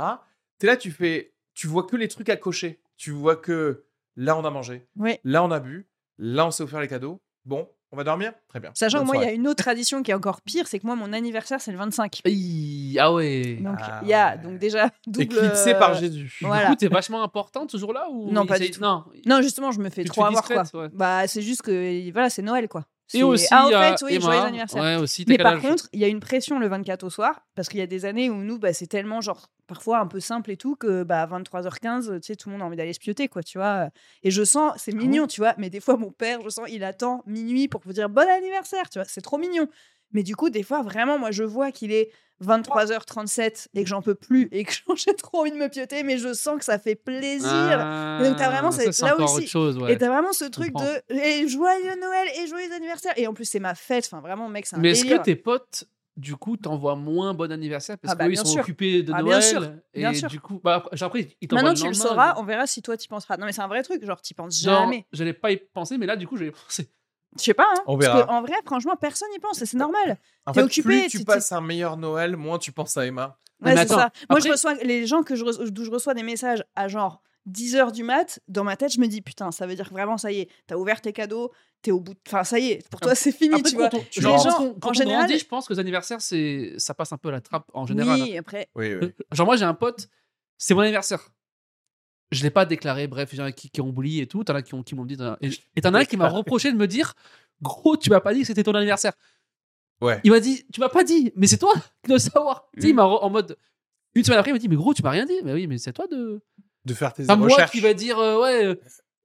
[0.57, 2.81] t'es là, tu fais, tu vois que les trucs à cocher.
[2.97, 3.85] Tu vois que
[4.17, 5.21] là, on a mangé, Ouais.
[5.23, 5.87] là, on a bu,
[6.17, 7.21] là, on s'est offert les cadeaux.
[7.45, 8.33] Bon, on va dormir?
[8.49, 8.71] Très bien.
[8.73, 10.85] Sachant que moi, il y a une autre tradition qui est encore pire, c'est que
[10.85, 12.19] moi, mon anniversaire, c'est le 25.
[12.25, 13.57] Aïe, Ah ouais.
[13.61, 14.37] Donc, Ah il y a ouais.
[14.43, 15.23] donc déjà double.
[15.23, 16.37] Éclipsé par euh, Jésus.
[16.41, 18.81] Du coup, t'es vachement important ce jour-là ou Non, pas du tout.
[18.81, 19.05] Non.
[19.25, 20.63] Non, justement, je me fais Tu trop avoir quoi.
[20.73, 20.89] ouais.
[20.93, 22.81] Bah, c'est juste que voilà, c'est Noël quoi.
[23.13, 24.25] Et C'est- aussi, ah, fait, oui, Emma.
[24.25, 24.81] joyeux anniversaire.
[24.81, 25.25] Ouais, aussi.
[25.27, 25.61] Mais par âge?
[25.61, 28.03] contre, il y a une pression le 24 au soir, parce qu'il y a des
[28.03, 31.22] années où nous, bah, c'est tellement, genre, parfois un peu simple et tout, que bah,
[31.24, 33.89] à 23h15, tu sais, tout le monde a envie d'aller se pioter, quoi, tu vois.
[34.24, 36.68] Et je sens, c'est Ah mignon, tu vois, mais des fois, mon père, je sens,
[36.70, 39.68] il attend minuit pour vous dire bon anniversaire, tu vois, c'est trop mignon.
[40.11, 42.09] Mais du coup, des fois, vraiment, moi, je vois qu'il est
[42.41, 46.18] 23h37 et que j'en peux plus et que j'ai trop envie de me pioter, mais
[46.18, 47.49] je sens que ça fait plaisir.
[47.49, 49.93] Ah, Et donc, t'as vraiment ça, cette- c'est là aussi- autre chose, ouais.
[49.93, 50.74] Et t'as vraiment ce truc
[51.09, 53.13] de et joyeux Noël et joyeux anniversaire.
[53.18, 54.05] Et en plus, c'est ma fête.
[54.05, 55.86] Enfin, vraiment, mec, c'est un Mais est-ce que tes potes,
[56.18, 58.61] du coup, t'envoient moins bon anniversaire parce Ah bah, qu'eux, ils bien sont sûr.
[58.61, 59.63] occupés de Ah, bien Noël sûr,
[59.93, 60.30] et bien sûr.
[60.30, 62.34] du coup, bah, après, ils Maintenant, tu le sauras.
[62.34, 63.38] donc- On verra si toi, tu penseras.
[63.38, 64.03] Non, mais c'est un vrai truc.
[64.05, 65.05] Genre, tu penses jamais.
[65.11, 66.89] j'allais pas y penser, mais là, du coup, j'allais penser.
[67.38, 67.68] Je sais pas.
[67.70, 68.24] Hein, On parce verra.
[68.24, 69.61] que, en vrai, franchement, personne n'y pense.
[69.61, 70.18] et C'est normal.
[70.45, 73.05] En T'es fait, occupé, plus tu t'es- passes un meilleur Noël, moins tu penses à
[73.05, 73.38] Emma.
[73.59, 74.11] Mais c'est attends, ça.
[74.30, 77.91] Moi, je reçois les gens que je d'où je reçois des messages à genre 10h
[77.91, 78.39] du mat.
[78.47, 80.49] Dans ma tête, je me dis putain, ça veut dire que vraiment, ça y est,
[80.67, 82.13] t'as ouvert tes cadeaux, t'es au bout.
[82.13, 83.89] de- Enfin, ça y est, pour toi, c'est fini, Après, tu vois.
[83.89, 86.93] Les gens, quand on- quand en général- grandit, je pense que les anniversaires, c'est, ça
[86.93, 88.19] passe un peu à la trappe en général.
[88.21, 88.67] Oui, après.
[88.75, 90.07] Oui, Euh, Genre, moi, j'ai un pote,
[90.57, 91.19] c'est mon anniversaire.
[92.31, 94.43] Je l'ai pas déclaré, bref, il y en a qui, qui ont oublié et tout.
[94.43, 95.15] T'en as qui, ont- qui m'ont dit.
[95.21, 95.37] as-
[95.75, 97.13] Et, t'en as un qui m'a reproché de me dire
[97.61, 99.13] Gros, tu m'as pas dit que c'était ton anniversaire.
[100.01, 100.19] Ouais.
[100.25, 101.71] Il m'a dit Tu m'as pas dit, mais c'est toi
[102.03, 102.67] qui dois savoir.
[102.73, 103.55] Tu sais, il m'a re- en mode.
[104.15, 105.39] Une semaine après, il m'a dit Mais gros, tu m'as rien dit.
[105.43, 106.41] Mais oui, mais c'est toi de.
[106.86, 107.71] De faire tes Pas moi recherches.
[107.71, 108.75] qui va dire euh, Ouais, euh,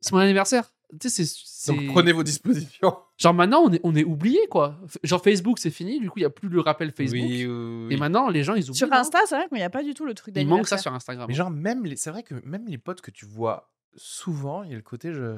[0.00, 0.72] c'est mon anniversaire.
[1.00, 1.32] Tu sais, c'est.
[1.44, 2.96] c'est- Donc prenez vos dispositions.
[3.18, 4.78] Genre maintenant, on est, on est oublié, quoi.
[5.04, 6.00] Genre Facebook, c'est fini.
[6.00, 7.20] Du coup, il y a plus le rappel Facebook.
[7.22, 7.94] Oui, oui, oui.
[7.94, 8.74] Et maintenant, les gens, ils oublient.
[8.78, 10.76] Sur Insta, c'est vrai qu'il n'y a pas du tout le truc Il manque ça
[10.76, 10.80] d'anniversaire.
[10.80, 11.26] sur Instagram.
[11.28, 11.96] Mais genre, même les...
[11.96, 15.12] c'est vrai que même les potes que tu vois souvent, il y a le côté
[15.12, 15.36] je...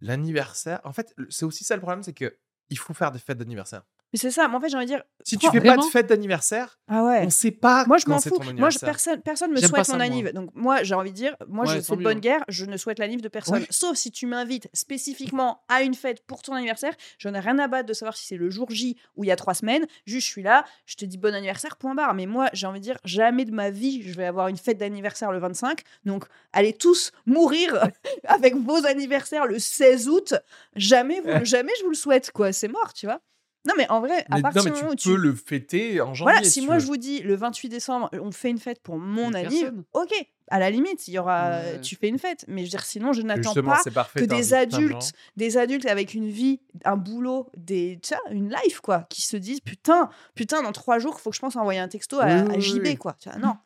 [0.00, 0.80] l'anniversaire.
[0.84, 2.36] En fait, c'est aussi ça le problème, c'est que
[2.70, 3.82] il faut faire des fêtes d'anniversaire.
[4.14, 4.46] Mais c'est ça.
[4.46, 5.02] Mais en fait, j'ai envie de dire.
[5.24, 7.22] Si tu fais pas de fête d'anniversaire, Ah ouais.
[7.26, 8.38] on sait pas Moi, je m'en c'est fous.
[8.56, 10.32] Moi, je, personne, personne me souhaite mon anniv.
[10.32, 12.44] Donc, moi, j'ai envie de dire, moi, Ouais, je fais bonne guerre.
[12.46, 13.62] Je ne souhaite l'anniv de personne.
[13.62, 13.66] Ouais.
[13.70, 16.92] Sauf si tu m'invites spécifiquement à une fête pour ton anniversaire.
[17.18, 19.32] Je n'ai rien à battre de savoir si c'est le jour J ou il y
[19.32, 19.84] a trois semaines.
[20.06, 22.14] Juste, je suis là, je te dis bon anniversaire, point barre.
[22.14, 24.78] Mais moi, j'ai envie de dire, jamais de ma vie, je vais avoir une fête
[24.78, 25.80] d'anniversaire le 25.
[26.04, 27.88] Donc, allez tous mourir
[28.28, 30.34] avec vos anniversaires le 16 août.
[30.76, 32.52] Jamais, vous, jamais je vous le souhaite, quoi.
[32.52, 33.20] C'est mort, tu vois.
[33.66, 35.34] Non, mais en vrai, à Mais, partir non, mais du tu moment où peux le
[35.34, 36.32] fêter en janvier.
[36.34, 36.80] voilà, si moi veux.
[36.80, 39.84] je vous dis le 28 décembre, on fait une fête pour mon Une anniv, personne.
[39.94, 40.12] ok,
[40.50, 41.80] à la limite, il y aura, Ouais.
[41.80, 42.44] tu fais une fête.
[42.46, 44.20] Mais je veux dire, sinon, je n'attends pas parfait.
[44.20, 49.06] que des adultes, des adultes avec une vie, un boulot, des, vois, une life, quoi,
[49.08, 51.88] qui se disent putain, putain, dans trois jours, il faut que je pense envoyer un
[51.88, 52.96] texto à, Oui, à JB, oui.
[52.96, 53.16] quoi.
[53.18, 53.56] Tu vois, non,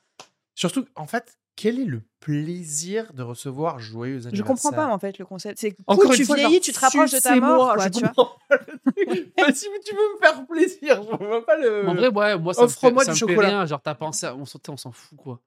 [0.54, 4.98] Surtout, en fait, quel est le plaisir de recevoir joyeux anniversaire je comprends pas en
[5.00, 5.58] fait le concept.
[5.58, 7.88] C'est cool, tu une fois, vieillis, genre, tu te rapproches de ta mort, quoi, je
[7.88, 8.08] tu vois.
[8.10, 9.32] comprends pas le truc.
[9.36, 11.02] Vas-y, mais tu veux me faire plaisir.
[11.02, 11.88] Je vois pas le.
[11.88, 13.48] En vrai, ouais, moi, ça me fait, offre-moi ça du me fait chocolat.
[13.48, 13.66] rien.
[13.66, 15.40] Genre, t'as pensé, à- on s'en on s'en fout, quoi.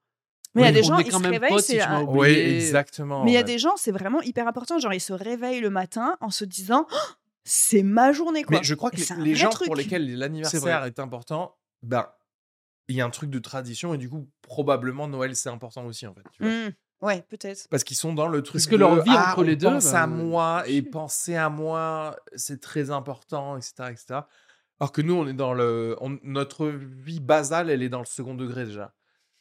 [0.53, 2.03] Mais il y a des gens, ils se réveillent, si c'est m'as un-.
[2.03, 3.23] Oui, exactement.
[3.23, 3.45] Mais il y a ouais.
[3.45, 4.79] des gens, c'est vraiment hyper important.
[4.79, 6.95] Genre, ils se réveillent le matin en se disant, Oh,
[7.45, 8.57] c'est ma journée, quoi.
[8.57, 9.67] Mais je crois que les, gens truc.
[9.67, 12.05] pour lesquels l'anniversaire est important, ben,
[12.91, 16.05] il y a un truc de tradition et du coup, probablement Noël c'est important aussi
[16.07, 16.23] en fait.
[16.33, 16.51] tu vois.
[16.51, 16.71] Mmh.
[17.01, 17.67] Ouais, peut-être.
[17.69, 18.53] Parce qu'ils sont dans le truc.
[18.61, 21.35] Parce que de, leur vie ah, entre les deux, Pense bah, à moi et penser
[21.35, 24.05] à moi, c'est très important, etc., etc.
[24.79, 25.95] Alors que nous, on est dans le.
[25.99, 28.93] on- notre vie basale, elle est dans le second degré déjà.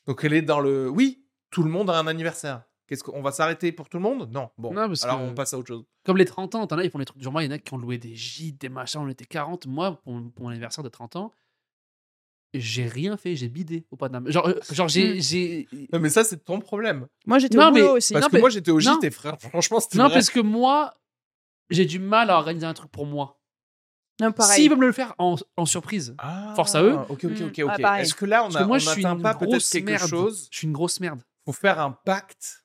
[0.06, 0.88] Donc elle est dans le.
[0.88, 2.62] Oui, tout le monde a un anniversaire.
[2.86, 4.30] Qu'est-ce qu'on va s'arrêter pour tout le monde?
[4.32, 4.50] Non.
[4.58, 4.72] Bon.
[4.72, 5.84] Non, parce alors que- on passe à autre chose.
[6.04, 7.22] Comme les 30 ans, t'en as, ils font les trucs.
[7.22, 9.26] Genre, moi, il y en a qui ont loué des gîtes, des machins, on était
[9.26, 9.66] 40.
[9.66, 11.32] Moi, pour, mon- pour mon anniversaire de 30 ans,
[12.54, 14.28] j'ai rien fait, j'ai bidé au Paname.
[14.30, 15.14] Genre, euh, genre j'ai.
[15.18, 15.20] Mm.
[15.22, 17.06] j'ai- Non, mais ça, c'est ton problème.
[17.26, 18.12] Moi, j'étais au mais- boulot aussi.
[18.12, 19.98] Parce Non, que mais- moi, j'étais au gîte frère, franchement, c'était.
[19.98, 20.14] Non, vrai.
[20.14, 20.94] parce que moi,
[21.70, 23.40] j'ai du mal à organiser un truc pour moi.
[24.20, 24.60] Non, pareil.
[24.60, 26.94] S'ils veulent me le faire en, en surprise, Ah, Force à eux.
[27.08, 27.44] Ok, ok, Mm.
[27.46, 27.80] ok, Ah, ok.
[27.82, 28.02] pareil.
[28.02, 30.08] Est-ce que là, on n'atteint une pas peut-être quelque merde.
[30.08, 31.22] chose Je suis une grosse merde.
[31.46, 32.64] faut faire un pacte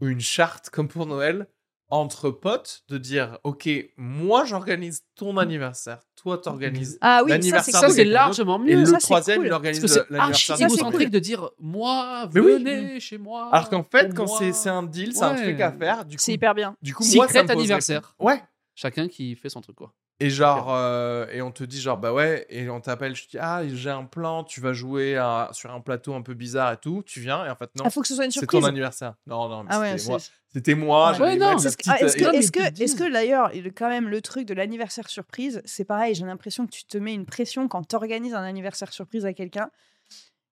[0.00, 1.46] ou une charte comme pour Noël
[1.90, 7.38] entre potes de dire ok moi j'organise ton anniversaire toi t'organises Ah oui, ça, c'est
[7.38, 8.80] l'anniversaire Ça, c'est largement et mieux.
[8.80, 9.46] le ça, c'est troisième cool.
[9.46, 10.12] il organise que le- c'est archi
[10.50, 12.52] l'anniversaire égocentrique de dire moi, Mais oui.
[12.52, 13.48] venez chez moi.
[13.52, 15.42] alors qu'en fait quand c'est c'est un deal c'est un Ouais.
[15.42, 16.74] truc à faire du coup C'est hyper bien.
[16.82, 18.14] du coup moi ça me anniversaire.
[18.20, 18.42] ouais
[18.74, 19.92] Chacun qui fait son truc, quoi.
[20.20, 23.30] Et genre, euh, et on te dit genre, bah ouais, et on t'appelle, je te
[23.30, 26.72] dis, ah, j'ai un plan, tu vas jouer à- sur un plateau un peu bizarre
[26.72, 28.40] et tout, tu viens, et en fait, non, Il faut que ce soit une c'est
[28.40, 28.60] surprise.
[28.62, 29.14] ton anniversaire.
[29.28, 30.18] Non, non, mais Ah ouais, c'était moi.
[30.18, 31.36] c'est- C'était moi, Ouais.
[31.36, 33.88] non, c'est petite, Ah, est-ce euh, que, est-ce que, te est-ce que d'ailleurs, il- quand
[33.90, 37.26] même, le truc de l'anniversaire surprise, c'est pareil, j'ai l'impression que tu te mets une
[37.26, 39.70] pression quand tu organises un anniversaire surprise à quelqu'un.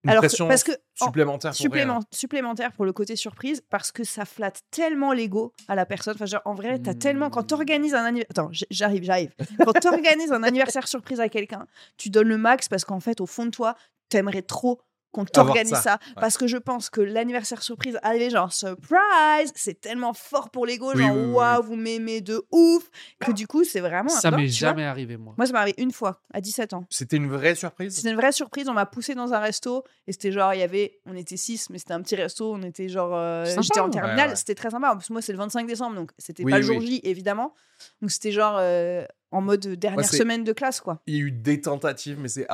[0.06, 3.92] Une Alors que- parce que en- supplémentaire pour supplément- supplémentaire pour le côté surprise, parce
[3.92, 6.14] que ça flatte tellement l'ego à la personne.
[6.14, 7.28] Enfin, genre, en vrai, t'as tellement.
[7.30, 7.46] Quand Hmm.
[7.46, 8.30] tu organises un anniversaire.
[8.44, 9.32] Attends, j'arrive, j'arrive.
[9.64, 13.20] Quand tu organises un anniversaire surprise à quelqu'un, tu donnes le max parce qu'en fait,
[13.20, 13.76] au fond de toi,
[14.08, 14.80] t'aimerais trop
[15.16, 15.98] qu'on t'organise ça, ça.
[16.08, 16.20] ouais.
[16.20, 20.92] Parce que je pense que l'anniversaire surprise, arriver genre surprise, c'est tellement fort pour l'ego,
[20.94, 22.90] Oui, genre oui, oui, waouh, vous m'aimez de ouf,
[23.20, 24.08] que du coup, c'est vraiment.
[24.08, 25.34] Ça m'est jamais arrivé, moi.
[25.36, 26.84] Moi, ça m'est arrivé une fois, à 17 ans.
[26.90, 27.94] C'était une vraie surprise?
[27.96, 28.68] C'était une vraie surprise.
[28.68, 31.70] On m'a poussé dans un resto et c'était genre, il y avait, on était six,
[31.70, 32.52] mais c'était un petit resto.
[32.54, 34.30] On était genre, euh, j'étais en Ouais, terminale.
[34.30, 34.36] ouais.
[34.36, 34.90] C'était très sympa.
[34.92, 37.54] En plus, moi, c'est le 25 décembre, donc c'était Oui, pas le jour J, évidemment.
[38.00, 39.04] Donc c'était genre euh,
[39.36, 41.00] en mode dernière c'est- semaine de classe, quoi.
[41.06, 42.46] Il y a eu des tentatives, mais c'est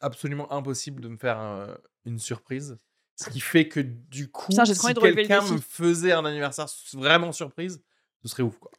[0.00, 1.74] absolument impossible de me faire euh,
[2.04, 2.76] une surprise.
[3.16, 5.42] Ce qui fait que du coup, Putain, j'ai trop si envie de relever le quelqu'un
[5.42, 5.54] défi.
[5.54, 7.80] me faisait un anniversaire vraiment surprise,
[8.22, 8.70] ce serait ouf, quoi.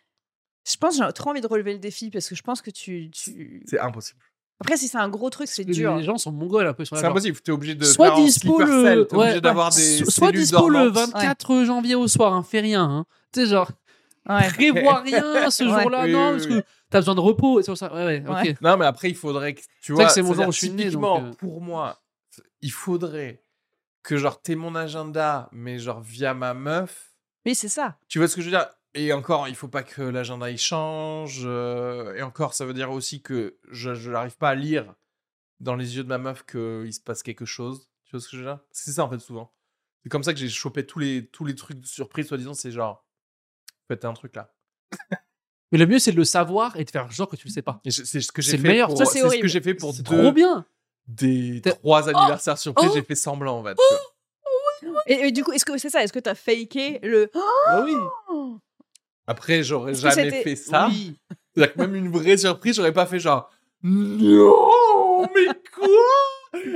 [0.68, 2.72] Je pense que j'ai trop envie de relever le défi parce que je pense que
[2.72, 3.10] tu.
[3.12, 3.64] tu...
[3.66, 4.20] C'est impossible.
[4.60, 5.95] Après, si c'est un gros truc, c'est dur.
[5.97, 7.39] Les gens sont mongols un peu sur la C'est impossible.
[7.41, 10.01] T'es obligé de Soit faire dispo le, cell, obligé ouais, ouais.
[10.01, 11.14] des soit dispo le dormantes.
[11.14, 12.84] 24 janvier au soir, hein, fais rien.
[12.84, 13.06] Hein.
[13.32, 13.70] Tu sais, genre,
[14.28, 14.47] Ouais.
[14.47, 15.82] prévois rien ce Ouais.
[15.82, 16.62] jour-là, non, oui, parce oui.
[16.62, 16.66] que
[16.96, 17.93] t'as besoin de repos pour ça.
[17.93, 18.52] Ouais, ouais, Ouais.
[18.52, 18.62] ok.
[18.62, 20.06] Non, mais après, il faudrait que tu vois.
[20.06, 21.38] que c'est mon c'est-à-dire, où je suis né, typiquement, donc, euh.
[21.38, 22.02] pour moi,
[22.62, 23.43] il faudrait
[24.04, 27.12] que genre t'aies mon agenda, mais genre via ma meuf.
[27.46, 27.98] Oui, c'est ça.
[28.08, 28.68] Tu vois ce que je veux dire?
[28.93, 31.41] Et encore, il faut pas que l'agenda il change.
[31.46, 34.93] euh, et encore, ça veut dire aussi que je n'arrive pas à lire
[35.60, 37.89] dans les yeux de ma meuf qu'il se passe quelque chose.
[38.06, 38.60] Tu vois ce que je veux dire?
[38.72, 39.52] C'est ça en fait souvent.
[40.04, 42.54] C'est comme ça que j'ai chopé tous les tous les trucs de surprise, soi-disant.
[42.54, 43.06] C'est genre,
[43.88, 44.54] faites un truc là.
[45.76, 47.61] Mais le mieux, c'est de le savoir et de faire genre que tu le sais
[47.61, 47.82] pas.
[47.89, 48.67] C'est ce que j'ai le fait.
[48.69, 48.88] meilleur.
[48.88, 49.49] Pour, Ça, c'est ce que horrible.
[49.49, 50.65] j'ai fait pour deux trop bien.
[51.05, 52.89] des trois anniversaires surprises.
[52.91, 52.95] oh.
[52.95, 53.76] J'ai fait semblant en fait.
[54.84, 54.93] vois.
[55.07, 57.30] Et, et du coup, est-ce que c'est ça Est-ce que t'as faké le.
[57.67, 57.93] Bah oui.
[59.28, 60.88] Après, j'aurais jamais fait ça.
[60.89, 61.17] Oui.
[61.53, 63.49] C'est-à-dire que même une vraie surprise, j'aurais pas fait genre
[63.84, 65.45] non, mais
[65.76, 66.71] quoi?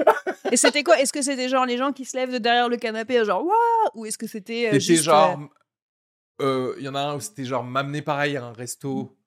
[0.52, 1.00] Et c'était quoi?
[1.00, 3.56] Est-ce que c'était genre les gens qui se lèvent de derrière le canapé, genre waouh?
[3.95, 4.66] Ou est-ce que c'était.
[4.68, 5.45] euh, C'était juste, genre, euh,
[6.40, 9.18] il y en a un où c'était genre m'amener pareil à un resto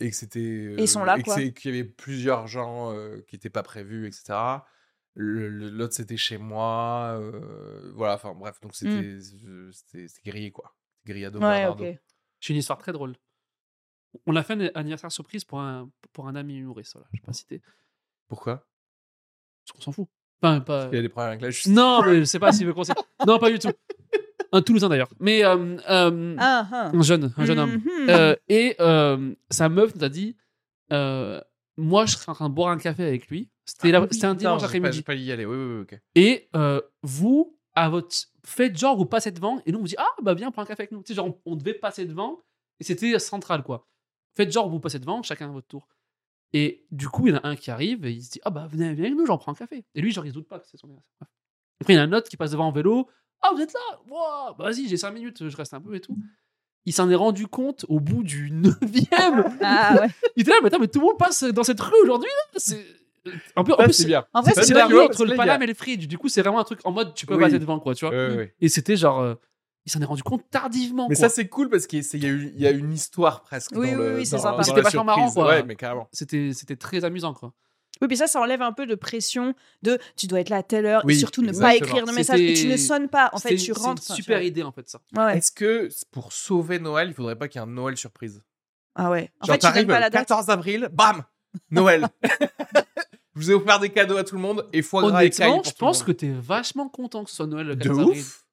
[0.00, 1.34] et que c'était euh, Et ils sont là, et quoi.
[1.36, 4.34] c'est- qu'il y avait plusieurs gens euh, qui étaient pas prévus, etc.
[5.16, 8.14] L'autre c'était chez moi, euh, voilà.
[8.14, 8.90] Enfin bref, donc c'était
[9.44, 10.74] euh, c'était c'était grillé quoi,
[11.06, 11.38] grillé à dos.
[11.38, 11.42] Mm.
[11.44, 11.84] Ouais, Bernardo.
[11.84, 11.98] ok.
[12.40, 13.14] J'ai une histoire très drôle.
[14.26, 16.92] On a fait un anniversaire surprise pour un, pour un ami humoriste.
[16.94, 17.08] Voilà.
[17.12, 17.62] Je vais pas citer.
[18.28, 18.66] Pourquoi?
[19.64, 20.08] Parce qu'on s'en fout.
[20.42, 20.88] Enfin, pas...
[20.92, 21.72] Il y a des problèmes avec la justice.
[21.72, 22.82] Non, mais je sais pas s'il veut qu'on.
[23.26, 23.70] Non, pas du tout.
[24.54, 25.10] Un Toulousain d'ailleurs.
[25.18, 26.90] Mais euh, euh, Ah, ah.
[26.94, 27.72] un jeune, un jeune homme.
[27.72, 28.08] Mhm.
[28.08, 30.36] Euh, et euh, sa meuf nous a dit
[30.92, 31.40] euh,
[31.76, 33.50] Moi, je serais en train de boire un café avec lui.
[33.64, 35.02] C'était Ah oui, un dimanche après-midi.
[35.02, 35.44] Pas y aller.
[35.44, 36.00] Oui, oui, oui, ok.
[36.14, 38.14] Et euh, vous, à votre.
[38.44, 39.60] Faites genre, vous passez devant.
[39.66, 41.02] Et nous, on vous dit Ah, bah viens, prends un café avec nous.
[41.02, 42.40] Tu sais, genre, on, on devait passer devant.
[42.78, 43.88] Et c'était central, quoi.
[44.36, 45.88] Faites genre, vous passez devant, chacun à votre tour.
[46.52, 48.50] Et du coup, il y en a un qui arrive et il se dit Ah,
[48.50, 49.84] bah venez, venez avec nous, j'en prends un café.
[49.96, 51.26] Et lui, genre, il se doute pas que c'est son anniversaire.
[51.80, 53.08] Après, il y en a un autre qui passe devant en vélo.
[53.42, 53.80] Ah, vous êtes là?
[54.08, 56.16] Wow, bah, Vas-y, j'ai 5 minutes, je reste un peu et tout.
[56.86, 59.44] Il s'en est rendu compte au bout du neuvième.
[59.62, 60.08] Ah ouais.
[60.36, 62.58] il était là, mais attends, mais tout le monde passe dans cette rue aujourd'hui, là?
[62.58, 62.84] C'est.
[63.56, 64.26] Un peu, en plus, c'est bien.
[64.34, 66.06] En vrai, c'est la rue entre le Paname et le Fridge.
[66.08, 67.42] Du coup, c'est vraiment un truc en mode tu peux Oui.
[67.42, 68.14] passer devant, quoi, tu vois.
[68.60, 69.20] Et c'était genre.
[69.20, 69.34] euh,
[69.86, 71.08] il s'en est rendu compte tardivement.
[71.10, 71.28] Mais quoi.
[71.28, 73.72] ça, c'est cool parce qu'il y, a y une histoire presque.
[73.74, 74.62] Oui, dans oui, le, oui, c'est sympa.
[74.62, 75.46] C'était vachement marrant, quoi.
[75.46, 76.08] Ouais, mais carrément.
[76.12, 77.52] C'était c'était très amusant, quoi.
[78.04, 80.62] Oui, puis ça, ça enlève un peu de pression de tu dois être là à
[80.62, 83.30] telle heure Oui, et surtout ne pas écrire de message et tu ne sonnes pas.
[83.32, 84.02] En fait, tu c'est rentres.
[84.02, 85.00] une enfin, tu super idée, en fait, ça.
[85.16, 85.38] Ouais, ouais.
[85.38, 88.42] Est-ce que pour sauver Noël, il faudrait pas qu'il y ait un Noël surprise?
[88.94, 89.30] Ah ouais.
[89.40, 90.28] En Genre, fait, tu pas le la date.
[90.28, 91.24] 14 avril, bam
[91.70, 92.06] Noël
[93.36, 95.48] Je vous ai offert des cadeaux à tout le monde et foie gras et caille
[95.50, 96.06] Honnêtement, pour je pense monde.
[96.06, 98.20] que t'es vachement content que ce soit Noël le De 14 avril.
[98.20, 98.44] ouf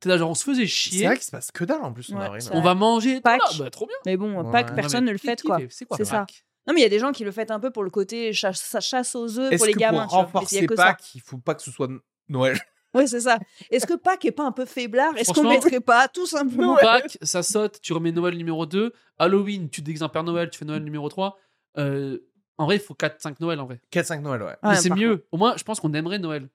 [0.00, 1.06] T'es là, genre, on se faisait C'est chier.
[1.06, 2.42] vrai qu'il se passe que dalle en plus en Ouais, avril.
[2.42, 3.20] c'est On va manger.
[3.20, 3.40] Pâques.
[3.40, 3.58] Pâques.
[3.58, 3.94] Bah, trop bien.
[4.04, 4.50] Mais bon, Ouais.
[4.52, 5.58] pas que Non, personne mais ne le fait, quoi.
[5.70, 6.26] C'est quoi C'est ça.
[6.66, 8.32] Non, mais il y a des gens qui le fêtent un peu pour le côté
[8.32, 10.02] chasse, chasse aux œufs pour les que gamins.
[10.04, 10.66] pour renforcer.
[10.66, 11.88] Pâques, il faut pas que ce soit
[12.28, 12.58] Noël
[12.94, 13.38] Oui, c'est ça.
[13.70, 15.14] Est-ce que Pâques est pas un peu faiblard?
[15.16, 16.76] Est-ce qu'on Franchement- mettrait pas tout simplement?
[16.76, 18.92] Pâques, ça saute, tu remets Noël numéro 2.
[19.18, 21.38] Halloween, tu te déguises en Père Noël, tu fais Noël numéro 3.
[21.78, 22.18] Euh,
[22.58, 23.80] en vrai, il faut 4-5 Noël, en vrai.
[23.92, 24.74] 4-5 Noël, ouais.
[24.76, 25.26] C'est mieux.
[25.30, 26.48] Au moins, je pense qu'on aimerait Noël.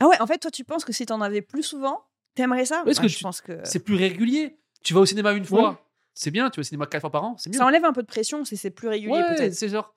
[0.00, 2.04] Ah ouais, en fait, toi, tu penses que si t'en avais plus souvent,
[2.34, 2.82] t'aimerais ça?
[2.84, 4.58] Parce Ouais, que je tu- pense que C'est plus régulier.
[4.82, 5.80] Tu vas au cinéma une fois.
[6.14, 7.58] C'est bien, tu vas au cinéma 4 fois par an, c'est mieux.
[7.58, 9.54] ça enlève un peu de pression si c'est plus régulier, Ouais, peut-être.
[9.54, 9.94] c'est genre.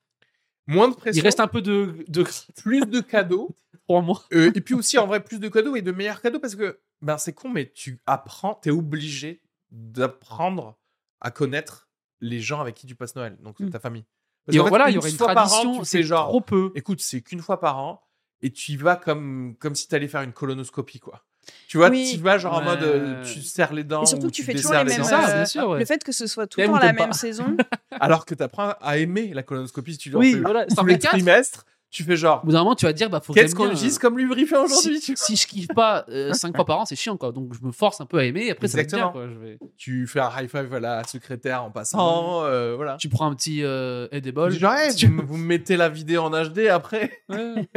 [0.65, 2.25] Moins de pression, Il reste un peu de, de
[2.61, 3.55] plus de cadeaux.
[3.87, 4.23] 3 mois.
[4.33, 6.79] Euh, et puis aussi, en vrai, plus de cadeaux et de meilleurs cadeaux parce que,
[7.01, 9.41] ben, c'est con, mais tu apprends, t'es obligé
[9.71, 10.77] d'apprendre
[11.21, 11.89] à connaître
[12.19, 13.69] les gens avec qui tu passes Noël, donc Mm.
[13.69, 14.05] ta famille.
[14.45, 16.41] Parce Et fait, voilà, il y aurait une fois par an, tradition, c'est genre, trop
[16.41, 16.71] peu.
[16.75, 18.01] écoute, c'est qu'une fois par an,
[18.41, 21.23] et tu y vas comme, comme si tu allais faire une colonoscopie, quoi.
[21.67, 22.11] Tu vois, Oui.
[22.15, 22.63] tu vas genre en Ouais.
[22.65, 24.03] mode, euh, tu serres les dents.
[24.03, 25.69] Et surtout ou tu fais toujours les C'est mêmes, ça, euh, bien sûr.
[25.69, 25.79] ouais.
[25.79, 27.57] Le fait que ce soit tout le temps la même saison.
[27.99, 30.97] Alors que tu apprends à aimer la colonoscopie si tu le Oui, voilà, tous les
[30.97, 31.65] trimestres.
[31.89, 33.55] Tu fais genre, Au bout d'un moment, tu vas te dire, bah, faut que qu'est-ce
[33.55, 36.79] qu'on utilise euh, comme lubrifiant aujourd'hui si, tu, si je kiffe pas 5 fois par
[36.81, 37.31] an, c'est chiant quoi.
[37.31, 38.47] Donc je me force un peu à aimer.
[38.47, 39.11] Et après, ça va bien, Exactement.
[39.13, 39.29] quoi.
[39.29, 42.43] Je vais- tu fais un high five à la secrétaire en passant.
[42.43, 42.97] euh, voilà.
[42.97, 44.49] Tu prends un petit euh, edible.
[44.51, 47.23] dis genre, hey, Tu- vous, me- vous me mettez la vidéo en HD après.
[47.29, 47.69] Ouais.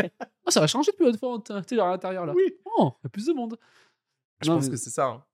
[0.47, 1.39] Oh, ça va changer depuis l'autre fois.
[1.67, 2.33] Tu es à l'intérieur là.
[2.35, 2.43] Oui.
[2.65, 3.57] Oh, il y a plus de monde.
[4.43, 5.05] Je Non, pense mais- que c'est ça.
[5.07, 5.25] hein.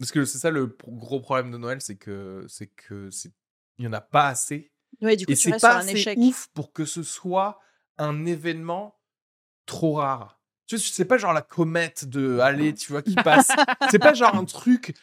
[0.00, 3.30] Parce que c'est ça le gros problème de Noël, c'est que c'est que c'est
[3.78, 4.72] il y en a pas assez
[5.02, 6.18] Ouais, du coup, et tu c'est pas sur un assez échec.
[6.18, 7.60] ouf pour que ce soit
[7.98, 8.96] un événement
[9.66, 10.38] trop rare.
[10.66, 13.48] Tu sais, c'est pas genre la comète de aller, tu vois, qui passe.
[13.90, 14.94] c'est pas genre un truc.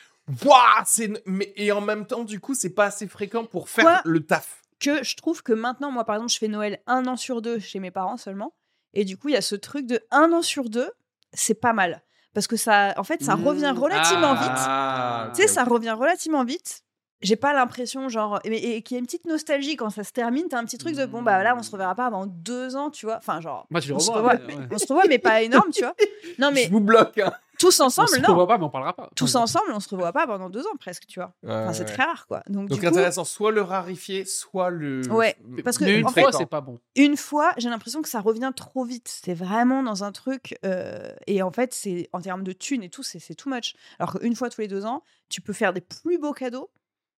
[0.44, 3.84] Waouh, c'est mais et en même temps, du coup, c'est pas assez fréquent pour faire
[3.86, 4.62] Quoi le taf.
[4.80, 7.60] que je trouve que maintenant, moi, par exemple, je fais Noël un an sur deux
[7.60, 8.54] chez mes parents seulement.
[8.94, 10.90] Et du coup, il y a ce truc de un an sur deux,
[11.34, 12.02] c'est pas mal.
[12.34, 13.44] Parce que ça, en fait, ça Mmh.
[13.48, 14.52] revient relativement vite.
[14.56, 16.82] Ah, Tu sais, ça revient relativement vite.
[17.22, 18.40] J'ai pas l'impression, genre.
[18.44, 20.48] Et, et qu'il y a une petite nostalgie quand ça se termine.
[20.50, 22.90] T'as un petit truc de bon, bah là, on se reverra pas avant deux ans,
[22.92, 23.18] tu vois.
[23.18, 23.66] Enfin, genre.
[23.70, 24.34] Moi, tu on se revois.
[24.34, 24.68] revoit, mais, ouais.
[24.72, 25.96] on se revoit, mais pas énorme, tu vois.
[26.40, 27.18] Non, mais Je vous bloque.
[27.20, 27.32] hein.
[27.58, 28.28] tous On ensemble, se non.
[28.28, 29.10] revoit pas, mais on parlera pas.
[29.16, 31.34] Tous ensemble, on se revoit pas pendant deux ans presque, tu vois.
[31.48, 32.44] Enfin, c'est Ouais, très rare, quoi.
[32.48, 35.08] Donc, Donc du coup, intéressant, soit le rarifier, soit le.
[35.10, 36.78] Ouais, parce que, Mais une en fois, c'est pas bon.
[36.98, 39.08] une fois, j'ai l'impression que ça revient trop vite.
[39.24, 40.58] C'est vraiment dans un truc.
[40.66, 43.74] euh, et en fait, c'est en termes de thunes et tout, c'est c'est too much.
[44.00, 46.70] Alors qu'une fois tous les deux ans, tu peux faire des plus beaux cadeaux.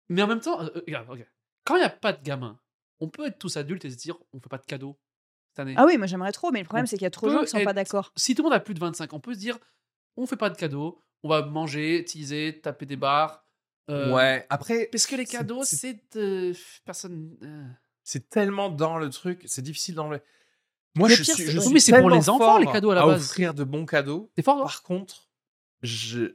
[0.08, 1.26] Mais en même temps, euh, euh, regarde, ok.
[1.64, 2.58] quand il n'y a pas de gamin,
[3.00, 4.98] on peut être tous adultes et se dire, on fait pas de cadeaux
[5.50, 5.74] cette année.
[5.76, 7.32] Ah oui, moi j'aimerais trop, mais le problème, On c'est qu'il y a trop de
[7.32, 8.12] gens qui sont pas d'accord.
[8.16, 9.58] Si tout le monde a plus de 25, on peut se dire,
[10.16, 13.42] on fait pas de cadeaux, on va manger, teaser, taper des barres.
[13.90, 14.46] euh, Ouais.
[14.50, 16.52] Après, Parce que les c'est- cadeaux, c'est- c'est de
[16.84, 17.36] personne.
[17.42, 17.64] euh.
[18.02, 20.22] c'est tellement dans le truc, c'est difficile d'enlever.
[20.96, 22.66] Moi, Le je pire, suis, c'est- je Oui, suis mais c'est pour les enfants, les
[22.66, 23.20] cadeaux, à la base.
[23.22, 24.30] offrir de bons cadeaux.
[24.34, 25.28] T'es fort, Par contre,
[25.82, 26.34] je.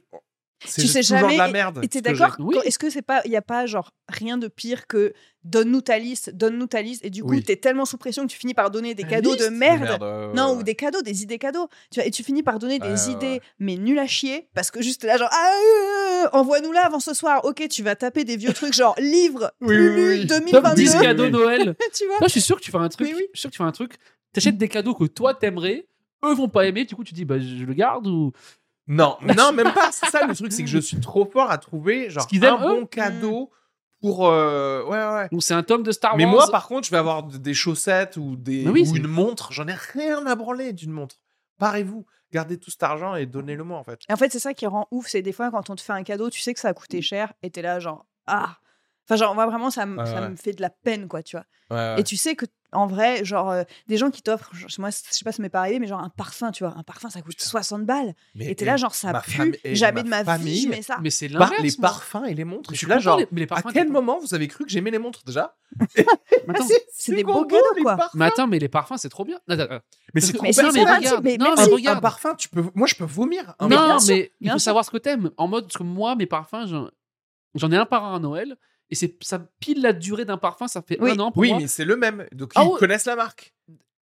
[0.64, 1.34] Tu sais jamais.
[1.34, 1.86] de la merde.
[1.88, 2.56] T'es d'accord Oui.
[2.64, 5.12] Est-ce que c'est pas, il y a pas genre rien de pire que
[5.44, 7.42] donne-nous ta liste, donne-nous ta liste, et du coup Oui.
[7.42, 10.00] t'es tellement sous pression que tu finis par donner des La cadeaux de merde.
[10.00, 10.58] ouais, ouais, Non, ouais.
[10.58, 11.68] ou des cadeaux, des idées cadeaux.
[11.90, 13.40] Tu vois, et tu finis par donner des Ouais, idées, ouais.
[13.58, 15.52] mais nul à chier, parce que juste là, genre, ah,
[16.24, 17.44] euh, envoie-nous là avant ce soir.
[17.44, 20.26] Ok, tu vas taper des vieux trucs, genre livre, Oui, plus oui, lu, oui.
[20.28, 20.74] Top 2022.
[20.82, 21.28] 10 Oui, cadeaux.
[21.30, 21.74] Noël.
[21.94, 23.08] tu vois Là, je suis sûr que tu fais un truc.
[23.08, 23.94] Je suis sûr que tu fais un truc.
[24.32, 25.86] T'achètes des cadeaux que toi t'aimerais,
[26.24, 26.84] eux vont pas aimer.
[26.84, 28.32] Du coup, tu dis, bah, je le garde ou.
[28.94, 29.90] Non, non, même pas.
[29.92, 32.56] C'est ça le truc, c'est que je suis trop fort à trouver genre qu'ils un
[32.56, 33.50] aiment, eux bon cadeau
[34.00, 34.26] pour.
[34.26, 35.28] euh, Ouais, ouais.
[35.30, 36.34] Donc, c'est un tome de Star Mais Wars.
[36.34, 38.96] moi, par contre, je vais avoir d- des chaussettes ou, des, Mais oui, ou c'est-
[38.98, 39.52] une montre.
[39.52, 41.16] J'en ai rien à branler d'une montre.
[41.58, 44.00] Parez-vous, gardez tout cet argent et donnez-le moi en fait.
[44.08, 45.06] Et en fait, c'est ça qui rend ouf.
[45.08, 47.00] C'est des fois quand on te fait un cadeau, tu sais que ça a coûté
[47.02, 48.56] cher, et t'es là, genre, ah.
[49.08, 50.28] Enfin, genre, moi, vraiment, ça, me- Ouais, ça ouais.
[50.28, 51.44] me fait de la peine, quoi, tu vois.
[51.70, 52.00] Ouais, ouais.
[52.00, 54.96] Et tu sais que, en vrai, genre, euh, des gens qui t'offrent, genre, moi, je
[55.12, 57.10] sais pas si ça m'est pas arrivé, mais genre un parfum, tu vois, un parfum,
[57.10, 57.44] ça coûte Putain.
[57.50, 58.14] 60 balles.
[58.34, 60.82] Mais- Et t'es là, genre, ça pue, jamais ma de ma vie, famille, je mets
[60.82, 60.98] ça.
[61.02, 61.62] Mais c'est Par- l'inverse.
[61.62, 61.88] les moi.
[61.88, 62.70] parfums et les montres.
[62.70, 64.34] Mais Je je suis là, genre, les- mais les à parfums, quel t'es- moment vous
[64.34, 65.54] avez cru que j'aimais les montres déjà
[65.96, 66.04] Mais
[66.48, 67.96] attends, c'est des beaux beau, cadeaux, les quoi.
[67.96, 68.16] parfums.
[68.18, 69.38] mais attends, mais les parfums, c'est trop bien.
[69.48, 69.78] Attends.
[70.14, 70.62] Mais c'est Mais trop Mais bien.
[70.72, 71.24] mais ça, regarde.
[71.24, 73.54] mais mais Un- parfum, tu peux, moi je peux vomir.
[73.60, 75.30] Mais non, mais il faut savoir ce que t'aimes.
[75.36, 76.88] En mode, parce que moi, mes parfums, j'en-
[77.54, 78.56] j'en ai un par un à Noël.
[78.92, 81.12] Et c'est ça pile la durée d'un parfum, ça fait Oui.
[81.12, 81.60] un an pour Oui, moi.
[81.62, 82.26] mais c'est le même.
[82.32, 83.54] Donc Ah ils connaissent la marque.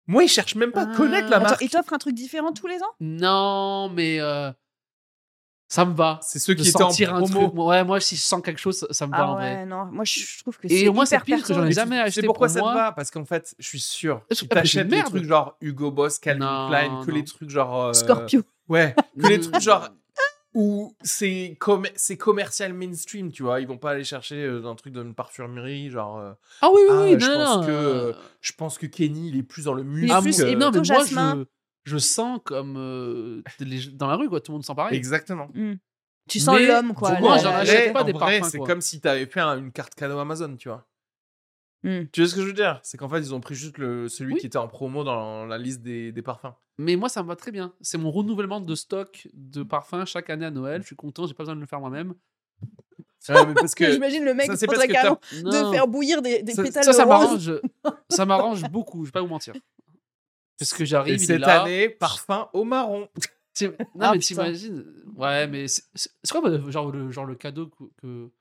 [0.08, 0.95] Moi, ils cherchent même pas à Ah.
[0.98, 1.62] connaître la Attends, marque.
[1.62, 2.90] ils t'offrent un truc différent tous les ans?
[3.00, 4.52] Non, mais euh,
[5.70, 6.20] ça me va.
[6.24, 7.28] C'est ceux de qui étaient en promo.
[7.28, 7.54] truc.
[7.54, 9.66] Ouais, moi, si je sens quelque chose, ça, me va Ah en ouais, vrai.
[9.68, 9.86] non.
[9.91, 12.22] Moi, je trouve que c'est Et moi, c'est hyper pire que j'en ai jamais acheté
[12.22, 12.72] sais pourquoi pour ça moi.
[12.74, 12.91] te va?
[12.94, 14.22] Parce qu'en fait, je suis sûr.
[14.22, 17.16] Tu ah, c'est t'achètes des trucs genre Hugo Boss, Calvin Non, Klein, que non.
[17.18, 17.82] les trucs genre.
[17.86, 18.41] euh, Scorpio.
[18.70, 19.90] Ouais, que les trucs genre.
[20.55, 23.59] Où c'est com c'est commercial mainstream, tu vois?
[23.59, 26.19] Ils vont pas aller chercher euh, un truc d'une parfumerie, genre.
[26.19, 27.65] euh, Ah oui, oui, Ah, oui, je non, pense non.
[27.65, 30.13] que- euh, je pense que Kenny, il est plus dans le muscle.
[30.15, 31.45] Ah, plus- et non, mais moi, jasmin.
[31.85, 34.41] je, je sens comme euh, les- dans la rue, quoi.
[34.41, 34.95] Tout le monde sent pareil.
[34.95, 35.47] Exactement.
[35.53, 35.73] Mm.
[36.30, 37.19] Tu sens l'homme, quoi.
[37.19, 39.57] moi, j'en en achète pas en des vrai, parfums, C'est comme si t'avais fait un-
[39.57, 40.88] une carte cadeau Amazon, tu vois?
[41.84, 42.05] Mm.
[42.11, 42.80] Tu vois ce que je veux dire?
[42.84, 44.39] C'est qu'en fait, ils ont pris juste le, celui Oui.
[44.39, 46.53] qui était en promo dans la liste des, des parfums.
[46.77, 47.73] Mais moi, ça me va très bien.
[47.81, 50.81] C'est mon renouvellement de stock de parfums chaque année à Noël.
[50.81, 52.14] Je suis content, j'ai pas besoin de le faire moi-même.
[53.30, 56.53] Ouais, mais parce que J'imagine le mec ça, prendrait carrément de faire bouillir des, des
[56.53, 57.51] Ça- pétales ça, ça m'arrange.
[58.10, 59.53] ça m'arrange beaucoup, je vais pas vous mentir.
[60.60, 61.64] Parce que j'arrive, cette là.
[61.64, 63.07] année, parfum au marron.
[63.61, 64.84] Non, Ah, mais t'imagines.
[65.15, 65.84] Ouais, mais c'est
[66.31, 68.31] quoi bah, genre, le, genre le cadeau que, que,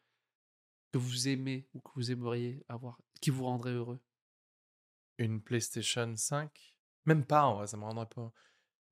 [0.91, 4.01] que vous aimez ou que vous aimeriez avoir, qui vous rendrait heureux?
[5.19, 6.75] Une PlayStation 5
[7.07, 8.31] Même pas, en vrai, ça me rendrait pas.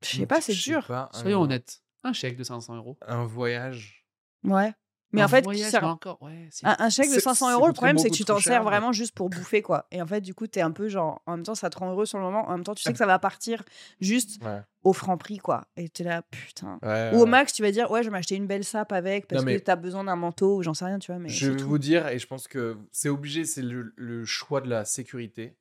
[0.02, 0.86] Je sais pas, c'est dur.
[0.86, 1.82] pas, Soyons un- honnêtes.
[2.02, 2.97] Un chèque de 500 euros.
[3.02, 4.07] Un voyage.
[4.44, 4.73] Ouais.
[5.12, 7.66] Mais Un en fait, voyage, encore, ouais, un, un chèque de C'est- 500 ça euros,
[7.66, 9.87] le problème, c'est que tu t'en sers vraiment juste pour bouffer, quoi.
[9.91, 11.91] Et en fait, du coup, t'es un peu genre, en même temps, ça te rend
[11.91, 13.65] heureux sur le moment, en même temps, tu sais que ça va partir
[14.01, 14.61] juste Ouais.
[14.85, 15.65] au franc prix, quoi.
[15.77, 16.78] Et t'es là, putain.
[17.12, 19.43] Ou au max, tu vas dire, ouais, je vais m'acheter une belle sape avec parce
[19.43, 21.19] Non, mais- que t'as besoin d'un manteau ou j'en sais rien, tu vois.
[21.20, 21.69] Mais Je vais tout.
[21.69, 25.57] vous dire, et je pense que c'est obligé, c'est le, le choix de la sécurité,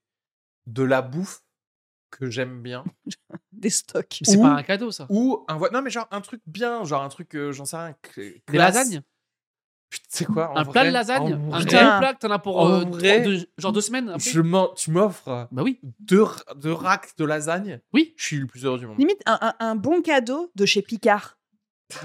[0.67, 1.41] de la bouffe
[2.11, 2.83] que j'aime bien,
[3.51, 4.19] Des stocks.
[4.23, 5.05] C'est pas un cadeau, ça.
[5.09, 7.95] ou un non mais genre un truc bien, genre un truc, euh, j'en sais rien,
[8.15, 9.01] Des lasagnes
[9.89, 12.57] Putain, C'est quoi Un plat de lasagne Un vrai, gros plat que t'en as pour
[12.59, 14.41] En euh, vrai, deux- genre deux semaines après je
[14.75, 15.79] tu m'offres Bah oui.
[15.99, 16.25] deux,
[16.57, 18.13] deux racks de lasagne, Oui.
[18.15, 18.99] je suis le plus heureux du monde.
[18.99, 21.38] Limite, un, un- un bon cadeau de chez Picard.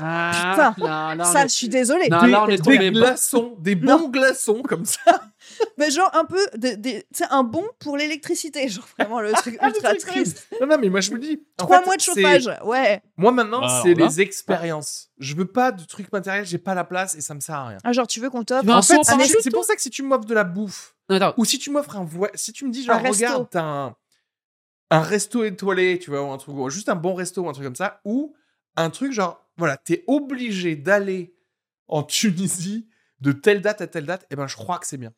[0.01, 0.87] Ah, Putain.
[0.87, 2.09] là, là, on ça, je suis désolée.
[2.09, 3.01] Non, des, là, on est des tombé bas.
[3.01, 3.99] glaçons, des Non.
[3.99, 5.01] bons glaçons comme ça.
[5.79, 8.67] Mais genre un peu, des, des- tu sais, un bon pour l'électricité.
[8.69, 10.47] Genre vraiment le truc ultra Le truc triste.
[10.61, 11.43] Non, non, mais moi je me dis.
[11.59, 13.03] Trois fait, mois de chauffage, ouais.
[13.19, 15.11] Moi maintenant, Bah, c'est les expériences.
[15.19, 17.69] Je veux pas de trucs matériels, j'ai pas la place et ça me sert à
[17.69, 17.79] rien.
[17.85, 20.25] Ah, genre, tu veux qu'on t'offre En fait, c'est- pour ça que si tu m'offres
[20.25, 22.97] de la bouffe, Non, ou si tu m'offres un voyage, si tu me dis genre
[22.97, 23.97] Un regarde, t'as un,
[24.91, 27.53] un resto étoilé, tu vois, ou un truc, ou juste un bon resto ou un
[27.53, 28.35] truc comme ça, ou
[28.77, 31.35] un truc genre, voilà, t'es obligé d'aller
[31.89, 32.89] en Tunisie
[33.21, 35.13] de telle date à telle date, et ben je crois que c'est bien.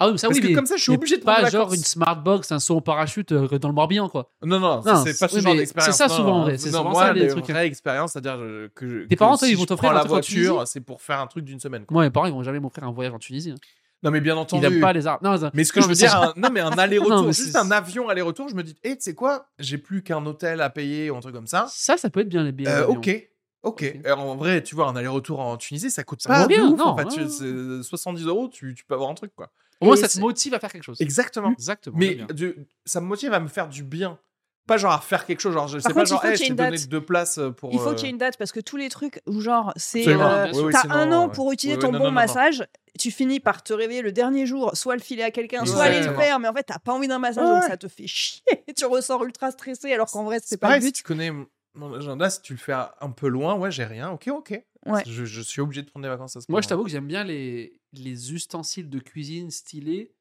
[0.00, 1.42] Ah oui, mais ça Parce oui, que mais- comme ça, je suis obligé de prendre
[1.42, 1.76] pas genre vacances.
[1.78, 4.32] une smart box, un saut en parachute euh, dans le Morbihan, quoi.
[4.42, 5.96] Non, non, c'est pas ce oui, genre d'expérience.
[5.96, 6.44] c'est ça non, souvent, en non.
[6.44, 7.48] vrai, c'est Non, souvent moi, ça, les trucs.
[7.48, 10.02] vraies expériences, c'est-à-dire je- que, je- Tes que parents, toi, si ils vont t'offrir la
[10.02, 11.84] voiture, c'est pour faire un truc d'une semaine.
[11.86, 11.94] quoi.
[11.94, 13.52] Moi, mes parents, ils vont jamais m'offrir un voyage en Tunisie.
[13.52, 13.56] hein.
[14.02, 14.62] Non, mais bien Ils entendu.
[14.66, 15.22] n'aiment pas les arbres.
[15.22, 17.54] Non, Mais ce que non, je veux dire, un- non, mais un aller-retour, Non, juste
[17.54, 20.70] un avion aller-retour, je me dis, hé, tu sais quoi, j'ai plus qu'un hôtel à
[20.70, 21.66] payer ou un truc comme ça.
[21.70, 22.70] Ça, ça peut être bien les billets.
[22.70, 22.96] Euh, d'avion.
[22.96, 23.28] ok,
[23.62, 23.82] ok.
[24.06, 26.66] Euh, En vrai, tu vois, un aller-retour en Tunisie, ça coûte Ça pas vaut bien,
[26.68, 27.04] ouf, non, en fait.
[27.04, 27.80] ouais, Tu- ouais.
[27.82, 29.50] c'est 70 euros, tu, tu peux avoir un truc, quoi.
[29.80, 31.00] Au moins, ça te motive à faire quelque chose.
[31.00, 31.52] Exactement.
[31.52, 31.96] Exactement.
[31.98, 32.54] Mais du-
[32.84, 34.18] ça me motive à me faire du bien.
[34.66, 36.28] Pas genre à faire quelque chose, genre, je sais Par pas, contre, il genre, faut
[36.28, 36.88] hey, qu'il y je ait t'ai une donné date.
[36.88, 37.72] deux places pour.
[37.72, 39.72] Il faut euh, qu'il y ait une date parce que tous les trucs où genre
[39.74, 40.46] c'est euh.
[40.52, 41.32] Oui, oui, t'as un an ouais.
[41.32, 42.20] pour utiliser Oui, ton non, bon non, non, non.
[42.20, 42.64] massage,
[42.98, 46.02] tu finis par te réveiller le dernier jour, soit le filer à quelqu'un, soit aller
[46.06, 47.50] le faire, mais en fait t'as pas envie d'un massage Ouais.
[47.54, 48.42] donc ça te fait chier,
[48.76, 50.92] tu ressors ultra stressé alors qu'en vrai c'est pas le but.
[50.94, 51.32] tu connais
[51.74, 54.62] mon- agenda, si tu le fais un peu loin, ouais, j'ai rien, ok, ok.
[54.86, 55.02] Ouais.
[55.06, 56.68] Je, je suis obligé de prendre des vacances à ce Moi, je moment.
[56.68, 60.14] t'avoue que j'aime bien les, les ustensiles de cuisine stylés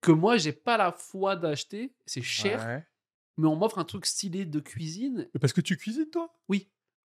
[0.00, 1.92] que moi, j'ai pas la foi d'acheter.
[2.06, 2.86] C'est cher, Ouais.
[3.36, 5.28] mais on m'offre un truc stylé de cuisine.
[5.34, 6.34] Mais Parce que tu cuisines, toi?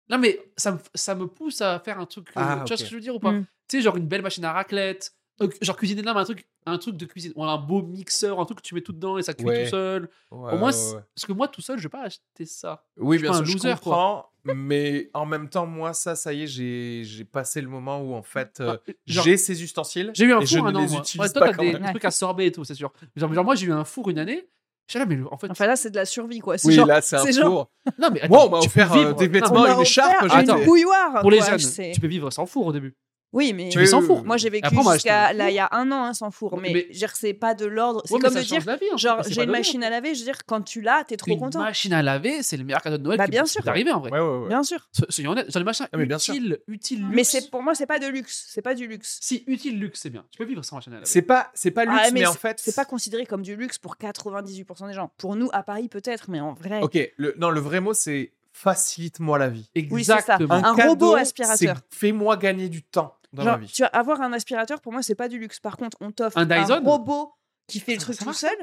[0.08, 2.28] Non, mais ça me, ça me pousse à faire un truc.
[2.28, 3.32] euh, Ah, tu vois ce que je veux dire ou pas?
[3.32, 3.46] Mm.
[3.68, 5.16] Tu sais, genre une belle machine à raclette.
[5.40, 7.32] euh, genre cuisiner là, mais un truc, un truc de cuisine.
[7.36, 9.64] Ou un beau mixeur, un truc que tu mets tout dedans et ça cuit Ouais.
[9.64, 10.08] tout seul.
[10.30, 11.00] Ouais, Au moins, ouais, c'est- ouais.
[11.14, 12.84] parce que moi, tout seul, je vais pas acheter ça.
[12.96, 13.76] Oui, je suis bien sûr, un je loser, quoi.
[13.78, 14.28] comprends.
[14.54, 18.14] mais en même temps, moi, ça, ça y est, j'ai j'ai passé le moment où,
[18.14, 20.10] en fait, euh, Ah, genre- j'ai ces ustensiles.
[20.14, 20.98] J'ai eu un et je four un ne an, les moi.
[21.00, 21.90] utilise Ouais, toi, pas t'as quand des même.
[21.90, 22.92] trucs à sorber et tout, c'est sûr.
[23.16, 24.48] Genre, genre, moi, j'ai eu un four une année.
[24.90, 25.48] Je là, mais en fait.
[25.48, 26.58] Enfin là c'est de la survie quoi.
[26.58, 27.70] C'est Oui, genre, là, c'est un c'est genre- four.
[28.00, 29.62] non, mais Moi, attends, on m'a tu offert peux euh, vivre- des Non, vêtements, on
[29.62, 30.28] m'a une écharpe.
[30.28, 31.20] j'ai une bouilloire.
[31.20, 32.94] Pour les jeunes, tu peux vivre sans four au début.
[33.32, 34.24] Oui mais Tu sans four.
[34.24, 36.70] moi j'ai vécu jusqu'à un là il y a un an hein, sans four, mais,
[36.72, 38.02] Mais- je veux dire, c'est pas de l'ordre.
[38.04, 38.96] C'est Ouais, comme change dire la vie, hein.
[38.98, 41.30] genre C'est j'ai une machine à laver, je veux dire quand tu l'as t'es trop
[41.32, 41.60] Une content.
[41.60, 43.66] machine à laver, c'est le meilleur cadeau de Noël Bah, qui bien peut sûr.
[43.66, 44.10] arriver en vrai.
[44.10, 44.48] Ouais, ouais, ouais.
[44.48, 44.86] Bien sûr.
[44.92, 46.34] So- Soyons honnêtes, genre les Ah, mais bien sûr.
[46.68, 47.28] utiles Mais luxe.
[47.30, 49.18] c'est pour moi c'est pas de luxe, c'est pas du luxe.
[49.22, 50.24] Si utile luxe, c'est bien.
[50.30, 51.06] Tu peux vivre sans machine à laver.
[51.06, 52.60] C'est pas, c'est pas luxe, Ah, mais, en c'est- fait.
[52.62, 55.10] c'est pas considéré comme du luxe pour 98% des gens.
[55.16, 56.80] Pour nous à Paris peut-être, mais en vrai.
[56.82, 56.98] Ok,
[57.38, 59.68] non, le vrai mot, c'est facilite-moi la vie.
[59.90, 60.18] Oui, c'est ça.
[60.18, 60.54] Exactement.
[60.54, 61.76] Un robot aspirateur.
[61.90, 63.72] c'est Fais-moi gagner du temps dans Genre, ma vie.
[63.72, 65.60] tu vas avoir un aspirateur, pour moi, c'est pas du luxe.
[65.60, 67.32] Par contre, on t'offre Un un, robot
[67.66, 68.56] qui fait le Ça- truc ça tout seul.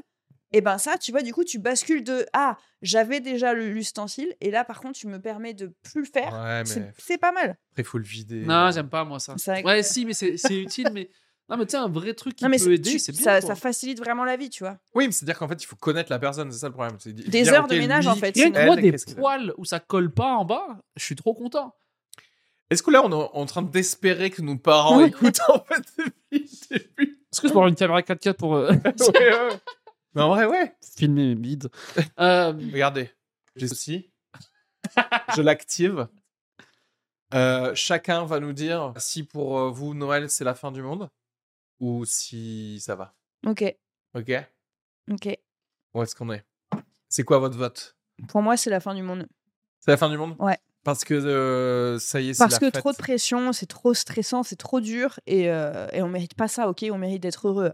[0.51, 4.33] Et ben ça, tu vois, du coup, tu bascules de ah, j'avais déjà le- l'ustensile,
[4.41, 6.33] et là, par contre, tu me permets de plus le faire.
[6.33, 7.55] Ouais, mais C'est pas mal.
[7.71, 8.45] après, faut le vider.
[8.45, 9.35] Non, j'aime pas moi ça.
[9.37, 11.09] C'est vrai que- Ouais, si, mais c'est utile, mais
[11.49, 13.21] non, mais tu sais un vrai truc qui Non, mais peut c'est- aider, c'est bien.
[13.21, 14.79] ça, ça facilite vraiment la vie, tu vois.
[14.95, 16.97] Oui, mais c'est-à-dire qu'en fait, il faut connaître la personne, c'est ça le problème.
[17.05, 19.79] Des dire, heures de ménage, lui, en fait, Rien que moi, des poils où ça
[19.79, 21.75] colle pas en bas, je suis trop content.
[22.69, 26.49] Est-ce que là, on est en train d'espérer que nos parents écoutent en fait depuis
[26.71, 29.59] le début Est-ce que je peux avoir une caméra 4K pour euh, Ouais, ouais.
[30.15, 30.75] Mais en vrai, ouais.
[30.95, 31.69] filmer mes bides
[32.19, 33.11] Euh, Regardez,
[33.55, 34.11] j'ai ceci.
[35.35, 36.07] Je l'active.
[37.33, 41.09] Euh, chacun va nous dire si pour euh, vous, Noël, c'est la fin du monde
[41.79, 43.13] ou si ça va.
[43.45, 43.63] Ok,
[44.15, 44.31] Ok
[45.11, 45.37] ok.
[45.93, 46.43] Où est-ce qu'on est?
[47.07, 47.95] C'est quoi votre vote?
[48.27, 49.27] Pour moi, c'est la fin du monde.
[49.79, 50.35] C'est la fin du monde?
[50.39, 50.57] Ouais.
[50.89, 52.73] Parce que euh, ça y est, c'est Parce la que fête.
[52.73, 56.47] trop de pression, c'est trop stressant, c'est trop dur, et, euh, et on mérite pas
[56.47, 57.73] ça, ok On mérite d'être heureux.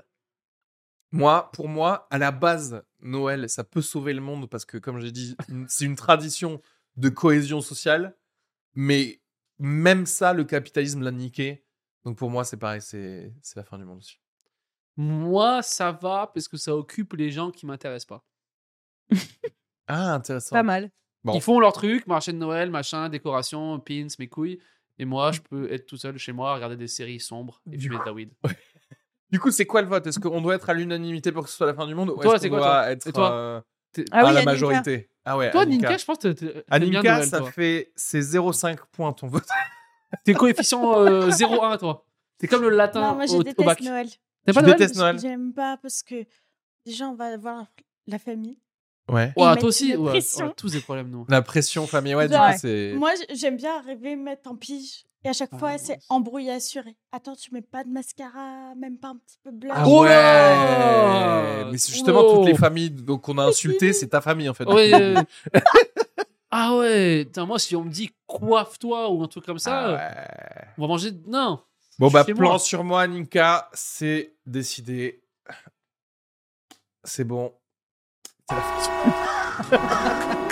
[1.11, 4.99] Moi, pour moi, à la base, Noël, ça peut sauver le monde parce que, comme
[4.99, 5.37] j'ai dit,
[5.69, 6.61] c'est une tradition
[6.97, 8.17] de cohésion sociale.
[8.73, 9.21] Mais
[9.59, 11.63] même ça, le capitalisme l'a niqué.
[12.03, 14.19] Donc pour moi, c'est pareil, c'est c'est la fin du monde aussi.
[14.97, 18.25] moi, ça va parce que ça occupe les gens qui m'intéressent pas.
[19.87, 20.55] Ah, intéressant.
[20.55, 20.89] Pas mal.
[21.25, 21.33] Bon.
[21.33, 24.59] Ils font leur truc, marché de Noël, machin, décoration, pins, mes couilles.
[24.99, 27.87] Et moi, je peux être tout seul chez moi, regarder des séries sombres et Du
[27.89, 28.31] fumer de la weed.
[29.31, 30.05] Du coup, c'est quoi le vote?
[30.05, 32.15] Est-ce qu'on doit être à l'unanimité pour que ce soit la fin du monde ou
[32.21, 32.91] Toi, est-ce c'est qu'on quoi, doit toi?
[32.91, 33.31] être Et toi?
[33.33, 33.61] euh,
[34.11, 35.09] Ah à oui, la majorité?
[35.25, 35.87] Ah ouais, Toi, Aninka.
[35.89, 37.51] Ninka, je pense que t'es- t'aimes bien Aninka, Noël, ça toi.
[37.51, 39.47] fait c'est 0,5 points ton vote.
[40.23, 42.05] T'es coefficient euh, 0,1, toi.
[42.37, 43.81] T'es comme le latin Non, moi je au, au déteste bac.
[43.81, 44.07] Noël.
[44.45, 44.75] T'as pas Noël?
[44.77, 46.23] détestes Noël J'aime pas parce que
[46.85, 47.65] déjà on va voir
[48.07, 48.59] la famille.
[49.11, 49.31] Ouais.
[49.37, 50.45] Ouais, toi aussi, ouais, pression.
[50.47, 51.25] on a tous des problèmes, nous.
[51.29, 52.53] La pression famille, ouais, du Ouais.
[52.53, 52.93] coup, c'est.
[52.97, 55.05] Moi j'aime bien arriver mettre en pige.
[55.23, 56.05] Et à chaque Ah, fois c'est aussi.
[56.09, 56.95] embrouillé assuré.
[57.11, 59.73] Attends, tu mets pas de mascara, même pas un petit peu blanc.
[59.75, 62.37] Ah Oh ouais Mais c'est justement Wow.
[62.37, 64.65] toutes les familles donc qu'on a insultées, c'est ta famille en fait.
[64.65, 65.23] Ouais, euh,
[66.51, 69.93] ah ouais, Putain, moi, si on me dit coiffe-toi ou un truc comme ça, Ah
[69.93, 70.67] ouais.
[70.77, 71.11] on va manger.
[71.27, 71.59] Non.
[71.97, 72.59] Bon bah plan moi.
[72.59, 75.23] sur moi Ninka, c'est décidé.
[77.03, 77.53] C'est bon.
[78.47, 78.53] 違
[80.37, 80.44] う。